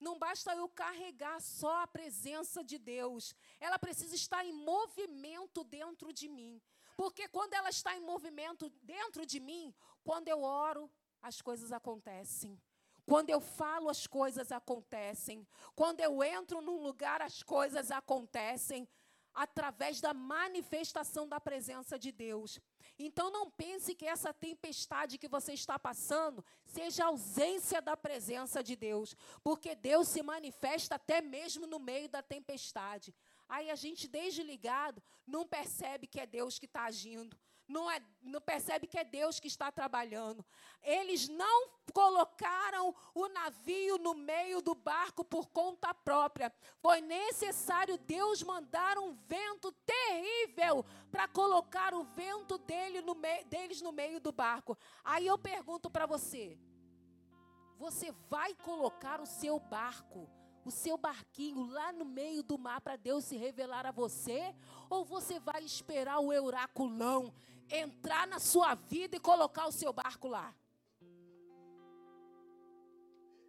Não 0.00 0.18
basta 0.18 0.54
eu 0.54 0.68
carregar 0.68 1.40
só 1.40 1.82
a 1.82 1.86
presença 1.86 2.64
de 2.64 2.78
Deus. 2.78 3.34
Ela 3.60 3.78
precisa 3.78 4.14
estar 4.14 4.44
em 4.44 4.52
movimento 4.52 5.62
dentro 5.62 6.12
de 6.12 6.28
mim. 6.28 6.60
Porque 6.96 7.28
quando 7.28 7.54
ela 7.54 7.68
está 7.68 7.96
em 7.96 8.00
movimento 8.00 8.70
dentro 8.82 9.26
de 9.26 9.38
mim, 9.38 9.74
quando 10.02 10.28
eu 10.28 10.42
oro, 10.42 10.90
as 11.20 11.42
coisas 11.42 11.70
acontecem. 11.70 12.58
Quando 13.06 13.30
eu 13.30 13.40
falo, 13.40 13.88
as 13.88 14.06
coisas 14.06 14.50
acontecem. 14.52 15.46
Quando 15.74 16.00
eu 16.00 16.22
entro 16.22 16.60
num 16.60 16.80
lugar, 16.80 17.20
as 17.20 17.42
coisas 17.42 17.90
acontecem 17.90 18.88
através 19.34 20.00
da 20.00 20.12
manifestação 20.14 21.28
da 21.28 21.40
presença 21.40 21.98
de 21.98 22.10
Deus. 22.10 22.60
Então 23.02 23.30
não 23.30 23.50
pense 23.50 23.94
que 23.94 24.04
essa 24.04 24.30
tempestade 24.30 25.16
que 25.16 25.26
você 25.26 25.54
está 25.54 25.78
passando 25.78 26.44
seja 26.66 27.06
ausência 27.06 27.80
da 27.80 27.96
presença 27.96 28.62
de 28.62 28.76
Deus, 28.76 29.16
porque 29.42 29.74
Deus 29.74 30.08
se 30.08 30.22
manifesta 30.22 30.96
até 30.96 31.22
mesmo 31.22 31.66
no 31.66 31.78
meio 31.78 32.10
da 32.10 32.22
tempestade. 32.22 33.14
Aí 33.48 33.70
a 33.70 33.74
gente, 33.74 34.06
desde 34.06 34.42
ligado, 34.42 35.02
não 35.26 35.46
percebe 35.46 36.06
que 36.06 36.20
é 36.20 36.26
Deus 36.26 36.58
que 36.58 36.66
está 36.66 36.84
agindo 36.84 37.34
não, 37.70 37.90
é, 37.90 38.02
não 38.20 38.40
percebe 38.40 38.86
que 38.86 38.98
é 38.98 39.04
Deus 39.04 39.38
que 39.38 39.46
está 39.46 39.70
trabalhando. 39.70 40.44
Eles 40.82 41.28
não 41.28 41.68
colocaram 41.92 42.94
o 43.14 43.28
navio 43.28 43.96
no 43.98 44.12
meio 44.12 44.60
do 44.60 44.74
barco 44.74 45.24
por 45.24 45.48
conta 45.48 45.94
própria. 45.94 46.52
Foi 46.80 47.00
necessário 47.00 47.96
Deus 47.96 48.42
mandar 48.42 48.98
um 48.98 49.14
vento 49.28 49.72
terrível 49.86 50.84
para 51.12 51.28
colocar 51.28 51.94
o 51.94 52.02
vento 52.02 52.58
dele 52.58 53.00
no 53.00 53.14
deles 53.46 53.80
no 53.80 53.92
meio 53.92 54.20
do 54.20 54.32
barco. 54.32 54.76
Aí 55.04 55.26
eu 55.26 55.38
pergunto 55.38 55.88
para 55.88 56.06
você: 56.06 56.58
você 57.78 58.10
vai 58.28 58.52
colocar 58.54 59.20
o 59.20 59.26
seu 59.26 59.58
barco? 59.60 60.28
o 60.62 60.70
seu 60.70 60.98
barquinho 60.98 61.66
lá 61.66 61.90
no 61.90 62.04
meio 62.04 62.42
do 62.42 62.58
mar 62.58 62.82
para 62.82 62.94
Deus 62.94 63.24
se 63.24 63.36
revelar 63.36 63.86
a 63.86 63.90
você? 63.90 64.54
Ou 64.90 65.04
você 65.04 65.40
vai 65.40 65.64
esperar 65.64 66.18
o 66.20 66.32
euraculão 66.32 67.32
entrar 67.70 68.26
na 68.26 68.38
sua 68.38 68.74
vida 68.74 69.16
e 69.16 69.20
colocar 69.20 69.66
o 69.66 69.72
seu 69.72 69.92
barco 69.92 70.28
lá. 70.28 70.54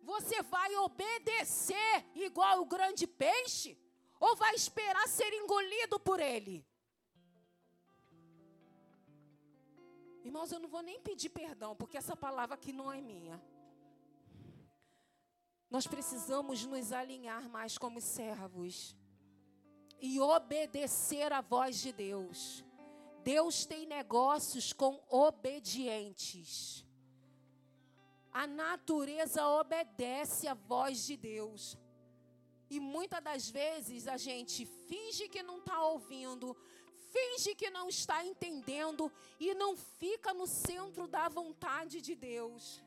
Você 0.03 0.41
vai 0.41 0.75
obedecer 0.77 2.05
igual 2.15 2.61
o 2.61 2.65
grande 2.65 3.05
peixe? 3.05 3.77
Ou 4.19 4.35
vai 4.35 4.53
esperar 4.55 5.07
ser 5.07 5.31
engolido 5.33 5.99
por 5.99 6.19
ele? 6.19 6.65
Irmãos, 10.23 10.51
eu 10.51 10.59
não 10.59 10.69
vou 10.69 10.81
nem 10.81 10.99
pedir 11.01 11.29
perdão, 11.29 11.75
porque 11.75 11.97
essa 11.97 12.15
palavra 12.15 12.55
aqui 12.55 12.71
não 12.71 12.91
é 12.91 13.01
minha. 13.01 13.41
Nós 15.69 15.87
precisamos 15.87 16.65
nos 16.65 16.91
alinhar 16.91 17.49
mais 17.49 17.77
como 17.77 17.99
servos 18.01 18.95
e 19.99 20.19
obedecer 20.19 21.31
à 21.31 21.41
voz 21.41 21.79
de 21.79 21.91
Deus. 21.91 22.63
Deus 23.23 23.65
tem 23.65 23.85
negócios 23.85 24.73
com 24.73 25.03
obedientes. 25.09 26.85
A 28.31 28.47
natureza 28.47 29.45
obedece 29.47 30.47
à 30.47 30.53
voz 30.53 31.05
de 31.05 31.17
Deus. 31.17 31.77
E 32.69 32.79
muitas 32.79 33.21
das 33.21 33.49
vezes 33.49 34.07
a 34.07 34.15
gente 34.15 34.65
finge 34.65 35.27
que 35.27 35.43
não 35.43 35.57
está 35.57 35.83
ouvindo, 35.85 36.55
finge 37.11 37.53
que 37.53 37.69
não 37.69 37.89
está 37.89 38.25
entendendo 38.25 39.11
e 39.39 39.53
não 39.53 39.75
fica 39.75 40.33
no 40.33 40.47
centro 40.47 41.05
da 41.07 41.27
vontade 41.27 42.01
de 42.01 42.15
Deus. 42.15 42.81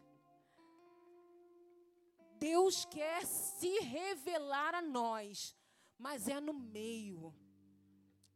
Deus 2.39 2.85
quer 2.87 3.27
se 3.27 3.79
revelar 3.81 4.75
a 4.75 4.83
nós, 4.83 5.55
mas 5.99 6.29
é 6.29 6.41
no 6.41 6.55
meio. 6.55 7.35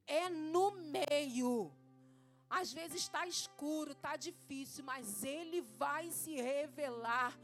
É 0.06 0.28
no 0.28 0.70
meio. 0.70 1.77
Às 2.48 2.72
vezes 2.72 3.02
está 3.02 3.26
escuro, 3.26 3.92
está 3.92 4.16
difícil, 4.16 4.84
mas 4.84 5.22
Ele 5.22 5.60
vai 5.60 6.10
se 6.10 6.34
revelar 6.36 7.38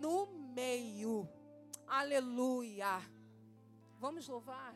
no 0.00 0.26
meio. 0.54 1.28
Aleluia. 1.86 3.00
Vamos 3.98 4.28
louvar? 4.28 4.74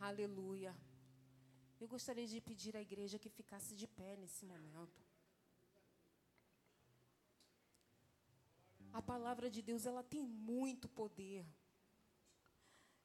Aleluia. 0.00 0.76
Eu 1.80 1.88
gostaria 1.88 2.26
de 2.26 2.40
pedir 2.40 2.76
à 2.76 2.80
igreja 2.80 3.18
que 3.18 3.28
ficasse 3.28 3.74
de 3.74 3.86
pé 3.86 4.16
nesse 4.16 4.44
momento. 4.44 5.03
A 8.98 9.02
palavra 9.02 9.50
de 9.50 9.60
Deus, 9.60 9.86
ela 9.86 10.04
tem 10.04 10.22
muito 10.22 10.88
poder. 10.88 11.44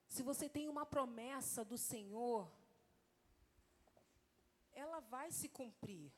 Se 0.08 0.22
você 0.22 0.48
tem 0.48 0.70
uma 0.70 0.86
promessa 0.86 1.66
do 1.66 1.80
Senhor, 1.80 2.48
ela 4.72 5.00
vai 5.00 5.32
se 5.32 5.50
cumprir. 5.50 6.12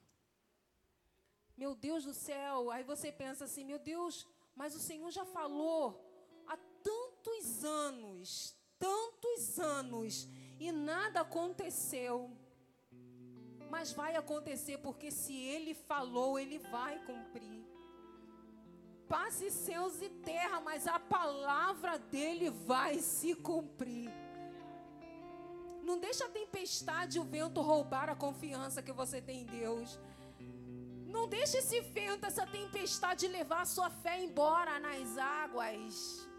Meu 1.56 1.74
Deus 1.74 2.04
do 2.04 2.14
céu, 2.14 2.70
aí 2.70 2.84
você 2.84 3.14
pensa 3.14 3.46
assim, 3.46 3.64
meu 3.64 3.80
Deus, 3.80 4.28
mas 4.54 4.76
o 4.76 4.80
Senhor 4.80 5.10
já 5.10 5.24
falou 5.24 6.06
há 6.46 6.58
tantos 6.84 7.64
anos, 7.64 8.54
tantos 8.78 9.58
anos, 9.58 10.28
e 10.60 10.70
nada 10.74 11.22
aconteceu. 11.22 12.30
Mas 13.70 13.94
vai 13.94 14.18
acontecer, 14.18 14.80
porque 14.80 15.10
se 15.12 15.34
Ele 15.34 15.74
falou, 15.74 16.38
Ele 16.38 16.60
vai 16.60 17.02
cumprir 17.06 17.71
passe 19.12 19.52
céus 19.52 20.02
e 20.02 20.10
terra, 20.32 20.62
mas 20.62 20.88
a 20.88 20.98
palavra 20.98 22.00
dele 22.00 22.50
vai 22.50 23.00
se 23.00 23.36
cumprir. 23.36 24.10
Não 25.84 26.00
deixa 26.00 26.26
a 26.26 26.30
tempestade 26.30 27.18
e 27.18 27.20
o 27.20 27.26
vento 27.26 27.60
roubar 27.62 28.10
a 28.10 28.16
confiança 28.16 28.82
que 28.82 28.94
você 28.94 29.20
tem 29.22 29.42
em 29.42 29.46
Deus. 29.46 30.00
Não 31.16 31.28
deixe 31.28 31.58
esse 31.58 31.82
vento, 31.82 32.26
essa 32.26 32.46
tempestade 32.48 33.28
levar 33.28 33.62
a 33.64 33.66
sua 33.66 33.90
fé 33.90 34.24
embora 34.24 34.80
nas 34.80 35.18
águas. 35.18 36.30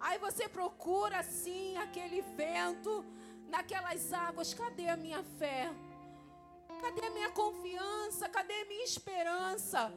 Aí 0.00 0.18
você 0.18 0.48
procura 0.48 1.20
assim 1.20 1.76
aquele 1.76 2.20
vento 2.42 3.04
naquelas 3.48 4.12
águas. 4.12 4.52
Cadê 4.52 4.88
a 4.88 4.96
minha 4.96 5.22
fé? 5.38 5.70
Cadê 6.82 7.06
a 7.06 7.10
minha 7.10 7.30
confiança? 7.30 8.28
Cadê 8.28 8.54
a 8.62 8.64
minha 8.64 8.84
esperança? 8.84 9.92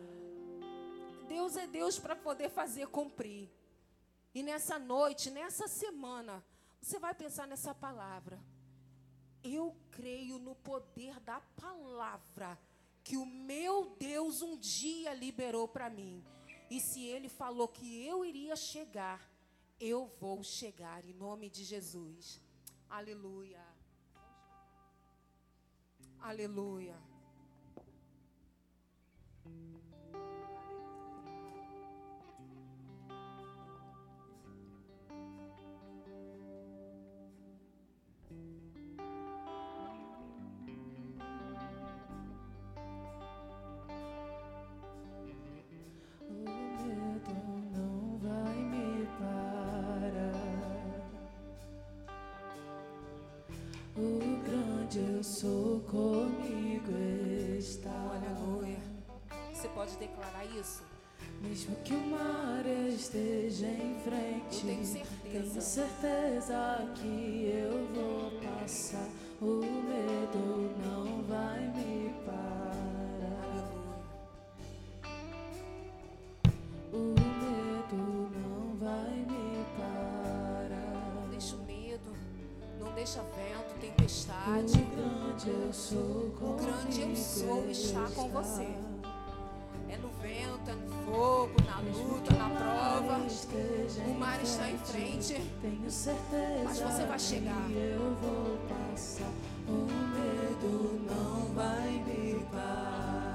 Deus 1.32 1.56
é 1.56 1.66
Deus 1.66 1.98
para 1.98 2.14
poder 2.14 2.50
fazer 2.50 2.88
cumprir. 2.88 3.50
E 4.36 4.44
nessa 4.44 4.78
noite, 4.78 5.32
nessa 5.32 5.66
semana, 5.66 6.44
você 6.82 7.00
vai 7.00 7.14
pensar 7.14 7.48
nessa 7.48 7.74
palavra. 7.74 8.38
Eu 9.42 9.74
creio 9.92 10.38
no 10.38 10.56
poder 10.56 11.20
da 11.22 11.40
palavra 11.66 12.60
que 13.02 13.16
o 13.16 13.26
meu 13.26 13.96
Deus 13.98 14.42
um 14.42 14.58
dia 14.58 15.14
liberou 15.14 15.70
para 15.70 15.90
mim. 15.90 16.22
E 16.70 16.82
se 16.82 17.02
ele 17.06 17.30
falou 17.30 17.68
que 17.70 18.06
eu 18.06 18.26
iria 18.26 18.58
chegar, 18.58 19.22
eu 19.80 20.08
vou 20.20 20.44
chegar 20.44 21.06
em 21.06 21.14
nome 21.14 21.50
de 21.50 21.64
Jesus. 21.64 22.42
Aleluia. 22.90 23.66
Aleluia. 26.20 27.11
Pode 59.74 59.96
declarar 59.98 60.46
isso? 60.46 60.84
Mesmo 61.42 61.76
que 61.78 61.94
o 61.94 62.00
mar 62.08 62.64
esteja 62.90 63.68
em 63.68 64.00
frente, 64.04 64.60
eu 64.60 64.68
tenho 64.68 64.86
certeza, 64.86 65.22
tenho 65.32 65.62
certeza 65.62 66.92
que 66.96 67.52
eu 67.52 67.88
vou 67.94 68.32
passar. 68.42 69.08
O 69.42 69.60
medo 69.60 70.72
não 70.86 71.24
vai 71.24 71.62
me 71.70 72.14
parar. 72.26 73.72
O 76.94 76.98
medo 76.98 78.32
não 78.36 78.76
vai 78.78 79.26
me 79.26 79.66
parar. 79.78 81.16
Não 81.16 81.30
deixa 81.30 81.56
o 81.56 81.64
medo, 81.66 82.16
não 82.80 82.92
deixa 82.94 83.22
vento, 83.22 83.80
tempestade. 83.80 84.74
O 84.78 84.96
grande 84.96 85.50
eu 85.50 85.74
sou, 85.74 86.36
O 86.40 86.58
grande 86.62 87.02
eu 87.02 87.16
sou 87.16 87.70
está 87.70 88.08
com 88.14 88.30
você. 88.30 88.91
Luta, 91.82 92.34
na 92.36 92.50
prova. 92.50 93.22
O 94.08 94.14
mar 94.20 94.42
está 94.42 94.70
em 94.70 94.78
frente. 94.78 95.42
Tenho 95.62 95.90
certeza 95.92 96.64
Mas 96.64 96.80
você 96.80 97.06
vai 97.06 97.20
chegar. 97.20 97.70
eu 97.72 98.16
vou 98.22 98.58
passar. 98.70 99.30
O 99.68 99.88
medo 99.88 101.02
não 101.08 101.46
vai 101.54 101.92
me 102.06 102.46
parar. 102.52 103.31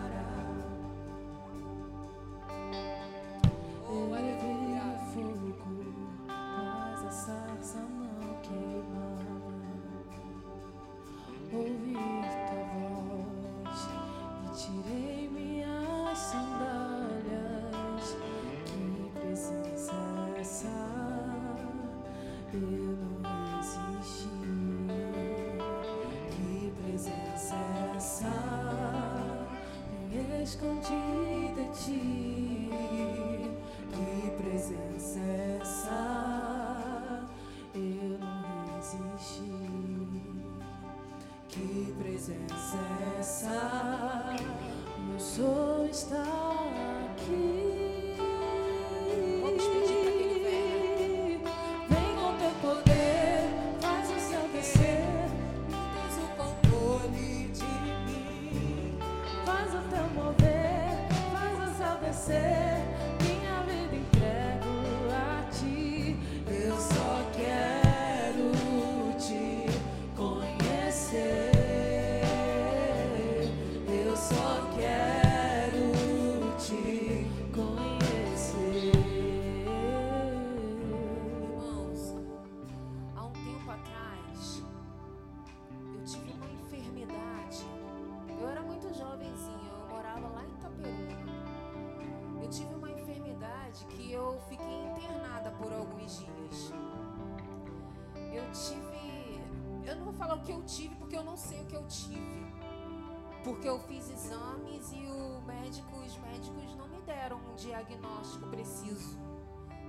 Diagnóstico 107.77 108.47
preciso 108.49 109.19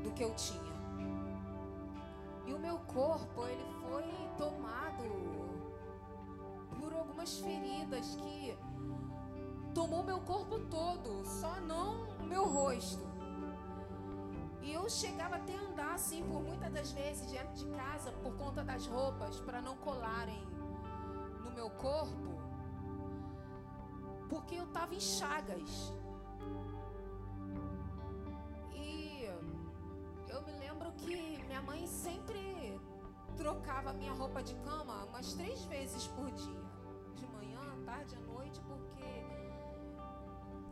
do 0.03 0.11
que 0.11 0.23
eu 0.23 0.33
tinha. 0.35 0.77
E 2.45 2.53
o 2.53 2.59
meu 2.59 2.77
corpo, 2.79 3.45
ele 3.45 3.65
foi 3.81 4.03
tomado 4.37 5.03
por 6.79 6.93
algumas 6.93 7.39
feridas 7.39 8.15
que 8.15 8.57
tomou 9.73 10.03
meu 10.03 10.19
corpo 10.21 10.59
todo, 10.59 11.25
só 11.25 11.59
não 11.61 12.07
o 12.19 12.23
meu 12.23 12.45
rosto. 12.45 13.05
E 14.61 14.73
eu 14.73 14.89
chegava 14.89 15.37
até 15.37 15.55
a 15.55 15.61
andar 15.61 15.93
assim 15.93 16.23
por 16.23 16.41
muitas 16.41 16.71
das 16.71 16.91
vezes 16.91 17.29
diante 17.29 17.63
de 17.63 17.71
casa 17.71 18.11
por 18.23 18.33
conta 18.35 18.63
das 18.63 18.85
roupas 18.85 19.39
para 19.39 19.61
não 19.61 19.77
colarem 19.77 20.45
no 21.43 21.51
meu 21.51 21.69
corpo. 21.69 22.37
Porque 24.29 24.55
eu 24.55 24.65
estava 24.65 24.93
em 24.93 24.99
chagas. 24.99 25.93
Lembro 30.77 30.91
que 30.93 31.43
minha 31.45 31.61
mãe 31.61 31.87
sempre 31.87 32.79
trocava 33.35 33.93
minha 33.93 34.13
roupa 34.13 34.43
de 34.43 34.53
cama 34.55 35.05
umas 35.05 35.33
três 35.33 35.63
vezes 35.65 36.07
por 36.07 36.29
dia. 36.31 36.67
De 37.15 37.25
manhã, 37.27 37.59
tarde, 37.83 38.15
à 38.15 38.19
noite, 38.19 38.59
porque 38.61 39.03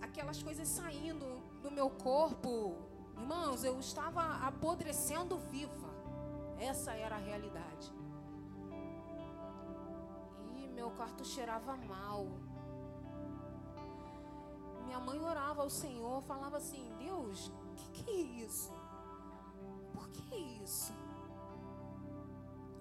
aquelas 0.01 0.41
coisas 0.43 0.67
saindo 0.67 1.25
do 1.61 1.71
meu 1.71 1.89
corpo 1.89 2.75
Irmãos, 3.17 3.63
eu 3.63 3.79
estava 3.79 4.21
apodrecendo 4.45 5.37
viva. 5.37 5.89
Essa 6.59 6.91
era 6.91 7.15
a 7.15 7.19
realidade. 7.19 7.93
E 10.53 10.67
meu 10.67 10.91
quarto 10.91 11.23
cheirava 11.23 11.77
mal. 11.77 12.27
Minha 14.83 14.99
mãe 14.99 15.17
orava 15.19 15.61
ao 15.63 15.69
Senhor, 15.69 16.21
falava 16.23 16.57
assim: 16.57 16.93
Deus, 16.99 17.47
o 17.47 17.75
que, 17.75 18.03
que 18.03 18.11
é 18.11 18.21
isso? 18.45 18.74
Por 20.05 20.11
que 20.11 20.35
isso? 20.63 20.93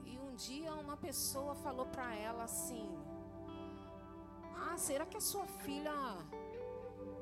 E 0.05 0.19
um 0.19 0.35
dia 0.35 0.75
uma 0.75 0.97
pessoa 0.97 1.55
falou 1.55 1.87
para 1.87 2.15
ela 2.15 2.45
assim: 2.45 2.87
Ah, 4.55 4.77
será 4.77 5.07
que 5.07 5.17
a 5.17 5.21
sua 5.21 5.47
filha 5.47 5.95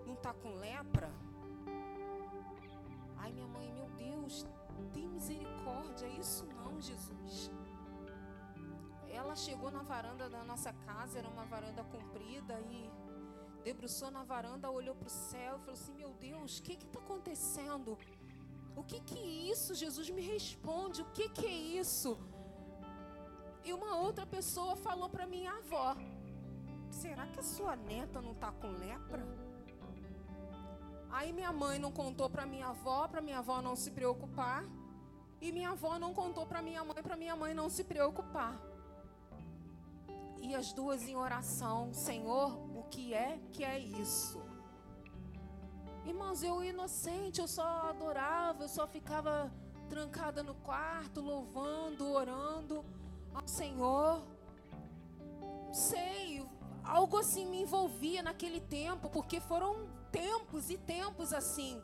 não 0.05 0.14
está 0.14 0.32
com 0.34 0.55
lepra? 0.55 1.12
Ai, 3.16 3.32
minha 3.32 3.46
mãe, 3.46 3.72
meu 3.72 3.88
Deus, 3.90 4.44
tem 4.92 5.07
misericórdia, 5.09 6.09
isso 6.09 6.44
não, 6.46 6.80
Jesus. 6.80 7.53
Ela 9.09 9.36
chegou 9.36 9.70
na 9.70 9.82
varanda 9.82 10.28
da 10.28 10.42
nossa 10.42 10.72
casa, 10.72 11.20
era 11.20 11.28
uma 11.28 11.44
varanda 11.44 11.84
comprida, 11.84 12.61
e 12.62 12.90
debruçou 13.62 14.11
na 14.11 14.24
varanda, 14.24 14.68
olhou 14.68 14.96
para 14.96 15.07
o 15.07 15.11
céu 15.11 15.57
e 15.57 15.61
falou 15.61 15.74
assim: 15.74 15.94
Meu 15.94 16.12
Deus, 16.14 16.59
o 16.59 16.62
que 16.64 16.72
está 16.72 16.98
acontecendo? 16.98 17.96
O 18.77 18.83
que, 18.83 19.01
que 19.01 19.18
é 19.18 19.27
isso? 19.53 19.75
Jesus 19.75 20.09
me 20.11 20.23
responde: 20.23 21.03
O 21.03 21.07
que, 21.07 21.29
que 21.29 21.47
é 21.47 21.53
isso? 21.81 22.18
E 23.64 23.73
uma 23.73 23.97
outra 23.97 24.27
pessoa 24.27 24.75
falou 24.77 25.09
para 25.09 25.27
minha 25.27 25.53
avó: 25.53 25.97
Será 26.91 27.27
que 27.27 27.41
a 27.41 27.43
sua 27.43 27.77
neta 27.77 28.20
não 28.20 28.33
está 28.33 28.51
com 28.53 28.68
lepra? 28.73 29.25
Aí 31.11 31.33
minha 31.33 31.53
mãe 31.53 31.79
não 31.79 31.93
contou 31.93 32.29
para 32.29 32.47
minha 32.47 32.68
avó, 32.68 33.07
para 33.07 33.20
minha 33.20 33.39
avó 33.39 33.61
não 33.61 33.77
se 33.77 33.91
preocupar. 33.91 34.64
E 35.41 35.53
minha 35.53 35.70
avó 35.70 35.99
não 35.99 36.14
contou 36.14 36.47
para 36.47 36.62
minha 36.62 36.85
mãe, 36.85 37.03
para 37.03 37.16
minha 37.16 37.37
mãe 37.37 37.53
não 37.53 37.68
se 37.68 37.85
preocupar. 37.85 38.61
E 40.41 40.55
as 40.55 40.73
duas 40.73 41.03
em 41.03 41.16
oração, 41.16 41.93
Senhor, 41.93 42.57
o 42.77 42.85
que 42.85 43.12
é 43.12 43.39
que 43.53 43.62
é 43.62 43.79
isso? 43.79 44.51
Irmãos, 46.05 46.42
eu 46.42 46.64
inocente, 46.64 47.40
eu 47.40 47.46
só 47.46 47.62
adorava, 47.88 48.64
eu 48.64 48.68
só 48.68 48.86
ficava 48.88 49.53
trancada 49.88 50.42
no 50.42 50.55
quarto, 50.57 51.20
louvando, 51.20 52.11
orando 52.11 52.84
ao 53.32 53.46
Senhor. 53.46 54.20
Não 55.40 55.72
sei, 55.72 56.44
algo 56.82 57.16
assim 57.16 57.46
me 57.46 57.62
envolvia 57.62 58.22
naquele 58.22 58.61
tempo, 58.61 59.09
porque 59.11 59.40
foram 59.40 59.88
tempos 60.11 60.70
e 60.70 60.76
tempos 60.76 61.32
assim. 61.32 61.80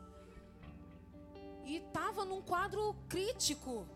E 1.63 1.77
estava 1.77 2.25
num 2.25 2.41
quadro 2.41 2.95
crítico. 3.07 3.87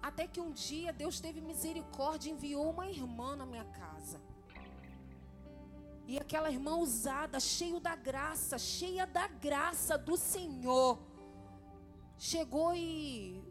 Até 0.00 0.28
que 0.28 0.40
um 0.40 0.52
dia 0.52 0.92
Deus 0.92 1.20
teve 1.20 1.40
misericórdia 1.40 2.30
e 2.30 2.32
enviou 2.32 2.70
uma 2.70 2.88
irmã 2.88 3.34
na 3.34 3.46
minha 3.46 3.64
casa. 3.64 4.20
E 6.06 6.18
aquela 6.18 6.50
irmã 6.50 6.76
usada, 6.76 7.38
cheia 7.40 7.80
da 7.80 7.94
graça, 7.94 8.58
cheia 8.58 9.06
da 9.06 9.28
graça 9.28 9.96
do 9.96 10.16
Senhor, 10.16 10.98
chegou 12.18 12.74
e 12.74 13.42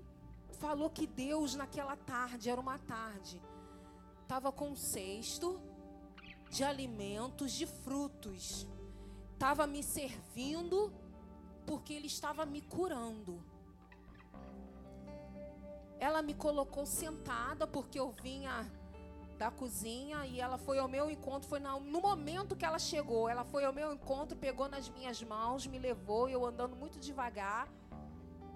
falou 0.60 0.90
que 0.90 1.08
Deus 1.08 1.56
naquela 1.56 1.96
tarde, 1.96 2.50
era 2.50 2.60
uma 2.60 2.78
tarde, 2.78 3.42
estava 4.22 4.52
com 4.52 4.70
um 4.70 4.76
cesto 4.76 5.60
de 6.50 6.64
alimentos, 6.64 7.54
de 7.54 7.66
frutos 7.66 8.68
estava 9.42 9.66
me 9.66 9.82
servindo 9.82 10.94
porque 11.66 11.94
ele 11.94 12.06
estava 12.06 12.46
me 12.46 12.62
curando. 12.62 13.44
Ela 16.00 16.22
me 16.22 16.36
colocou 16.36 16.86
sentada 16.86 17.66
porque 17.66 18.00
eu 18.00 18.12
vinha 18.12 18.72
da 19.42 19.50
cozinha 19.50 20.24
e 20.28 20.40
ela 20.40 20.58
foi 20.66 20.78
ao 20.78 20.88
meu 20.88 21.10
encontro. 21.10 21.50
Foi 21.50 21.60
no 21.60 22.00
momento 22.00 22.56
que 22.56 22.64
ela 22.64 22.78
chegou, 22.78 23.28
ela 23.28 23.44
foi 23.44 23.66
ao 23.66 23.74
meu 23.74 23.92
encontro, 23.92 24.38
pegou 24.38 24.70
nas 24.70 24.88
minhas 24.88 25.24
mãos, 25.24 25.66
me 25.66 25.80
levou, 25.80 26.30
eu 26.30 26.46
andando 26.46 26.76
muito 26.76 27.00
devagar, 27.00 27.68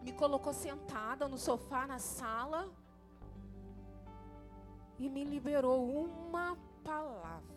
me 0.04 0.12
colocou 0.14 0.54
sentada 0.54 1.28
no 1.28 1.40
sofá 1.40 1.88
na 1.88 1.98
sala 1.98 2.70
e 5.00 5.10
me 5.10 5.24
liberou 5.24 5.80
uma 6.04 6.56
palavra. 6.84 7.54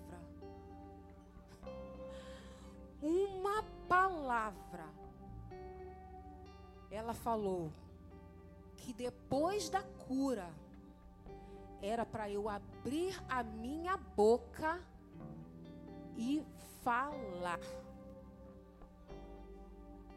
uma 3.02 3.62
palavra. 3.86 4.86
Ela 6.90 7.14
falou 7.14 7.70
que 8.78 8.92
depois 8.92 9.68
da 9.68 9.82
cura 10.06 10.48
era 11.82 12.04
para 12.04 12.30
eu 12.30 12.48
abrir 12.48 13.20
a 13.28 13.42
minha 13.42 13.96
boca 13.96 14.80
e 16.16 16.44
falar. 16.82 17.60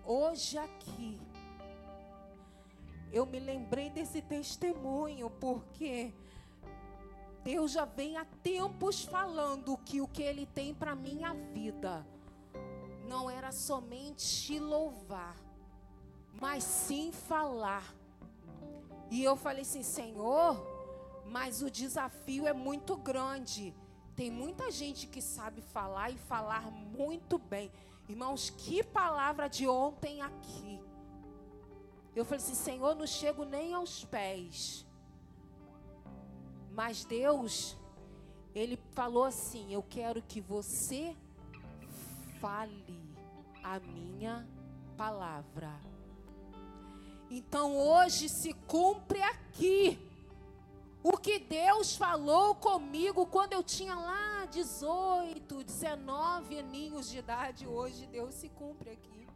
Hoje 0.06 0.58
aqui 0.58 1.22
eu 3.12 3.26
me 3.26 3.40
lembrei 3.40 3.90
desse 3.90 4.22
testemunho 4.22 5.30
porque 5.30 6.14
Deus 7.44 7.72
já 7.72 7.86
vem 7.86 8.18
há 8.18 8.26
tempos 8.26 9.04
falando 9.04 9.78
que 9.78 10.00
o 10.00 10.08
que 10.08 10.24
ele 10.24 10.46
tem 10.46 10.74
para 10.74 10.96
minha 10.96 11.34
vida 11.34 12.06
não 13.08 13.30
era 13.30 13.52
somente 13.52 14.58
louvar, 14.58 15.36
mas 16.40 16.64
sim 16.64 17.12
falar. 17.12 17.84
E 19.10 19.22
eu 19.22 19.36
falei 19.36 19.64
assim, 19.64 19.84
Senhor, 19.84 20.56
mas 21.26 21.62
o 21.62 21.70
desafio 21.70 22.48
é 22.48 22.54
muito 22.54 22.96
grande. 22.96 23.74
Tem 24.16 24.30
muita 24.30 24.70
gente 24.72 25.08
que 25.08 25.22
sabe 25.22 25.62
falar 25.62 26.12
e 26.12 26.18
falar 26.18 26.70
muito 26.72 27.38
bem. 27.38 27.72
Irmãos, 28.08 28.50
que 28.50 28.84
palavra 28.84 29.48
de 29.48 29.68
ontem 29.68 30.22
aqui. 30.22 30.80
Eu 32.16 32.26
falei 32.26 32.44
assim, 32.44 32.56
Senhor, 32.56 32.96
não 32.96 33.08
chego 33.08 33.46
nem 33.46 33.74
aos 33.74 34.04
pés. 34.04 34.86
Mas 36.72 37.06
Deus, 37.06 37.78
Ele 38.54 38.78
falou 38.92 39.24
assim: 39.24 39.74
Eu 39.74 39.84
quero 39.84 40.22
que 40.22 40.42
você 40.42 41.16
fale 42.40 43.00
a 43.64 43.80
minha 43.80 44.48
palavra. 44.98 45.72
Então 47.30 47.78
hoje 47.78 48.28
se 48.28 48.54
cumpre 48.54 49.22
aqui 49.22 50.11
o 51.04 51.18
que 51.18 51.40
Deus 51.40 51.96
falou 51.96 52.54
comigo 52.56 53.26
quando 53.26 53.54
eu 53.54 53.64
tinha 53.64 53.96
lá 53.96 54.46
18, 54.52 55.64
19 55.64 56.60
aninhos 56.60 57.10
de 57.10 57.18
idade. 57.18 57.68
Hoje 57.68 58.06
Deus 58.08 58.36
se 58.36 58.50
cumpre 58.50 58.92
aqui. 58.92 59.28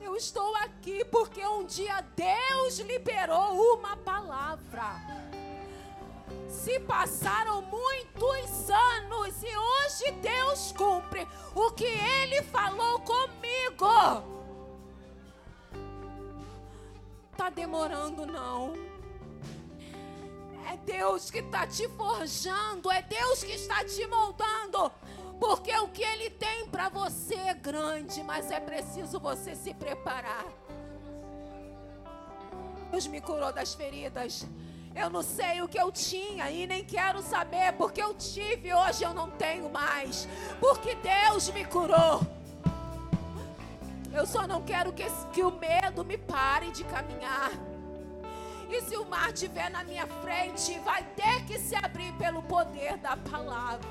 Eu 0.00 0.14
estou 0.14 0.54
aqui 0.56 1.04
porque 1.06 1.44
um 1.46 1.64
dia 1.64 2.00
Deus 2.14 2.78
liberou 2.78 3.74
uma 3.74 3.96
palavra. 3.96 4.94
Se 6.48 6.80
passaram 6.80 7.62
muitos 7.62 8.70
anos 8.70 9.42
e 9.42 9.56
hoje 9.56 10.12
Deus 10.22 10.72
cumpre 10.72 11.26
o 11.54 11.70
que 11.72 11.84
Ele 11.84 12.42
falou 12.42 13.00
comigo. 13.00 14.36
Tá 17.36 17.50
demorando 17.50 18.26
não. 18.26 18.85
É 20.68 20.76
Deus 20.78 21.30
que 21.30 21.38
está 21.38 21.64
te 21.66 21.88
forjando, 21.90 22.90
é 22.90 23.00
Deus 23.02 23.44
que 23.44 23.52
está 23.52 23.84
te 23.84 24.04
moldando. 24.08 24.90
Porque 25.38 25.72
o 25.76 25.88
que 25.88 26.02
Ele 26.02 26.30
tem 26.30 26.66
para 26.66 26.88
você 26.88 27.34
é 27.34 27.54
grande, 27.54 28.22
mas 28.24 28.50
é 28.50 28.58
preciso 28.58 29.20
você 29.20 29.54
se 29.54 29.72
preparar. 29.72 30.44
Deus 32.90 33.06
me 33.06 33.20
curou 33.20 33.52
das 33.52 33.74
feridas. 33.74 34.46
Eu 34.94 35.10
não 35.10 35.22
sei 35.22 35.60
o 35.60 35.68
que 35.68 35.78
eu 35.78 35.92
tinha 35.92 36.50
e 36.50 36.66
nem 36.66 36.82
quero 36.82 37.22
saber, 37.22 37.72
porque 37.74 38.02
eu 38.02 38.14
tive, 38.14 38.72
hoje 38.72 39.04
eu 39.04 39.12
não 39.12 39.30
tenho 39.30 39.68
mais. 39.70 40.26
Porque 40.58 40.96
Deus 40.96 41.50
me 41.50 41.64
curou. 41.66 42.26
Eu 44.12 44.26
só 44.26 44.46
não 44.46 44.62
quero 44.62 44.92
que, 44.94 45.04
que 45.32 45.42
o 45.42 45.50
medo 45.50 46.02
me 46.02 46.16
pare 46.16 46.70
de 46.70 46.82
caminhar. 46.84 47.52
E 48.68 48.80
se 48.82 48.96
o 48.96 49.04
mar 49.04 49.32
estiver 49.32 49.70
na 49.70 49.84
minha 49.84 50.06
frente, 50.06 50.78
vai 50.80 51.02
ter 51.14 51.44
que 51.46 51.58
se 51.58 51.74
abrir 51.74 52.12
pelo 52.14 52.42
poder 52.42 52.96
da 52.98 53.16
palavra. 53.16 53.86